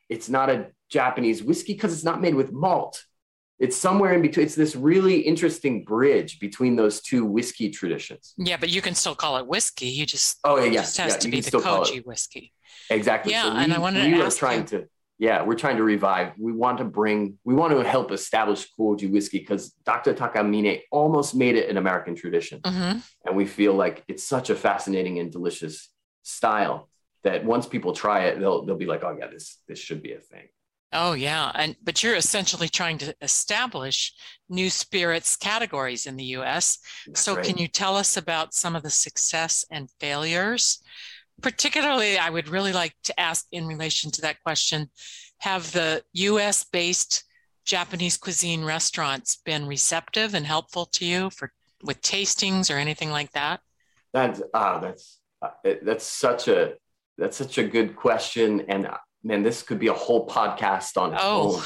it's 0.09 0.29
not 0.29 0.49
a 0.49 0.67
Japanese 0.89 1.43
whiskey 1.43 1.73
because 1.73 1.93
it's 1.93 2.03
not 2.03 2.21
made 2.21 2.35
with 2.35 2.51
malt. 2.51 3.03
It's 3.59 3.75
somewhere 3.75 4.13
in 4.13 4.21
between. 4.21 4.45
It's 4.45 4.55
this 4.55 4.75
really 4.75 5.19
interesting 5.19 5.83
bridge 5.83 6.39
between 6.39 6.75
those 6.75 7.01
two 7.01 7.25
whiskey 7.25 7.71
traditions. 7.71 8.33
Yeah, 8.37 8.57
but 8.57 8.69
you 8.69 8.81
can 8.81 8.93
still 8.93 9.15
call 9.15 9.37
it 9.37 9.47
whiskey. 9.47 9.87
You 9.87 10.05
just 10.05 10.37
oh 10.43 10.57
yeah, 10.57 10.65
it 10.65 10.73
just 10.73 10.97
has 10.97 11.13
yeah, 11.13 11.19
to 11.19 11.27
be 11.29 11.41
the 11.41 11.51
koji 11.51 12.05
whiskey. 12.05 12.53
Exactly. 12.89 13.31
Yeah, 13.31 13.43
so 13.43 13.53
we, 13.55 13.63
and 13.63 13.73
I 13.73 13.79
wanted 13.79 14.11
we 14.11 14.17
to 14.17 14.25
are 14.25 14.31
trying 14.31 14.61
you. 14.61 14.67
to 14.67 14.87
yeah, 15.19 15.41
we're 15.43 15.55
trying 15.55 15.77
to 15.77 15.83
revive. 15.83 16.33
We 16.37 16.51
want 16.51 16.77
to 16.77 16.83
bring, 16.83 17.39
we 17.43 17.55
want 17.55 17.73
to 17.73 17.83
help 17.83 18.11
establish 18.11 18.67
Koji 18.77 19.11
whiskey 19.11 19.39
because 19.39 19.71
Dr. 19.83 20.13
Takamine 20.13 20.81
almost 20.91 21.35
made 21.35 21.55
it 21.55 21.69
an 21.69 21.77
American 21.77 22.15
tradition. 22.15 22.61
Mm-hmm. 22.61 22.99
And 23.25 23.35
we 23.35 23.45
feel 23.45 23.73
like 23.73 24.03
it's 24.07 24.23
such 24.23 24.49
a 24.49 24.55
fascinating 24.55 25.17
and 25.19 25.31
delicious 25.31 25.89
style 26.21 26.89
that 27.23 27.43
once 27.43 27.65
people 27.65 27.93
try 27.93 28.25
it, 28.25 28.39
they'll 28.39 28.63
they'll 28.65 28.77
be 28.77 28.85
like, 28.85 29.03
oh 29.03 29.15
yeah, 29.19 29.27
this 29.27 29.57
this 29.67 29.79
should 29.79 30.03
be 30.03 30.13
a 30.13 30.19
thing. 30.19 30.47
Oh 30.93 31.13
yeah, 31.13 31.51
and 31.55 31.75
but 31.83 32.01
you're 32.03 32.15
essentially 32.15 32.69
trying 32.69 32.97
to 32.99 33.13
establish 33.21 34.13
new 34.49 34.69
spirits 34.69 35.35
categories 35.35 36.05
in 36.05 36.15
the 36.15 36.23
U.S. 36.25 36.77
That's 37.05 37.21
so 37.21 37.35
right. 37.35 37.45
can 37.45 37.57
you 37.57 37.67
tell 37.67 37.97
us 37.97 38.17
about 38.17 38.53
some 38.53 38.75
of 38.75 38.83
the 38.83 38.89
success 38.89 39.65
and 39.71 39.89
failures 39.99 40.81
particularly, 41.41 42.17
I 42.17 42.29
would 42.29 42.49
really 42.49 42.73
like 42.73 42.95
to 43.03 43.19
ask 43.19 43.45
in 43.51 43.67
relation 43.67 44.11
to 44.11 44.21
that 44.21 44.41
question 44.43 44.89
have 45.39 45.71
the 45.71 46.03
US 46.13 46.63
based 46.63 47.23
Japanese 47.65 48.17
cuisine 48.17 48.63
restaurants 48.63 49.37
been 49.45 49.67
receptive 49.67 50.33
and 50.33 50.45
helpful 50.45 50.85
to 50.85 51.05
you 51.05 51.29
for 51.29 51.51
with 51.83 52.01
tastings 52.01 52.73
or 52.73 52.77
anything 52.77 53.11
like 53.11 53.31
that? 53.33 53.59
That's 54.13 54.41
ah, 54.53 54.79
that's 54.79 55.19
uh, 55.41 55.49
that's 55.83 56.05
such 56.05 56.47
a 56.47 56.73
that's 57.17 57.37
such 57.37 57.57
a 57.57 57.63
good 57.63 57.95
question, 57.95 58.61
and 58.67 58.87
uh, 58.87 58.97
man, 59.23 59.43
this 59.43 59.61
could 59.61 59.79
be 59.79 59.87
a 59.87 59.93
whole 59.93 60.27
podcast 60.27 60.97
on 60.97 61.13
its 61.13 61.21
oh. 61.23 61.57
own. 61.57 61.63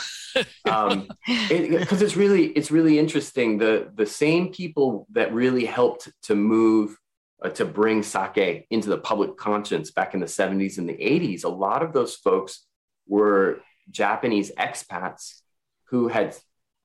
Because 0.63 0.93
um, 0.93 1.07
it, 1.27 2.01
it's 2.01 2.15
really 2.15 2.47
it's 2.47 2.71
really 2.71 2.97
interesting. 2.97 3.57
The 3.57 3.91
the 3.93 4.05
same 4.05 4.51
people 4.51 5.07
that 5.11 5.33
really 5.33 5.65
helped 5.65 6.09
to 6.23 6.35
move 6.35 6.97
uh, 7.41 7.49
to 7.49 7.65
bring 7.65 8.03
sake 8.03 8.67
into 8.69 8.89
the 8.89 8.97
public 8.97 9.37
conscience 9.37 9.91
back 9.91 10.13
in 10.13 10.19
the 10.19 10.25
70s 10.25 10.77
and 10.77 10.87
the 10.87 10.93
80s, 10.93 11.43
a 11.43 11.49
lot 11.49 11.81
of 11.81 11.93
those 11.93 12.15
folks 12.15 12.65
were 13.07 13.61
Japanese 13.89 14.51
expats 14.57 15.41
who 15.85 16.07
had 16.07 16.35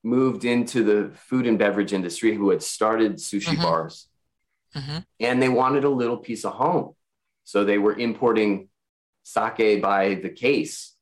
moved 0.02 0.44
into 0.44 0.82
the 0.82 1.14
food 1.14 1.46
and 1.46 1.58
beverage 1.58 1.92
industry, 1.92 2.34
who 2.34 2.50
had 2.50 2.62
started 2.62 3.16
sushi 3.16 3.48
mm-hmm. 3.48 3.62
bars, 3.62 4.08
mm-hmm. 4.74 4.98
and 5.20 5.42
they 5.42 5.48
wanted 5.48 5.84
a 5.84 5.88
little 5.88 6.16
piece 6.16 6.44
of 6.44 6.52
home. 6.52 6.94
So 7.44 7.64
they 7.64 7.78
were 7.78 7.96
importing 7.96 8.68
sake 9.22 9.82
by 9.82 10.14
the 10.14 10.30
case 10.30 10.94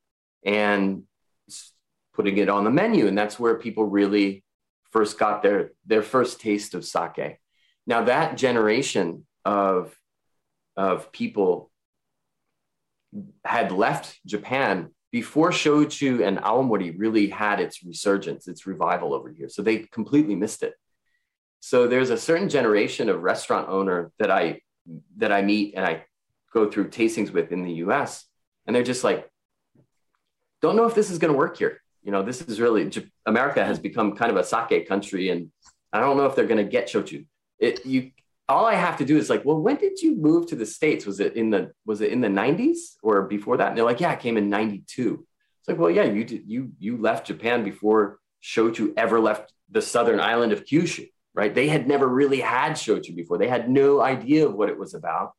and 0.45 1.05
putting 2.15 2.39
it 2.39 2.49
on 2.49 2.65
the 2.65 2.71
menu. 2.71 3.07
And 3.07 3.17
that's 3.17 3.39
where 3.39 3.57
people 3.57 3.85
really 3.85 4.45
first 4.91 5.19
got 5.19 5.43
their, 5.43 5.73
their 5.87 6.03
first 6.03 6.41
taste 6.41 6.75
of 6.75 6.85
sake. 6.85 7.39
Now, 7.87 8.05
that 8.05 8.37
generation 8.37 9.27
of 9.45 9.97
of 10.77 11.13
people 11.13 11.71
had 13.45 13.71
left 13.71 14.19
Japan 14.27 14.91
before 15.13 15.51
shochu 15.51 16.27
and 16.27 16.39
awamori 16.39 16.93
really 16.99 17.29
had 17.29 17.61
its 17.61 17.85
resurgence, 17.85 18.49
its 18.49 18.67
revival 18.67 19.15
over 19.15 19.31
here. 19.31 19.49
So 19.49 19.63
they 19.63 19.79
completely 19.79 20.35
missed 20.35 20.65
it. 20.65 20.75
So 21.61 21.87
there's 21.87 22.11
a 22.11 22.19
certain 22.19 22.49
generation 22.49 23.09
of 23.09 23.23
restaurant 23.23 23.69
owner 23.69 24.11
that 24.19 24.31
I 24.31 24.61
that 25.19 25.33
I 25.33 25.43
meet 25.43 25.75
and 25.77 25.87
I 25.87 26.05
go 26.53 26.71
through 26.71 26.91
tastings 26.91 27.31
with 27.31 27.53
in 27.53 27.63
the 27.63 27.75
US 27.85 28.27
and 28.67 28.75
they're 28.75 28.83
just 28.83 29.05
like 29.05 29.31
don't 30.61 30.77
know 30.77 30.87
if 30.87 30.95
this 30.95 31.11
is 31.11 31.19
going 31.19 31.33
to 31.33 31.39
work 31.39 31.59
here. 31.59 31.81
You 32.03 32.11
know, 32.11 32.23
this 32.23 32.41
is 32.43 32.61
really 32.61 32.91
America 33.25 33.65
has 33.65 33.79
become 33.79 34.17
kind 34.17 34.31
of 34.31 34.37
a 34.37 34.45
sake 34.45 34.89
country 34.89 35.31
and 35.31 35.51
I 35.93 36.01
don't 36.01 36.17
know 36.17 36.27
if 36.27 36.35
they're 36.35 36.47
going 36.47 36.65
to 36.65 36.71
get 36.71 36.89
shochu. 36.89 37.27
It 37.59 37.87
you 37.87 38.11
all 38.49 38.67
I 38.67 38.75
have 38.75 38.99
to 38.99 39.05
do 39.05 39.17
is 39.17 39.31
like, 39.31 39.45
well, 39.45 39.59
when 39.59 39.77
did 39.77 40.01
you 40.01 40.17
move 40.17 40.47
to 40.49 40.57
the 40.57 40.67
States? 40.67 41.07
Was 41.07 41.21
it 41.21 41.37
in 41.37 41.51
the 41.51 41.73
was 41.87 42.01
it 42.01 42.13
in 42.13 42.21
the 42.21 42.29
90s 42.29 42.97
or 43.03 43.23
before 43.23 43.57
that? 43.57 43.69
And 43.69 43.79
they're 43.79 43.85
like, 43.85 44.01
yeah, 44.01 44.11
I 44.11 44.17
came 44.17 44.37
in 44.37 44.51
92. 44.51 45.27
It's 45.61 45.69
like, 45.69 45.79
well, 45.79 45.91
yeah, 45.91 46.05
you 46.05 46.25
did 46.25 46.43
you 46.47 46.73
you 46.79 46.99
left 46.99 47.27
Japan 47.27 47.65
before 47.65 48.19
shochu 48.43 48.93
ever 48.97 49.19
left 49.19 49.53
the 49.71 49.81
southern 49.81 50.21
island 50.21 50.53
of 50.53 50.65
Kyushu, 50.65 51.09
right? 51.35 51.55
They 51.55 51.69
had 51.69 51.89
never 51.89 52.07
really 52.07 52.41
had 52.41 52.73
shochu 52.73 53.17
before. 53.17 53.39
They 53.39 53.49
had 53.49 53.71
no 53.71 54.03
idea 54.03 54.47
of 54.47 54.55
what 54.55 54.69
it 54.69 54.79
was 54.79 54.93
about. 54.93 55.33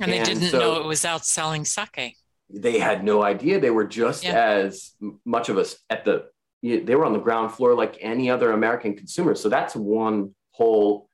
And, 0.00 0.10
and 0.10 0.20
they 0.20 0.24
didn't 0.24 0.50
so 0.50 0.58
know 0.58 0.80
it 0.80 0.86
was 0.86 1.04
out 1.04 1.24
selling 1.24 1.64
sake. 1.64 2.16
They 2.50 2.78
had 2.78 3.04
no 3.04 3.22
idea. 3.22 3.60
They 3.60 3.70
were 3.70 3.86
just 3.86 4.24
yeah. 4.24 4.34
as 4.34 4.92
much 5.24 5.48
of 5.48 5.58
us 5.58 5.76
at 5.88 6.04
the 6.04 6.26
they 6.62 6.94
were 6.94 7.04
on 7.04 7.12
the 7.12 7.18
ground 7.18 7.52
floor 7.52 7.74
like 7.74 7.98
any 8.00 8.30
other 8.30 8.52
American 8.52 8.96
consumer. 8.96 9.34
So 9.34 9.48
that's 9.48 9.74
one 9.74 10.34
whole 10.52 11.08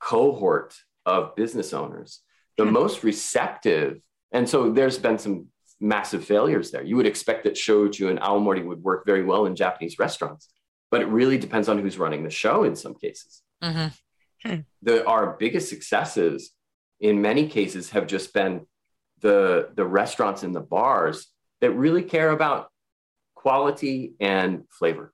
cohort 0.00 0.74
of 1.06 1.34
business 1.36 1.72
owners, 1.72 2.20
the 2.56 2.64
yeah. 2.64 2.70
most 2.70 3.04
receptive. 3.04 4.00
And 4.32 4.48
so 4.48 4.70
there's 4.70 4.98
been 4.98 5.18
some 5.18 5.48
massive 5.80 6.24
failures 6.24 6.70
there. 6.70 6.82
You 6.82 6.96
would 6.96 7.06
expect 7.06 7.44
that 7.44 7.54
shochu 7.54 8.10
and 8.10 8.20
awamori 8.20 8.64
would 8.64 8.82
work 8.82 9.04
very 9.06 9.24
well 9.24 9.46
in 9.46 9.56
Japanese 9.56 9.98
restaurants, 9.98 10.48
but 10.90 11.00
it 11.00 11.06
really 11.06 11.38
depends 11.38 11.68
on 11.68 11.78
who's 11.78 11.98
running 11.98 12.24
the 12.24 12.30
show 12.30 12.64
in 12.64 12.76
some 12.76 12.94
cases. 12.94 13.42
Mm-hmm. 13.62 14.48
Hmm. 14.48 14.60
The, 14.82 15.06
our 15.06 15.36
biggest 15.38 15.68
successes 15.68 16.52
in 17.00 17.22
many 17.22 17.48
cases 17.48 17.90
have 17.90 18.06
just 18.06 18.32
been 18.32 18.66
the, 19.20 19.70
the 19.74 19.84
restaurants 19.84 20.42
and 20.42 20.54
the 20.54 20.60
bars 20.60 21.28
that 21.60 21.72
really 21.72 22.02
care 22.02 22.30
about 22.30 22.68
quality 23.34 24.14
and 24.20 24.64
flavor. 24.70 25.12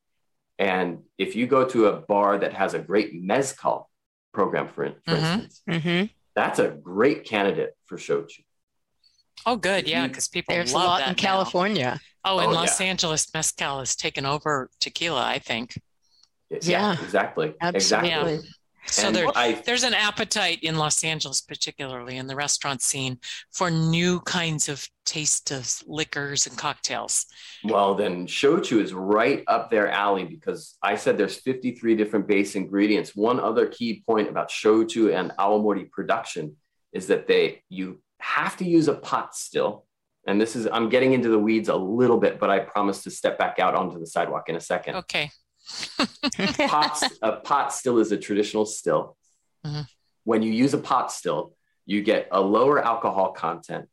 And 0.58 1.02
if 1.18 1.36
you 1.36 1.46
go 1.46 1.64
to 1.66 1.86
a 1.86 2.00
bar 2.00 2.38
that 2.38 2.54
has 2.54 2.74
a 2.74 2.78
great 2.78 3.14
mezcal, 3.14 3.90
program, 4.36 4.68
for, 4.68 4.92
for 5.06 5.14
mm-hmm. 5.14 5.40
instance. 5.40 5.62
Mm-hmm. 5.68 6.06
That's 6.36 6.58
a 6.58 6.68
great 6.68 7.24
candidate 7.24 7.72
for 7.86 7.96
shochu. 7.96 8.44
Oh, 9.46 9.56
good. 9.56 9.88
Yeah, 9.88 10.06
because 10.06 10.28
people 10.28 10.54
There's 10.54 10.74
love 10.74 10.82
a 10.82 10.86
lot 10.86 10.98
that 11.00 11.08
in 11.08 11.14
California. 11.14 11.98
Oh, 12.22 12.38
in 12.40 12.50
oh, 12.50 12.52
Los 12.52 12.78
yeah. 12.78 12.86
Angeles, 12.88 13.26
mezcal 13.32 13.78
has 13.78 13.96
taken 13.96 14.26
over 14.26 14.68
tequila. 14.78 15.24
I 15.24 15.38
think. 15.38 15.80
Yeah, 16.50 16.58
yeah. 16.62 16.92
exactly. 17.02 17.54
Absolutely. 17.60 18.34
Exactly. 18.34 18.50
So 18.88 19.10
there, 19.10 19.26
I, 19.34 19.52
there's 19.64 19.82
an 19.82 19.94
appetite 19.94 20.60
in 20.62 20.76
Los 20.76 21.04
Angeles, 21.04 21.40
particularly 21.40 22.16
in 22.16 22.26
the 22.26 22.36
restaurant 22.36 22.82
scene, 22.82 23.18
for 23.52 23.70
new 23.70 24.20
kinds 24.20 24.68
of 24.68 24.88
taste 25.04 25.50
of 25.50 25.82
liquors 25.86 26.46
and 26.46 26.56
cocktails. 26.56 27.26
Well, 27.64 27.94
then 27.94 28.26
shochu 28.26 28.80
is 28.80 28.92
right 28.92 29.42
up 29.46 29.70
their 29.70 29.88
alley 29.88 30.24
because 30.24 30.76
I 30.82 30.96
said 30.96 31.16
there's 31.16 31.36
53 31.36 31.94
different 31.96 32.26
base 32.26 32.54
ingredients. 32.54 33.14
One 33.14 33.40
other 33.40 33.66
key 33.66 34.02
point 34.06 34.28
about 34.28 34.50
shochu 34.50 35.14
and 35.14 35.32
awamori 35.38 35.90
production 35.90 36.56
is 36.92 37.06
that 37.08 37.26
they 37.26 37.62
you 37.68 38.00
have 38.20 38.56
to 38.58 38.64
use 38.64 38.88
a 38.88 38.94
pot 38.94 39.34
still. 39.34 39.84
And 40.26 40.40
this 40.40 40.56
is 40.56 40.66
I'm 40.72 40.88
getting 40.88 41.12
into 41.12 41.28
the 41.28 41.38
weeds 41.38 41.68
a 41.68 41.76
little 41.76 42.18
bit, 42.18 42.40
but 42.40 42.50
I 42.50 42.58
promise 42.58 43.04
to 43.04 43.10
step 43.10 43.38
back 43.38 43.58
out 43.58 43.74
onto 43.74 44.00
the 44.00 44.06
sidewalk 44.06 44.48
in 44.48 44.56
a 44.56 44.60
second. 44.60 44.96
Okay. 44.96 45.30
pot, 46.68 47.02
a 47.22 47.32
pot 47.32 47.72
still 47.72 47.98
is 47.98 48.12
a 48.12 48.16
traditional 48.16 48.66
still. 48.66 49.16
Mm-hmm. 49.64 49.82
When 50.24 50.42
you 50.42 50.52
use 50.52 50.74
a 50.74 50.78
pot 50.78 51.12
still, 51.12 51.54
you 51.84 52.02
get 52.02 52.28
a 52.32 52.40
lower 52.40 52.82
alcohol 52.82 53.32
content 53.32 53.88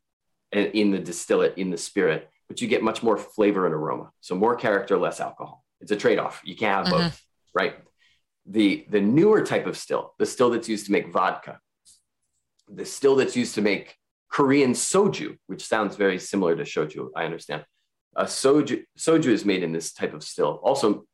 in 0.51 0.91
the 0.91 0.99
distillate, 0.99 1.57
in 1.57 1.69
the 1.69 1.77
spirit, 1.77 2.29
but 2.47 2.61
you 2.61 2.67
get 2.67 2.83
much 2.83 3.01
more 3.01 3.17
flavor 3.17 3.65
and 3.65 3.73
aroma. 3.73 4.11
So 4.21 4.35
more 4.35 4.55
character, 4.55 4.97
less 4.97 5.19
alcohol. 5.19 5.63
It's 5.81 5.91
a 5.91 5.95
trade-off. 5.95 6.41
You 6.43 6.55
can't 6.55 6.85
have 6.85 6.93
mm-hmm. 6.93 7.07
both, 7.07 7.21
right? 7.53 7.75
The 8.45 8.85
the 8.89 8.99
newer 8.99 9.45
type 9.45 9.67
of 9.67 9.77
still, 9.77 10.13
the 10.19 10.25
still 10.25 10.49
that's 10.49 10.67
used 10.67 10.85
to 10.87 10.91
make 10.91 11.11
vodka, 11.11 11.59
the 12.67 12.85
still 12.85 13.15
that's 13.15 13.35
used 13.35 13.55
to 13.55 13.61
make 13.61 13.95
Korean 14.29 14.73
soju, 14.73 15.37
which 15.47 15.65
sounds 15.65 15.95
very 15.95 16.19
similar 16.19 16.55
to 16.55 16.63
shochu, 16.63 17.09
I 17.15 17.25
understand. 17.25 17.65
A 18.15 18.25
soju 18.25 18.83
soju 18.97 19.27
is 19.27 19.45
made 19.45 19.63
in 19.63 19.71
this 19.71 19.93
type 19.93 20.13
of 20.13 20.23
still. 20.23 20.59
Also, 20.63 21.05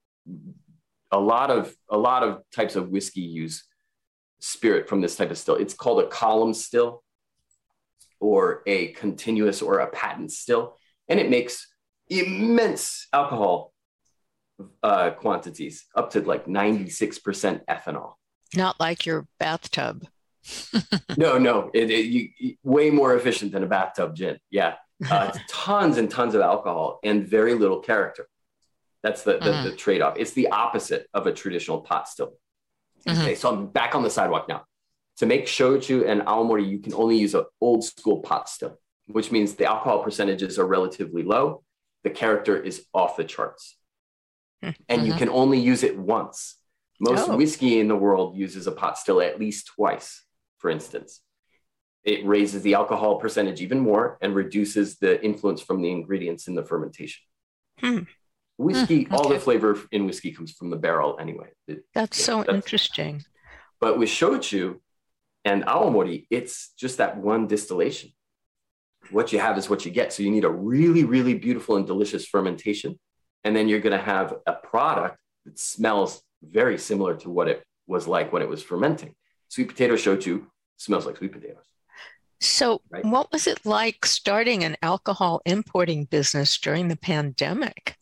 a 1.12 1.20
lot 1.20 1.50
of 1.50 1.74
a 1.90 1.98
lot 1.98 2.24
of 2.24 2.42
types 2.54 2.76
of 2.76 2.90
whiskey 2.90 3.22
use 3.22 3.64
spirit 4.40 4.88
from 4.88 5.02
this 5.02 5.16
type 5.16 5.32
of 5.32 5.38
still. 5.38 5.56
It's 5.56 5.74
called 5.74 6.04
a 6.04 6.08
column 6.08 6.54
still 6.54 7.04
or 8.20 8.64
a 8.68 8.88
continuous 8.90 9.62
or 9.62 9.80
a 9.80 9.88
patent 9.88 10.32
still, 10.32 10.78
and 11.08 11.20
it 11.20 11.30
makes 11.30 11.68
immense 12.10 13.08
alcohol 13.14 13.74
uh, 14.84 15.12
quantities, 15.12 15.86
up 15.96 16.12
to 16.12 16.22
like 16.22 16.46
96% 16.46 17.62
ethanol. 17.66 18.14
Not 18.56 18.80
like 18.80 19.06
your 19.06 19.28
bathtub. 19.40 20.06
no, 21.18 21.38
no, 21.38 21.70
it, 21.74 21.90
it 21.92 22.06
you, 22.06 22.56
way 22.64 22.90
more 22.90 23.16
efficient 23.16 23.52
than 23.52 23.64
a 23.64 23.68
bathtub 23.68 24.16
gin. 24.16 24.38
Yeah, 24.50 24.76
uh, 25.10 25.32
tons 25.50 25.98
and 25.98 26.10
tons 26.10 26.36
of 26.36 26.42
alcohol 26.42 27.00
and 27.04 27.28
very 27.28 27.54
little 27.54 27.80
character. 27.80 28.28
That's 29.04 29.24
the, 29.24 29.34
the, 29.34 29.40
mm-hmm. 29.40 29.64
the 29.70 29.76
trade 29.76 30.02
off. 30.02 30.16
It's 30.18 30.32
the 30.32 30.50
opposite 30.50 31.08
of 31.14 31.26
a 31.26 31.34
traditional 31.34 31.82
pot 31.82 32.08
still. 32.08 32.34
Mm-hmm. 33.08 33.22
Okay, 33.22 33.36
so 33.36 33.50
I'm 33.50 33.68
back 33.68 33.96
on 33.96 34.04
the 34.04 34.10
sidewalk 34.10 34.48
now. 34.50 34.64
To 35.18 35.26
make 35.26 35.46
shochu 35.46 36.08
and 36.08 36.22
awamori, 36.22 36.70
you 36.70 36.80
can 36.80 36.94
only 36.94 37.18
use 37.18 37.34
an 37.34 37.46
old 37.62 37.84
school 37.84 38.20
pot 38.20 38.50
still, 38.50 38.80
which 39.08 39.32
means 39.32 39.56
the 39.56 39.66
alcohol 39.66 40.04
percentages 40.04 40.60
are 40.60 40.66
relatively 40.66 41.24
low. 41.24 41.64
The 42.04 42.10
character 42.10 42.62
is 42.62 42.86
off 42.94 43.18
the 43.18 43.24
charts. 43.24 43.78
Mm-hmm. 44.64 44.82
And 44.90 45.08
you 45.08 45.14
can 45.14 45.30
only 45.30 45.60
use 45.60 45.84
it 45.84 45.98
once. 45.98 46.56
Most 47.00 47.30
oh. 47.30 47.38
whiskey 47.38 47.80
in 47.80 47.88
the 47.88 47.96
world 47.96 48.38
uses 48.38 48.68
a 48.68 48.72
pot 48.72 48.98
still 48.98 49.22
at 49.22 49.40
least 49.40 49.68
twice, 49.76 50.24
for 50.58 50.70
instance. 50.70 51.22
It 52.04 52.26
raises 52.26 52.62
the 52.62 52.76
alcohol 52.76 53.20
percentage 53.20 53.62
even 53.62 53.80
more 53.80 54.18
and 54.22 54.36
reduces 54.36 54.98
the 54.98 55.24
influence 55.24 55.62
from 55.62 55.82
the 55.82 55.92
ingredients 55.92 56.48
in 56.48 56.56
the 56.56 56.64
fermentation. 56.64 57.22
Hmm. 57.80 58.00
Whiskey, 58.60 59.06
mm, 59.06 59.08
okay. 59.08 59.16
all 59.16 59.30
the 59.30 59.40
flavor 59.40 59.80
in 59.94 60.06
whiskey 60.06 60.34
comes 60.34 60.52
from 60.52 60.70
the 60.70 60.76
barrel 60.76 61.18
anyway. 61.18 61.48
It, 61.66 61.86
that's 61.96 62.22
so 62.22 62.44
that's, 62.44 62.50
interesting. 62.50 63.24
But 63.80 63.98
with 63.98 64.10
shochu 64.10 64.80
and 65.46 65.64
awamori, 65.66 66.28
it's 66.30 66.74
just 66.78 66.98
that 66.98 67.16
one 67.16 67.48
distillation. 67.48 68.12
What 69.12 69.32
you 69.32 69.40
have 69.40 69.58
is 69.58 69.70
what 69.70 69.86
you 69.86 69.92
get. 69.92 70.12
So 70.12 70.24
you 70.24 70.30
need 70.30 70.44
a 70.44 70.50
really, 70.50 71.06
really 71.06 71.36
beautiful 71.36 71.78
and 71.78 71.88
delicious 71.88 72.26
fermentation. 72.26 73.00
And 73.46 73.56
then 73.56 73.70
you're 73.70 73.80
going 73.80 73.98
to 73.98 74.04
have 74.04 74.36
a 74.46 74.52
product 74.52 75.18
that 75.46 75.58
smells 75.58 76.22
very 76.44 76.78
similar 76.78 77.16
to 77.16 77.30
what 77.30 77.48
it 77.48 77.64
was 77.88 78.08
like 78.08 78.34
when 78.34 78.42
it 78.42 78.50
was 78.50 78.62
fermenting. 78.62 79.16
Sweet 79.48 79.70
potato 79.70 79.94
shochu 79.94 80.46
smells 80.76 81.06
like 81.06 81.16
sweet 81.16 81.32
potatoes. 81.32 81.64
So, 82.42 82.82
right? 82.90 83.06
what 83.06 83.32
was 83.32 83.48
it 83.48 83.66
like 83.66 84.06
starting 84.06 84.66
an 84.66 84.76
alcohol 84.82 85.42
importing 85.46 86.04
business 86.04 86.58
during 86.58 86.90
the 86.90 86.98
pandemic? 86.98 87.96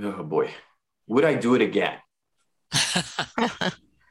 Oh 0.00 0.22
boy, 0.22 0.50
would 1.06 1.24
I 1.24 1.34
do 1.34 1.54
it 1.54 1.62
again? 1.62 1.98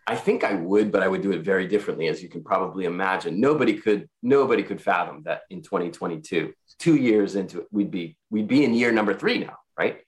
I 0.05 0.15
think 0.15 0.43
I 0.43 0.53
would, 0.53 0.91
but 0.91 1.01
I 1.01 1.07
would 1.07 1.21
do 1.21 1.31
it 1.31 1.43
very 1.43 1.65
differently, 1.67 2.07
as 2.07 2.21
you 2.21 2.27
can 2.27 2.43
probably 2.43 2.85
imagine. 2.85 3.39
Nobody 3.39 3.75
could, 3.75 4.09
nobody 4.21 4.61
could 4.61 4.81
fathom 4.81 5.23
that 5.23 5.41
in 5.49 5.61
2022, 5.61 6.53
two 6.77 6.95
years 6.95 7.35
into 7.35 7.61
it, 7.61 7.67
we'd 7.71 7.89
be, 7.89 8.17
we'd 8.29 8.47
be 8.47 8.65
in 8.65 8.73
year 8.73 8.91
number 8.91 9.13
three 9.13 9.39
now, 9.39 9.57
right? 9.77 10.01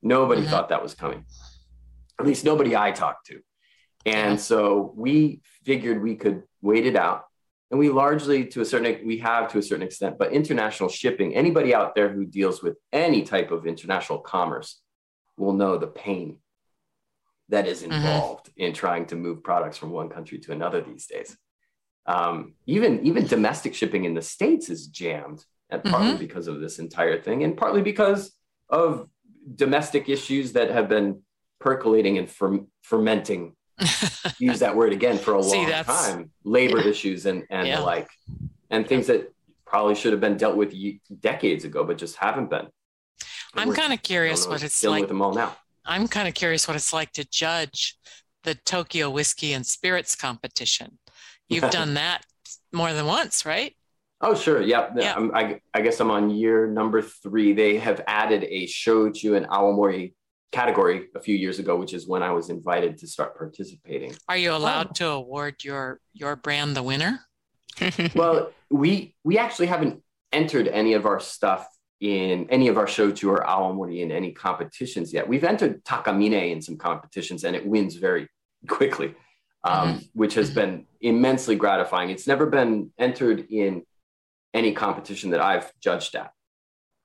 Nobody 0.00 0.40
mm-hmm. 0.40 0.50
thought 0.50 0.70
that 0.70 0.82
was 0.82 0.94
coming. 0.94 1.26
At 2.18 2.26
least 2.26 2.44
nobody 2.44 2.74
I 2.74 2.92
talked 2.92 3.26
to. 3.26 3.40
And 4.06 4.40
so 4.40 4.92
we 4.96 5.42
figured 5.64 6.02
we 6.02 6.16
could 6.16 6.42
wait 6.60 6.86
it 6.86 6.96
out. 6.96 7.24
And 7.70 7.78
we 7.78 7.88
largely, 7.88 8.46
to 8.48 8.60
a 8.60 8.64
certain, 8.64 9.06
we 9.06 9.18
have 9.18 9.50
to 9.52 9.58
a 9.58 9.62
certain 9.62 9.86
extent, 9.86 10.18
but 10.18 10.32
international 10.32 10.88
shipping, 10.88 11.34
anybody 11.34 11.74
out 11.74 11.94
there 11.94 12.10
who 12.10 12.24
deals 12.24 12.62
with 12.62 12.76
any 12.92 13.22
type 13.22 13.50
of 13.50 13.66
international 13.66 14.18
commerce 14.18 14.81
will 15.36 15.52
know 15.52 15.76
the 15.76 15.86
pain 15.86 16.38
that 17.48 17.66
is 17.66 17.82
mm-hmm. 17.82 17.92
involved 17.92 18.46
mm-hmm. 18.46 18.62
in 18.62 18.72
trying 18.72 19.06
to 19.06 19.16
move 19.16 19.42
products 19.42 19.76
from 19.76 19.90
one 19.90 20.08
country 20.08 20.38
to 20.38 20.52
another 20.52 20.80
these 20.80 21.06
days. 21.06 21.36
Um, 22.06 22.54
even 22.66 23.06
even 23.06 23.26
domestic 23.26 23.74
shipping 23.74 24.04
in 24.04 24.14
the 24.14 24.22
states 24.22 24.68
is 24.68 24.88
jammed, 24.88 25.44
and 25.70 25.84
partly 25.84 26.10
mm-hmm. 26.10 26.18
because 26.18 26.48
of 26.48 26.60
this 26.60 26.78
entire 26.78 27.20
thing, 27.20 27.44
and 27.44 27.56
partly 27.56 27.82
because 27.82 28.32
of 28.68 29.08
domestic 29.54 30.08
issues 30.08 30.52
that 30.52 30.70
have 30.70 30.88
been 30.88 31.22
percolating 31.60 32.18
and 32.18 32.28
fer- 32.28 32.66
fermenting. 32.82 33.54
use 34.38 34.60
that 34.60 34.76
word 34.76 34.92
again 34.92 35.18
for 35.18 35.36
a 35.36 35.42
See, 35.42 35.56
long 35.56 35.84
time. 35.84 36.30
Labor 36.44 36.80
yeah. 36.80 36.88
issues 36.88 37.26
and 37.26 37.44
and 37.50 37.68
yeah. 37.68 37.80
like, 37.80 38.08
and 38.70 38.86
things 38.86 39.06
that 39.06 39.32
probably 39.64 39.94
should 39.94 40.12
have 40.12 40.20
been 40.20 40.36
dealt 40.36 40.56
with 40.56 40.74
decades 41.20 41.64
ago, 41.64 41.84
but 41.84 41.98
just 41.98 42.16
haven't 42.16 42.50
been. 42.50 42.68
I'm 43.54 43.72
kind 43.72 43.92
of 43.92 44.02
curious 44.02 44.46
what 44.46 44.62
it's 44.62 44.82
like. 44.84 45.02
with 45.02 45.08
them 45.08 45.22
all 45.22 45.34
now. 45.34 45.56
I'm 45.84 46.08
kind 46.08 46.28
of 46.28 46.34
curious 46.34 46.68
what 46.68 46.76
it's 46.76 46.92
like 46.92 47.12
to 47.12 47.24
judge 47.28 47.96
the 48.44 48.54
Tokyo 48.54 49.10
Whiskey 49.10 49.52
and 49.52 49.66
Spirits 49.66 50.16
competition. 50.16 50.98
You've 51.48 51.70
done 51.70 51.94
that 51.94 52.22
more 52.72 52.92
than 52.92 53.06
once, 53.06 53.44
right? 53.44 53.74
Oh, 54.20 54.34
sure. 54.34 54.60
Yeah. 54.60 54.90
yeah. 54.96 55.18
I, 55.34 55.60
I 55.74 55.80
guess 55.80 55.98
I'm 56.00 56.10
on 56.10 56.30
year 56.30 56.68
number 56.68 57.02
three. 57.02 57.52
They 57.52 57.78
have 57.78 58.00
added 58.06 58.44
a 58.44 58.66
shochu 58.66 59.36
and 59.36 59.46
awamori 59.46 60.14
category 60.52 61.08
a 61.16 61.20
few 61.20 61.34
years 61.34 61.58
ago, 61.58 61.76
which 61.76 61.92
is 61.92 62.06
when 62.06 62.22
I 62.22 62.30
was 62.30 62.48
invited 62.48 62.98
to 62.98 63.08
start 63.08 63.36
participating. 63.36 64.14
Are 64.28 64.36
you 64.36 64.52
allowed 64.52 64.88
oh. 64.90 64.92
to 64.94 65.06
award 65.08 65.64
your 65.64 65.98
your 66.12 66.36
brand 66.36 66.76
the 66.76 66.82
winner? 66.82 67.20
well, 68.14 68.52
we 68.70 69.16
we 69.24 69.38
actually 69.38 69.66
haven't 69.66 70.02
entered 70.30 70.68
any 70.68 70.92
of 70.92 71.04
our 71.04 71.18
stuff 71.18 71.66
in 72.02 72.50
any 72.50 72.66
of 72.66 72.76
our 72.76 72.86
shochu 72.86 73.28
or 73.28 73.44
awamori 73.44 74.00
in 74.00 74.10
any 74.10 74.32
competitions 74.32 75.12
yet. 75.12 75.28
We've 75.28 75.44
entered 75.44 75.84
takamine 75.84 76.50
in 76.50 76.60
some 76.60 76.76
competitions 76.76 77.44
and 77.44 77.54
it 77.54 77.64
wins 77.64 77.94
very 77.94 78.28
quickly, 78.68 79.14
um, 79.62 79.88
mm-hmm. 79.88 79.98
which 80.12 80.34
has 80.34 80.50
been 80.50 80.86
immensely 81.00 81.54
gratifying. 81.54 82.10
It's 82.10 82.26
never 82.26 82.46
been 82.46 82.90
entered 82.98 83.46
in 83.50 83.84
any 84.52 84.72
competition 84.72 85.30
that 85.30 85.40
I've 85.40 85.72
judged 85.78 86.16
at. 86.16 86.32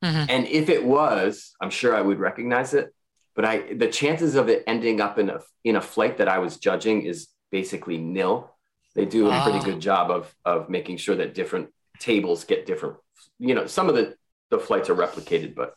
Mm-hmm. 0.04 0.26
And 0.30 0.48
if 0.48 0.68
it 0.68 0.84
was, 0.84 1.54
I'm 1.62 1.70
sure 1.70 1.96
I 1.96 2.02
would 2.02 2.18
recognize 2.18 2.74
it. 2.74 2.92
But 3.36 3.46
I, 3.46 3.74
the 3.76 3.90
chances 3.90 4.34
of 4.34 4.50
it 4.50 4.64
ending 4.66 5.00
up 5.00 5.20
in 5.20 5.30
a 5.30 5.42
in 5.64 5.76
a 5.76 5.82
flight 5.82 6.18
that 6.18 6.28
I 6.28 6.40
was 6.40 6.58
judging 6.58 7.04
is 7.04 7.28
basically 7.52 8.00
nil. 8.00 8.52
They 8.96 9.06
do 9.06 9.30
a 9.30 9.42
pretty 9.44 9.60
ah. 9.60 9.64
good 9.64 9.80
job 9.80 10.10
of 10.10 10.36
of 10.44 10.72
making 10.72 10.98
sure 10.98 11.16
that 11.18 11.36
different 11.36 11.70
tables 12.00 12.46
get 12.46 12.66
different. 12.66 12.96
You 13.38 13.54
know, 13.54 13.68
some 13.68 13.90
of 13.90 13.96
the 13.96 14.17
the 14.50 14.60
flights 14.60 14.90
are 14.90 14.96
replicated, 14.96 15.56
but 15.56 15.74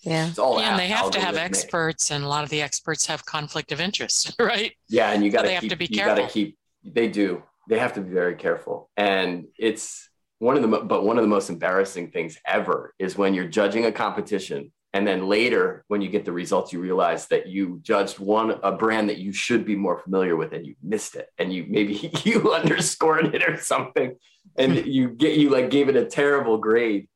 yeah, 0.00 0.28
it's 0.28 0.38
all 0.38 0.60
yeah, 0.60 0.70
and 0.70 0.78
they 0.78 0.88
have 0.88 1.10
to 1.10 1.20
have 1.20 1.36
experts, 1.36 2.10
and 2.10 2.24
a 2.24 2.28
lot 2.28 2.44
of 2.44 2.50
the 2.50 2.62
experts 2.62 3.06
have 3.06 3.24
conflict 3.24 3.72
of 3.72 3.80
interest, 3.80 4.34
right? 4.38 4.72
Yeah, 4.88 5.12
and 5.12 5.24
you 5.24 5.30
got 5.30 5.40
so 5.40 5.48
to 5.48 5.54
have 5.54 5.68
to 5.68 5.76
be 5.76 5.88
careful. 5.88 6.16
You 6.16 6.22
got 6.22 6.28
to 6.28 6.32
keep. 6.32 6.58
They 6.84 7.08
do. 7.08 7.42
They 7.68 7.78
have 7.78 7.94
to 7.94 8.00
be 8.00 8.12
very 8.12 8.36
careful, 8.36 8.90
and 8.96 9.46
it's 9.58 10.08
one 10.38 10.56
of 10.56 10.62
the 10.62 10.68
but 10.68 11.04
one 11.04 11.18
of 11.18 11.22
the 11.22 11.28
most 11.28 11.50
embarrassing 11.50 12.10
things 12.10 12.38
ever 12.46 12.94
is 12.98 13.18
when 13.18 13.34
you're 13.34 13.48
judging 13.48 13.86
a 13.86 13.92
competition 13.92 14.72
and 14.92 15.06
then 15.06 15.26
later 15.28 15.84
when 15.88 16.00
you 16.00 16.08
get 16.08 16.24
the 16.24 16.32
results 16.32 16.72
you 16.72 16.80
realize 16.80 17.26
that 17.26 17.46
you 17.46 17.80
judged 17.82 18.18
one 18.18 18.52
a 18.62 18.72
brand 18.72 19.08
that 19.08 19.18
you 19.18 19.32
should 19.32 19.64
be 19.64 19.76
more 19.76 19.98
familiar 19.98 20.36
with 20.36 20.52
and 20.52 20.66
you 20.66 20.74
missed 20.82 21.16
it 21.16 21.28
and 21.38 21.52
you 21.52 21.66
maybe 21.68 22.10
you 22.24 22.52
underscored 22.54 23.34
it 23.34 23.48
or 23.48 23.56
something 23.56 24.16
and 24.56 24.78
hmm. 24.78 24.88
you 24.88 25.08
get 25.10 25.36
you 25.36 25.50
like 25.50 25.70
gave 25.70 25.88
it 25.88 25.96
a 25.96 26.04
terrible 26.04 26.58
grade 26.58 27.08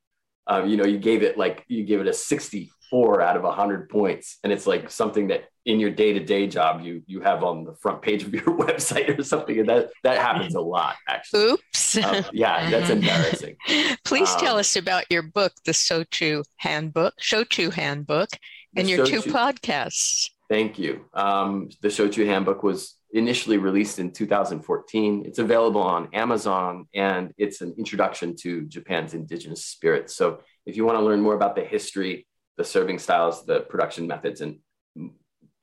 um, 0.52 0.68
you 0.68 0.76
know, 0.76 0.84
you 0.84 0.98
gave 0.98 1.22
it 1.22 1.38
like 1.38 1.64
you 1.68 1.82
give 1.82 2.00
it 2.00 2.06
a 2.06 2.12
64 2.12 3.22
out 3.22 3.36
of 3.36 3.42
100 3.42 3.88
points, 3.88 4.38
and 4.44 4.52
it's 4.52 4.66
like 4.66 4.90
something 4.90 5.28
that 5.28 5.44
in 5.64 5.78
your 5.78 5.90
day-to-day 5.90 6.48
job 6.48 6.82
you 6.82 7.02
you 7.06 7.20
have 7.20 7.44
on 7.44 7.64
the 7.64 7.74
front 7.76 8.02
page 8.02 8.24
of 8.24 8.34
your 8.34 8.42
website 8.44 9.18
or 9.18 9.22
something, 9.22 9.58
and 9.58 9.68
that 9.68 9.90
that 10.02 10.18
happens 10.18 10.54
a 10.54 10.60
lot 10.60 10.96
actually. 11.08 11.52
Oops. 11.52 11.96
Um, 11.96 12.24
yeah, 12.32 12.68
that's 12.68 12.90
embarrassing. 12.98 13.56
Please 14.04 14.30
um, 14.30 14.40
tell 14.40 14.58
us 14.58 14.76
about 14.76 15.04
your 15.10 15.22
book, 15.22 15.52
the 15.64 15.72
Shochu 15.72 16.44
Handbook, 16.56 17.14
Shochu 17.20 17.72
Handbook, 17.72 18.28
and 18.76 18.90
your 18.90 19.06
Shochu, 19.06 19.22
two 19.22 19.30
podcasts. 19.30 20.28
Thank 20.50 20.78
you. 20.78 21.06
Um, 21.14 21.70
the 21.80 21.88
Shochu 21.88 22.26
Handbook 22.26 22.62
was 22.62 22.94
initially 23.12 23.58
released 23.58 23.98
in 23.98 24.10
2014. 24.10 25.24
It's 25.26 25.38
available 25.38 25.82
on 25.82 26.08
Amazon 26.14 26.86
and 26.94 27.32
it's 27.36 27.60
an 27.60 27.74
introduction 27.76 28.34
to 28.36 28.62
Japan's 28.62 29.14
indigenous 29.14 29.64
spirits. 29.64 30.16
So 30.16 30.40
if 30.64 30.76
you 30.76 30.84
want 30.84 30.98
to 30.98 31.04
learn 31.04 31.20
more 31.20 31.34
about 31.34 31.54
the 31.54 31.64
history, 31.64 32.26
the 32.56 32.64
serving 32.64 32.98
styles, 32.98 33.44
the 33.44 33.60
production 33.60 34.06
methods, 34.06 34.40
and 34.40 34.58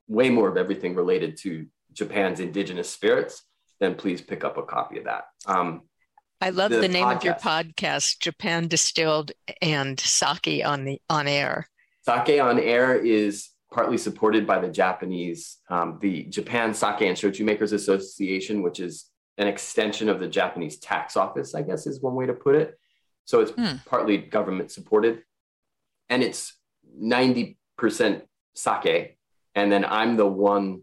way 0.06 0.30
more 0.30 0.48
of 0.48 0.56
everything 0.56 0.94
related 0.94 1.36
to 1.38 1.66
Japan's 1.92 2.40
indigenous 2.40 2.88
spirits, 2.88 3.42
then 3.80 3.94
please 3.94 4.20
pick 4.20 4.44
up 4.44 4.56
a 4.56 4.62
copy 4.62 4.98
of 4.98 5.04
that. 5.04 5.24
Um, 5.46 5.82
I 6.40 6.50
love 6.50 6.70
the, 6.70 6.78
the 6.78 6.88
name 6.88 7.04
podcast. 7.04 7.16
of 7.16 7.24
your 7.24 7.34
podcast, 7.34 8.20
Japan 8.20 8.68
Distilled 8.68 9.32
and 9.60 9.98
Sake 9.98 10.62
on 10.64 10.84
the 10.84 11.00
on 11.10 11.28
air. 11.28 11.66
Sake 12.02 12.40
on 12.40 12.58
air 12.58 12.96
is 12.96 13.50
partly 13.70 13.96
supported 13.96 14.46
by 14.46 14.58
the 14.58 14.68
Japanese, 14.68 15.58
um, 15.68 15.98
the 16.00 16.24
Japan 16.24 16.74
Sake 16.74 17.02
and 17.02 17.16
Shochu 17.16 17.44
Makers 17.44 17.72
Association, 17.72 18.62
which 18.62 18.80
is 18.80 19.06
an 19.38 19.46
extension 19.46 20.08
of 20.08 20.20
the 20.20 20.28
Japanese 20.28 20.78
tax 20.78 21.16
office, 21.16 21.54
I 21.54 21.62
guess 21.62 21.86
is 21.86 22.00
one 22.00 22.14
way 22.14 22.26
to 22.26 22.34
put 22.34 22.56
it. 22.56 22.78
So 23.24 23.40
it's 23.40 23.52
hmm. 23.52 23.76
partly 23.86 24.18
government 24.18 24.70
supported. 24.70 25.22
And 26.08 26.22
it's 26.22 26.54
90% 27.00 27.56
sake. 28.54 29.18
And 29.54 29.70
then 29.70 29.84
I'm 29.84 30.16
the 30.16 30.26
one 30.26 30.82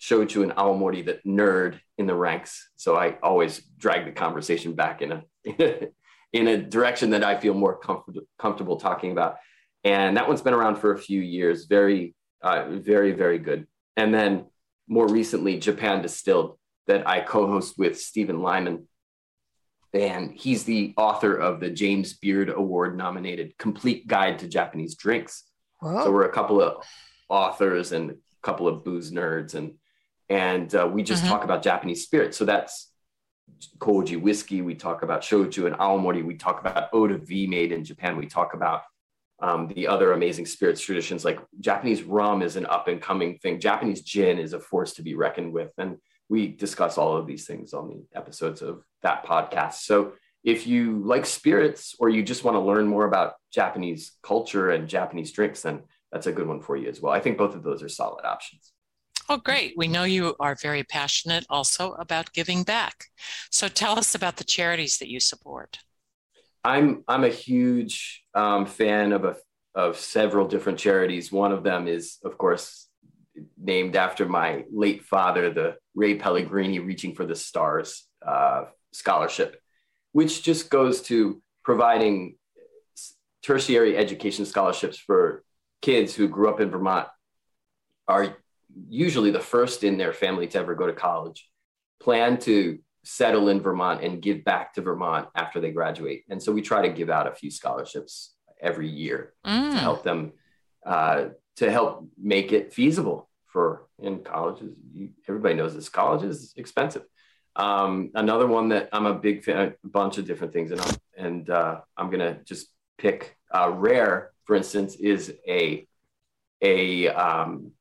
shochu 0.00 0.42
and 0.42 0.52
awamori 0.52 1.06
that 1.06 1.24
nerd 1.24 1.80
in 1.98 2.06
the 2.06 2.14
ranks. 2.14 2.70
So 2.76 2.96
I 2.96 3.16
always 3.22 3.58
drag 3.58 4.04
the 4.04 4.12
conversation 4.12 4.74
back 4.74 5.02
in 5.02 5.12
a, 5.12 5.22
in 6.32 6.48
a 6.48 6.58
direction 6.58 7.10
that 7.10 7.24
I 7.24 7.38
feel 7.38 7.54
more 7.54 7.78
comfort- 7.78 8.26
comfortable 8.38 8.76
talking 8.76 9.12
about. 9.12 9.36
And 9.84 10.16
that 10.16 10.28
one's 10.28 10.42
been 10.42 10.54
around 10.54 10.76
for 10.76 10.92
a 10.92 10.98
few 10.98 11.20
years. 11.20 11.66
Very, 11.66 12.14
uh, 12.42 12.66
very, 12.70 13.12
very 13.12 13.38
good. 13.38 13.66
And 13.96 14.14
then 14.14 14.46
more 14.88 15.08
recently, 15.08 15.58
Japan 15.58 16.02
Distilled 16.02 16.58
that 16.86 17.08
I 17.08 17.20
co-host 17.20 17.78
with 17.78 18.00
Stephen 18.00 18.40
Lyman. 18.40 18.88
And 19.94 20.32
he's 20.32 20.64
the 20.64 20.94
author 20.96 21.34
of 21.34 21.60
the 21.60 21.70
James 21.70 22.14
Beard 22.14 22.50
Award 22.50 22.96
nominated 22.96 23.58
Complete 23.58 24.06
Guide 24.06 24.38
to 24.38 24.48
Japanese 24.48 24.94
Drinks. 24.94 25.44
Wow. 25.82 26.04
So 26.04 26.12
we're 26.12 26.24
a 26.24 26.32
couple 26.32 26.62
of 26.62 26.82
authors 27.28 27.92
and 27.92 28.10
a 28.10 28.14
couple 28.42 28.68
of 28.68 28.84
booze 28.84 29.10
nerds 29.10 29.54
and 29.54 29.74
and 30.28 30.74
uh, 30.74 30.88
we 30.90 31.02
just 31.02 31.22
mm-hmm. 31.22 31.32
talk 31.32 31.44
about 31.44 31.62
Japanese 31.62 32.04
spirits. 32.04 32.38
So 32.38 32.46
that's 32.46 32.90
koji 33.78 34.20
whiskey. 34.20 34.62
We 34.62 34.74
talk 34.74 35.02
about 35.02 35.20
shochu 35.20 35.66
and 35.66 35.76
awamori. 35.76 36.24
We 36.24 36.36
talk 36.36 36.60
about 36.60 36.88
eau 36.94 37.06
de 37.06 37.18
vie 37.18 37.46
made 37.46 37.70
in 37.70 37.84
Japan. 37.84 38.16
We 38.16 38.26
talk 38.26 38.54
about 38.54 38.82
um, 39.42 39.66
the 39.66 39.88
other 39.88 40.12
amazing 40.12 40.46
spirits 40.46 40.80
traditions 40.80 41.24
like 41.24 41.40
Japanese 41.58 42.04
rum 42.04 42.42
is 42.42 42.54
an 42.54 42.64
up 42.66 42.86
and 42.86 43.02
coming 43.02 43.38
thing. 43.38 43.58
Japanese 43.58 44.00
gin 44.00 44.38
is 44.38 44.52
a 44.52 44.60
force 44.60 44.94
to 44.94 45.02
be 45.02 45.14
reckoned 45.14 45.52
with. 45.52 45.72
And 45.78 45.98
we 46.28 46.46
discuss 46.46 46.96
all 46.96 47.16
of 47.16 47.26
these 47.26 47.44
things 47.44 47.74
on 47.74 47.88
the 47.88 48.16
episodes 48.16 48.62
of 48.62 48.84
that 49.02 49.26
podcast. 49.26 49.74
So 49.74 50.12
if 50.44 50.66
you 50.66 51.02
like 51.04 51.26
spirits 51.26 51.96
or 51.98 52.08
you 52.08 52.22
just 52.22 52.44
want 52.44 52.54
to 52.54 52.60
learn 52.60 52.86
more 52.86 53.04
about 53.04 53.34
Japanese 53.52 54.12
culture 54.22 54.70
and 54.70 54.88
Japanese 54.88 55.32
drinks, 55.32 55.62
then 55.62 55.82
that's 56.12 56.28
a 56.28 56.32
good 56.32 56.46
one 56.46 56.60
for 56.60 56.76
you 56.76 56.88
as 56.88 57.00
well. 57.00 57.12
I 57.12 57.20
think 57.20 57.36
both 57.36 57.56
of 57.56 57.64
those 57.64 57.82
are 57.82 57.88
solid 57.88 58.24
options. 58.24 58.72
Oh, 59.28 59.38
great. 59.38 59.74
We 59.76 59.88
know 59.88 60.04
you 60.04 60.36
are 60.38 60.54
very 60.54 60.84
passionate 60.84 61.46
also 61.50 61.92
about 61.94 62.32
giving 62.32 62.62
back. 62.62 63.06
So 63.50 63.66
tell 63.66 63.98
us 63.98 64.14
about 64.14 64.36
the 64.36 64.44
charities 64.44 64.98
that 64.98 65.08
you 65.08 65.18
support. 65.18 65.78
I'm 66.64 67.02
I'm 67.08 67.24
a 67.24 67.28
huge 67.28 68.21
um, 68.34 68.66
fan 68.66 69.12
of 69.12 69.24
a, 69.24 69.36
of 69.74 69.98
several 69.98 70.46
different 70.46 70.78
charities. 70.78 71.32
One 71.32 71.52
of 71.52 71.62
them 71.62 71.88
is, 71.88 72.18
of 72.24 72.38
course, 72.38 72.88
named 73.56 73.96
after 73.96 74.26
my 74.26 74.64
late 74.72 75.04
father, 75.04 75.52
the 75.52 75.76
Ray 75.94 76.16
Pellegrini 76.16 76.78
Reaching 76.78 77.14
for 77.14 77.24
the 77.24 77.34
Stars 77.34 78.06
uh, 78.26 78.64
scholarship, 78.92 79.60
which 80.12 80.42
just 80.42 80.70
goes 80.70 81.02
to 81.02 81.42
providing 81.64 82.36
tertiary 83.42 83.96
education 83.96 84.44
scholarships 84.44 84.98
for 84.98 85.42
kids 85.80 86.14
who 86.14 86.28
grew 86.28 86.48
up 86.48 86.60
in 86.60 86.70
Vermont, 86.70 87.08
are 88.06 88.36
usually 88.88 89.30
the 89.30 89.40
first 89.40 89.84
in 89.84 89.98
their 89.98 90.12
family 90.12 90.46
to 90.48 90.58
ever 90.58 90.74
go 90.74 90.86
to 90.86 90.92
college, 90.92 91.48
plan 92.00 92.38
to 92.38 92.78
settle 93.04 93.48
in 93.48 93.60
Vermont 93.60 94.02
and 94.02 94.22
give 94.22 94.44
back 94.44 94.74
to 94.74 94.80
Vermont 94.80 95.28
after 95.34 95.60
they 95.60 95.70
graduate. 95.70 96.24
And 96.28 96.42
so 96.42 96.52
we 96.52 96.62
try 96.62 96.82
to 96.82 96.92
give 96.92 97.10
out 97.10 97.26
a 97.26 97.34
few 97.34 97.50
scholarships 97.50 98.34
every 98.60 98.88
year 98.88 99.34
mm. 99.44 99.72
to 99.72 99.76
help 99.76 100.04
them 100.04 100.32
uh, 100.86 101.26
to 101.56 101.70
help 101.70 102.06
make 102.20 102.52
it 102.52 102.72
feasible 102.72 103.28
for 103.46 103.86
in 103.98 104.22
colleges. 104.22 104.74
You, 104.92 105.10
everybody 105.28 105.54
knows 105.54 105.74
this 105.74 105.88
college 105.88 106.24
is 106.24 106.54
expensive. 106.56 107.02
Um, 107.54 108.10
another 108.14 108.46
one 108.46 108.70
that 108.70 108.88
I'm 108.92 109.06
a 109.06 109.14
big 109.14 109.44
fan, 109.44 109.74
a 109.84 109.88
bunch 109.88 110.18
of 110.18 110.26
different 110.26 110.52
things, 110.52 110.70
and 110.70 110.80
I'm, 110.80 110.94
and 111.16 111.50
uh, 111.50 111.80
I'm 111.96 112.10
gonna 112.10 112.38
just 112.44 112.68
pick 112.98 113.36
uh, 113.54 113.70
Rare, 113.70 114.32
for 114.44 114.56
instance, 114.56 114.94
is 114.96 115.34
a 115.46 115.86
a 116.62 117.08
um, 117.08 117.72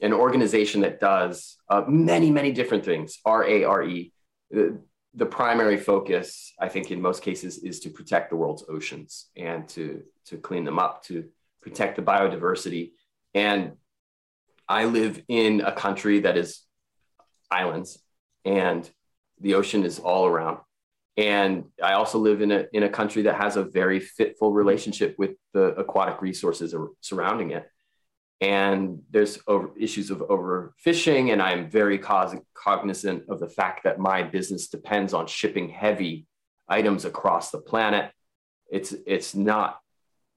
an 0.00 0.12
organization 0.12 0.80
that 0.82 1.00
does 1.00 1.58
uh, 1.68 1.82
many 1.86 2.30
many 2.30 2.52
different 2.52 2.84
things. 2.84 3.18
R 3.24 3.44
A 3.44 3.64
R 3.64 3.82
E 3.82 4.12
the, 4.50 5.26
primary 5.26 5.76
focus, 5.76 6.52
I 6.60 6.68
think, 6.68 6.90
in 6.90 7.00
most 7.00 7.22
cases, 7.22 7.58
is 7.58 7.80
to 7.80 7.90
protect 7.90 8.30
the 8.30 8.36
world's 8.36 8.64
oceans 8.68 9.30
and 9.36 9.68
to 9.70 10.02
to 10.26 10.36
clean 10.36 10.64
them 10.64 10.78
up, 10.78 11.02
to 11.04 11.24
protect 11.62 11.96
the 11.96 12.02
biodiversity. 12.02 12.92
And 13.34 13.72
I 14.68 14.84
live 14.84 15.22
in 15.28 15.60
a 15.60 15.72
country 15.72 16.20
that 16.20 16.36
is 16.36 16.62
islands, 17.50 17.98
and 18.44 18.88
the 19.40 19.54
ocean 19.54 19.84
is 19.84 19.98
all 19.98 20.26
around. 20.26 20.58
And 21.16 21.64
I 21.82 21.94
also 21.94 22.18
live 22.18 22.42
in 22.42 22.52
a 22.52 22.66
in 22.72 22.82
a 22.84 22.88
country 22.88 23.22
that 23.22 23.36
has 23.36 23.56
a 23.56 23.64
very 23.64 24.00
fitful 24.00 24.52
relationship 24.52 25.16
with 25.18 25.32
the 25.52 25.74
aquatic 25.74 26.22
resources 26.22 26.74
surrounding 27.00 27.50
it 27.50 27.68
and 28.40 29.00
there's 29.10 29.38
over, 29.48 29.70
issues 29.78 30.10
of 30.10 30.18
overfishing 30.18 31.32
and 31.32 31.42
i'm 31.42 31.68
very 31.68 31.98
cognizant 31.98 33.24
of 33.28 33.40
the 33.40 33.48
fact 33.48 33.84
that 33.84 33.98
my 33.98 34.22
business 34.22 34.68
depends 34.68 35.12
on 35.12 35.26
shipping 35.26 35.68
heavy 35.68 36.26
items 36.68 37.04
across 37.04 37.50
the 37.50 37.58
planet. 37.58 38.12
It's 38.70 38.94
it's 39.06 39.34
not 39.34 39.80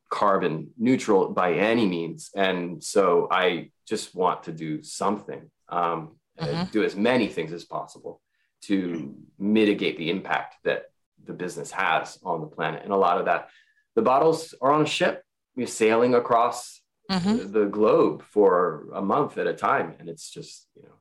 carbon 0.10 0.72
neutral 0.78 1.30
by 1.30 1.54
any 1.54 1.86
means 1.88 2.32
and 2.36 2.84
so 2.84 3.30
i 3.32 3.72
just 3.88 4.14
want 4.14 4.44
to 4.44 4.52
do 4.52 4.84
something 4.84 5.50
um, 5.70 6.18
mm-hmm. 6.40 6.70
do 6.72 6.84
as 6.84 6.96
many 6.96 7.28
things 7.28 7.54
as 7.54 7.64
possible 7.64 8.22
to 8.64 9.16
mitigate 9.40 9.98
the 9.98 10.10
impact 10.10 10.56
that 10.64 10.86
the 11.26 11.34
business 11.34 11.72
has 11.72 12.20
on 12.24 12.42
the 12.42 12.48
planet. 12.48 12.84
And 12.84 12.92
a 12.92 12.98
lot 12.98 13.20
of 13.20 13.26
that 13.26 13.50
the 13.96 14.02
bottles 14.02 14.54
are 14.62 14.72
on 14.72 14.82
a 14.82 14.88
ship. 14.88 15.24
You're 15.56 15.68
sailing 15.68 16.16
across 16.16 16.81
mm-hmm. 17.12 17.52
the 17.52 17.66
globe 17.66 18.24
for 18.24 18.88
a 18.94 19.02
month 19.02 19.38
at 19.38 19.48
a 19.48 19.54
time 19.54 19.94
and 20.00 20.10
it's 20.10 20.30
just 20.30 20.68
you 20.76 20.84
know 20.84 20.96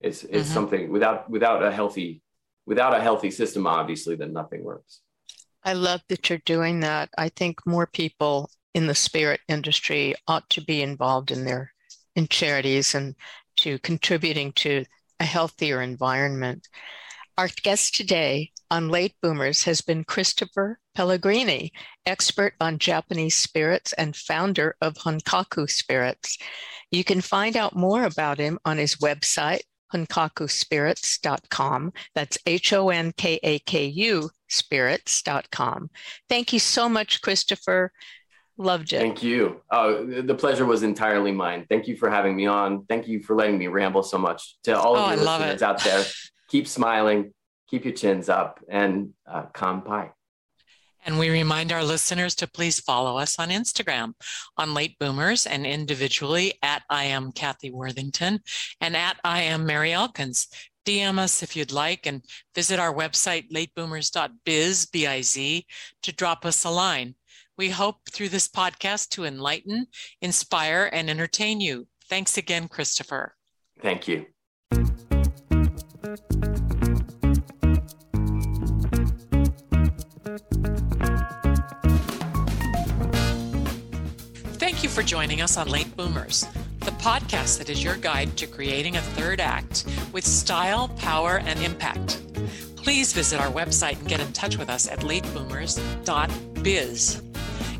it's 0.00 0.24
it's 0.24 0.44
mm-hmm. 0.44 0.54
something 0.54 0.90
without 0.90 1.28
without 1.30 1.62
a 1.62 1.70
healthy 1.70 2.22
without 2.66 2.94
a 2.94 3.00
healthy 3.00 3.30
system 3.30 3.66
obviously 3.66 4.16
then 4.16 4.32
nothing 4.32 4.64
works 4.64 5.00
i 5.64 5.72
love 5.72 6.00
that 6.08 6.28
you're 6.28 6.38
doing 6.46 6.80
that 6.80 7.08
i 7.18 7.28
think 7.28 7.58
more 7.66 7.86
people 7.86 8.50
in 8.74 8.86
the 8.86 8.94
spirit 8.94 9.40
industry 9.48 10.14
ought 10.26 10.48
to 10.48 10.60
be 10.62 10.82
involved 10.82 11.30
in 11.30 11.44
their 11.44 11.72
in 12.16 12.26
charities 12.28 12.94
and 12.94 13.14
to 13.56 13.78
contributing 13.80 14.52
to 14.52 14.84
a 15.20 15.24
healthier 15.24 15.82
environment 15.82 16.66
our 17.38 17.48
guest 17.62 17.94
today 17.94 18.50
on 18.70 18.88
Late 18.88 19.14
Boomers 19.22 19.64
has 19.64 19.80
been 19.80 20.04
Christopher 20.04 20.78
Pellegrini, 20.94 21.72
expert 22.06 22.54
on 22.60 22.78
Japanese 22.78 23.36
spirits 23.36 23.92
and 23.94 24.16
founder 24.16 24.76
of 24.80 24.94
Honkaku 24.94 25.68
Spirits. 25.70 26.38
You 26.90 27.04
can 27.04 27.20
find 27.20 27.56
out 27.56 27.74
more 27.74 28.04
about 28.04 28.38
him 28.38 28.58
on 28.64 28.78
his 28.78 28.96
website, 28.96 29.62
honkakuspirits.com. 29.94 31.92
That's 32.14 32.38
H 32.46 32.72
O 32.72 32.90
N 32.90 33.12
K 33.16 33.38
A 33.42 33.58
K 33.60 33.86
U 33.86 34.30
spirits.com. 34.48 35.90
Thank 36.28 36.52
you 36.52 36.58
so 36.58 36.88
much, 36.88 37.22
Christopher. 37.22 37.92
Loved 38.58 38.92
it. 38.92 39.00
Thank 39.00 39.22
you. 39.22 39.62
Oh, 39.70 40.04
the 40.04 40.34
pleasure 40.34 40.66
was 40.66 40.82
entirely 40.82 41.32
mine. 41.32 41.66
Thank 41.70 41.88
you 41.88 41.96
for 41.96 42.10
having 42.10 42.36
me 42.36 42.46
on. 42.46 42.84
Thank 42.84 43.08
you 43.08 43.22
for 43.22 43.34
letting 43.34 43.56
me 43.58 43.66
ramble 43.68 44.02
so 44.02 44.18
much. 44.18 44.56
To 44.64 44.78
all 44.78 44.94
of 44.94 45.08
oh, 45.08 45.14
your 45.14 45.24
listeners 45.24 45.62
out 45.62 45.82
there, 45.82 46.04
keep 46.52 46.68
smiling, 46.68 47.32
keep 47.66 47.84
your 47.86 47.94
chins 47.94 48.28
up, 48.28 48.60
and 48.68 49.14
uh, 49.26 49.46
kanpai. 49.54 50.12
And 51.04 51.18
we 51.18 51.30
remind 51.30 51.72
our 51.72 51.82
listeners 51.82 52.34
to 52.36 52.46
please 52.46 52.78
follow 52.78 53.16
us 53.16 53.38
on 53.38 53.48
Instagram 53.48 54.12
on 54.58 54.74
Late 54.74 54.96
Boomers 55.00 55.46
and 55.46 55.66
individually 55.66 56.52
at 56.62 56.82
I 56.90 57.04
am 57.04 57.32
Kathy 57.32 57.70
Worthington 57.72 58.40
and 58.80 58.94
at 58.94 59.16
I 59.24 59.40
am 59.40 59.66
Mary 59.66 59.92
Elkins. 59.92 60.46
DM 60.84 61.18
us 61.18 61.42
if 61.42 61.56
you'd 61.56 61.72
like 61.72 62.06
and 62.06 62.22
visit 62.54 62.78
our 62.78 62.94
website, 62.94 63.50
lateboomers.biz, 63.50 64.86
B-I-Z, 64.86 65.66
to 66.02 66.12
drop 66.12 66.44
us 66.44 66.64
a 66.64 66.70
line. 66.70 67.14
We 67.56 67.70
hope 67.70 67.96
through 68.10 68.28
this 68.28 68.48
podcast 68.48 69.08
to 69.10 69.24
enlighten, 69.24 69.86
inspire, 70.20 70.90
and 70.92 71.08
entertain 71.08 71.60
you. 71.60 71.86
Thanks 72.08 72.36
again, 72.36 72.68
Christopher. 72.68 73.34
Thank 73.80 74.06
you. 74.06 74.26
Thank 76.02 76.18
you 84.82 84.88
for 84.88 85.04
joining 85.04 85.42
us 85.42 85.56
on 85.56 85.68
Late 85.68 85.96
Boomers, 85.96 86.44
the 86.80 86.90
podcast 86.90 87.58
that 87.58 87.70
is 87.70 87.84
your 87.84 87.94
guide 87.96 88.36
to 88.38 88.48
creating 88.48 88.96
a 88.96 89.00
third 89.00 89.40
act 89.40 89.84
with 90.12 90.26
style, 90.26 90.88
power, 90.88 91.38
and 91.38 91.60
impact. 91.60 92.20
Please 92.74 93.12
visit 93.12 93.40
our 93.40 93.52
website 93.52 94.00
and 94.00 94.08
get 94.08 94.18
in 94.18 94.32
touch 94.32 94.58
with 94.58 94.70
us 94.70 94.88
at 94.88 94.98
lateboomers.biz. 95.00 97.22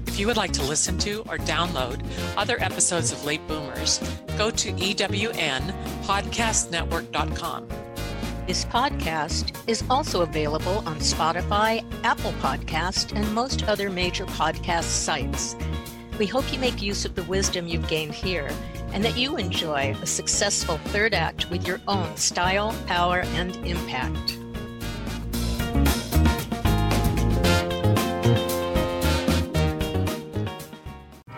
If 0.06 0.20
you 0.20 0.28
would 0.28 0.36
like 0.36 0.52
to 0.52 0.62
listen 0.62 0.96
to 0.98 1.22
or 1.22 1.38
download 1.38 2.04
other 2.36 2.62
episodes 2.62 3.10
of 3.10 3.24
Late 3.24 3.44
Boomers, 3.48 3.98
go 4.38 4.52
to 4.52 4.72
ewnpodcastnetwork.com. 4.74 7.68
This 8.46 8.64
podcast 8.64 9.56
is 9.68 9.84
also 9.88 10.22
available 10.22 10.78
on 10.78 10.96
Spotify, 10.96 11.84
Apple 12.02 12.32
Podcast, 12.32 13.14
and 13.14 13.32
most 13.32 13.68
other 13.68 13.88
major 13.88 14.26
podcast 14.26 14.82
sites. 14.82 15.54
We 16.18 16.26
hope 16.26 16.52
you 16.52 16.58
make 16.58 16.82
use 16.82 17.04
of 17.04 17.14
the 17.14 17.22
wisdom 17.22 17.68
you've 17.68 17.86
gained 17.86 18.14
here 18.14 18.50
and 18.92 19.04
that 19.04 19.16
you 19.16 19.36
enjoy 19.36 19.96
a 20.02 20.06
successful 20.06 20.78
third 20.86 21.14
act 21.14 21.50
with 21.50 21.66
your 21.66 21.80
own 21.86 22.16
style, 22.16 22.74
power, 22.88 23.20
and 23.20 23.54
impact. 23.64 24.41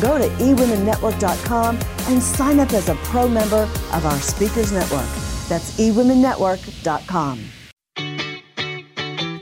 go 0.00 0.18
to 0.18 0.26
eWomenNetwork.com 0.42 1.78
and 2.08 2.22
sign 2.22 2.58
up 2.58 2.72
as 2.72 2.88
a 2.88 2.94
pro 2.96 3.28
member 3.28 3.68
of 3.92 4.06
our 4.06 4.18
Speakers 4.18 4.72
Network. 4.72 5.06
That's 5.48 5.78
eWomenNetwork.com. 5.78 7.44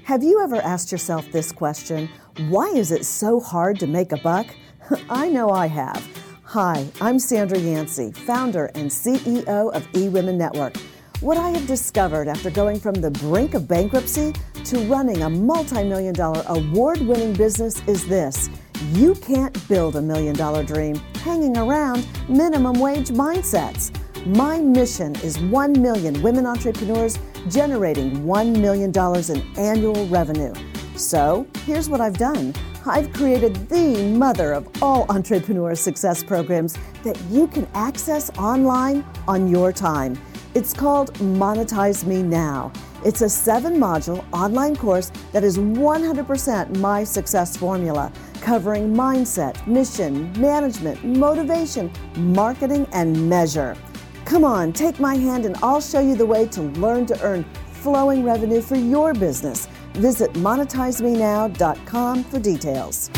Have 0.04 0.22
you 0.22 0.42
ever 0.42 0.56
asked 0.56 0.90
yourself 0.90 1.30
this 1.32 1.52
question? 1.52 2.08
Why 2.48 2.68
is 2.68 2.92
it 2.92 3.04
so 3.04 3.40
hard 3.40 3.78
to 3.80 3.86
make 3.86 4.12
a 4.12 4.16
buck? 4.16 4.46
I 5.10 5.28
know 5.28 5.50
I 5.50 5.66
have. 5.66 6.06
Hi, 6.44 6.86
I'm 7.00 7.18
Sandra 7.18 7.58
Yancey, 7.58 8.10
founder 8.10 8.70
and 8.74 8.90
CEO 8.90 9.72
of 9.74 9.86
eWomen 9.92 10.36
Network. 10.36 10.78
What 11.20 11.36
I 11.36 11.50
have 11.50 11.66
discovered 11.66 12.26
after 12.26 12.48
going 12.48 12.80
from 12.80 12.94
the 12.94 13.10
brink 13.10 13.54
of 13.54 13.68
bankruptcy 13.68 14.32
to 14.64 14.78
running 14.86 15.22
a 15.22 15.28
multi 15.28 15.84
million 15.84 16.14
dollar 16.14 16.42
award 16.46 17.00
winning 17.00 17.34
business 17.34 17.82
is 17.86 18.06
this 18.06 18.48
you 18.92 19.14
can't 19.16 19.68
build 19.68 19.96
a 19.96 20.02
million 20.02 20.34
dollar 20.34 20.62
dream 20.62 20.96
hanging 21.22 21.56
around 21.56 22.06
minimum 22.28 22.78
wage 22.78 23.08
mindsets. 23.08 23.90
My 24.26 24.58
mission 24.60 25.14
is 25.16 25.38
1 25.38 25.80
million 25.80 26.20
women 26.22 26.46
entrepreneurs 26.46 27.18
generating 27.48 28.24
$1 28.24 28.60
million 28.60 28.90
in 28.90 29.58
annual 29.58 30.06
revenue. 30.08 30.52
So 30.96 31.46
here's 31.64 31.88
what 31.88 32.00
I've 32.00 32.18
done 32.18 32.54
I've 32.86 33.12
created 33.12 33.68
the 33.68 34.12
mother 34.16 34.52
of 34.52 34.82
all 34.82 35.06
entrepreneur 35.10 35.74
success 35.74 36.22
programs 36.24 36.76
that 37.04 37.20
you 37.30 37.46
can 37.48 37.68
access 37.74 38.30
online 38.38 39.04
on 39.26 39.48
your 39.48 39.72
time. 39.72 40.18
It's 40.54 40.72
called 40.72 41.12
Monetize 41.14 42.04
Me 42.04 42.22
Now. 42.22 42.72
It's 43.04 43.22
a 43.22 43.28
seven 43.28 43.76
module 43.76 44.24
online 44.32 44.74
course 44.74 45.12
that 45.32 45.44
is 45.44 45.56
100% 45.58 46.76
my 46.78 47.04
success 47.04 47.56
formula, 47.56 48.12
covering 48.40 48.92
mindset, 48.92 49.64
mission, 49.66 50.32
management, 50.40 51.04
motivation, 51.04 51.92
marketing, 52.16 52.86
and 52.92 53.28
measure. 53.28 53.76
Come 54.24 54.44
on, 54.44 54.72
take 54.72 54.98
my 54.98 55.14
hand 55.14 55.46
and 55.46 55.56
I'll 55.62 55.80
show 55.80 56.00
you 56.00 56.16
the 56.16 56.26
way 56.26 56.46
to 56.48 56.62
learn 56.62 57.06
to 57.06 57.22
earn 57.22 57.44
flowing 57.70 58.24
revenue 58.24 58.60
for 58.60 58.76
your 58.76 59.14
business. 59.14 59.68
Visit 59.94 60.32
monetizemenow.com 60.34 62.24
for 62.24 62.38
details. 62.38 63.10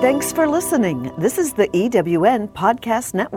Thanks 0.00 0.32
for 0.32 0.46
listening. 0.46 1.10
This 1.18 1.36
is 1.36 1.52
the 1.52 1.68
EWN 1.68 2.52
Podcast 2.52 3.14
Network. 3.14 3.34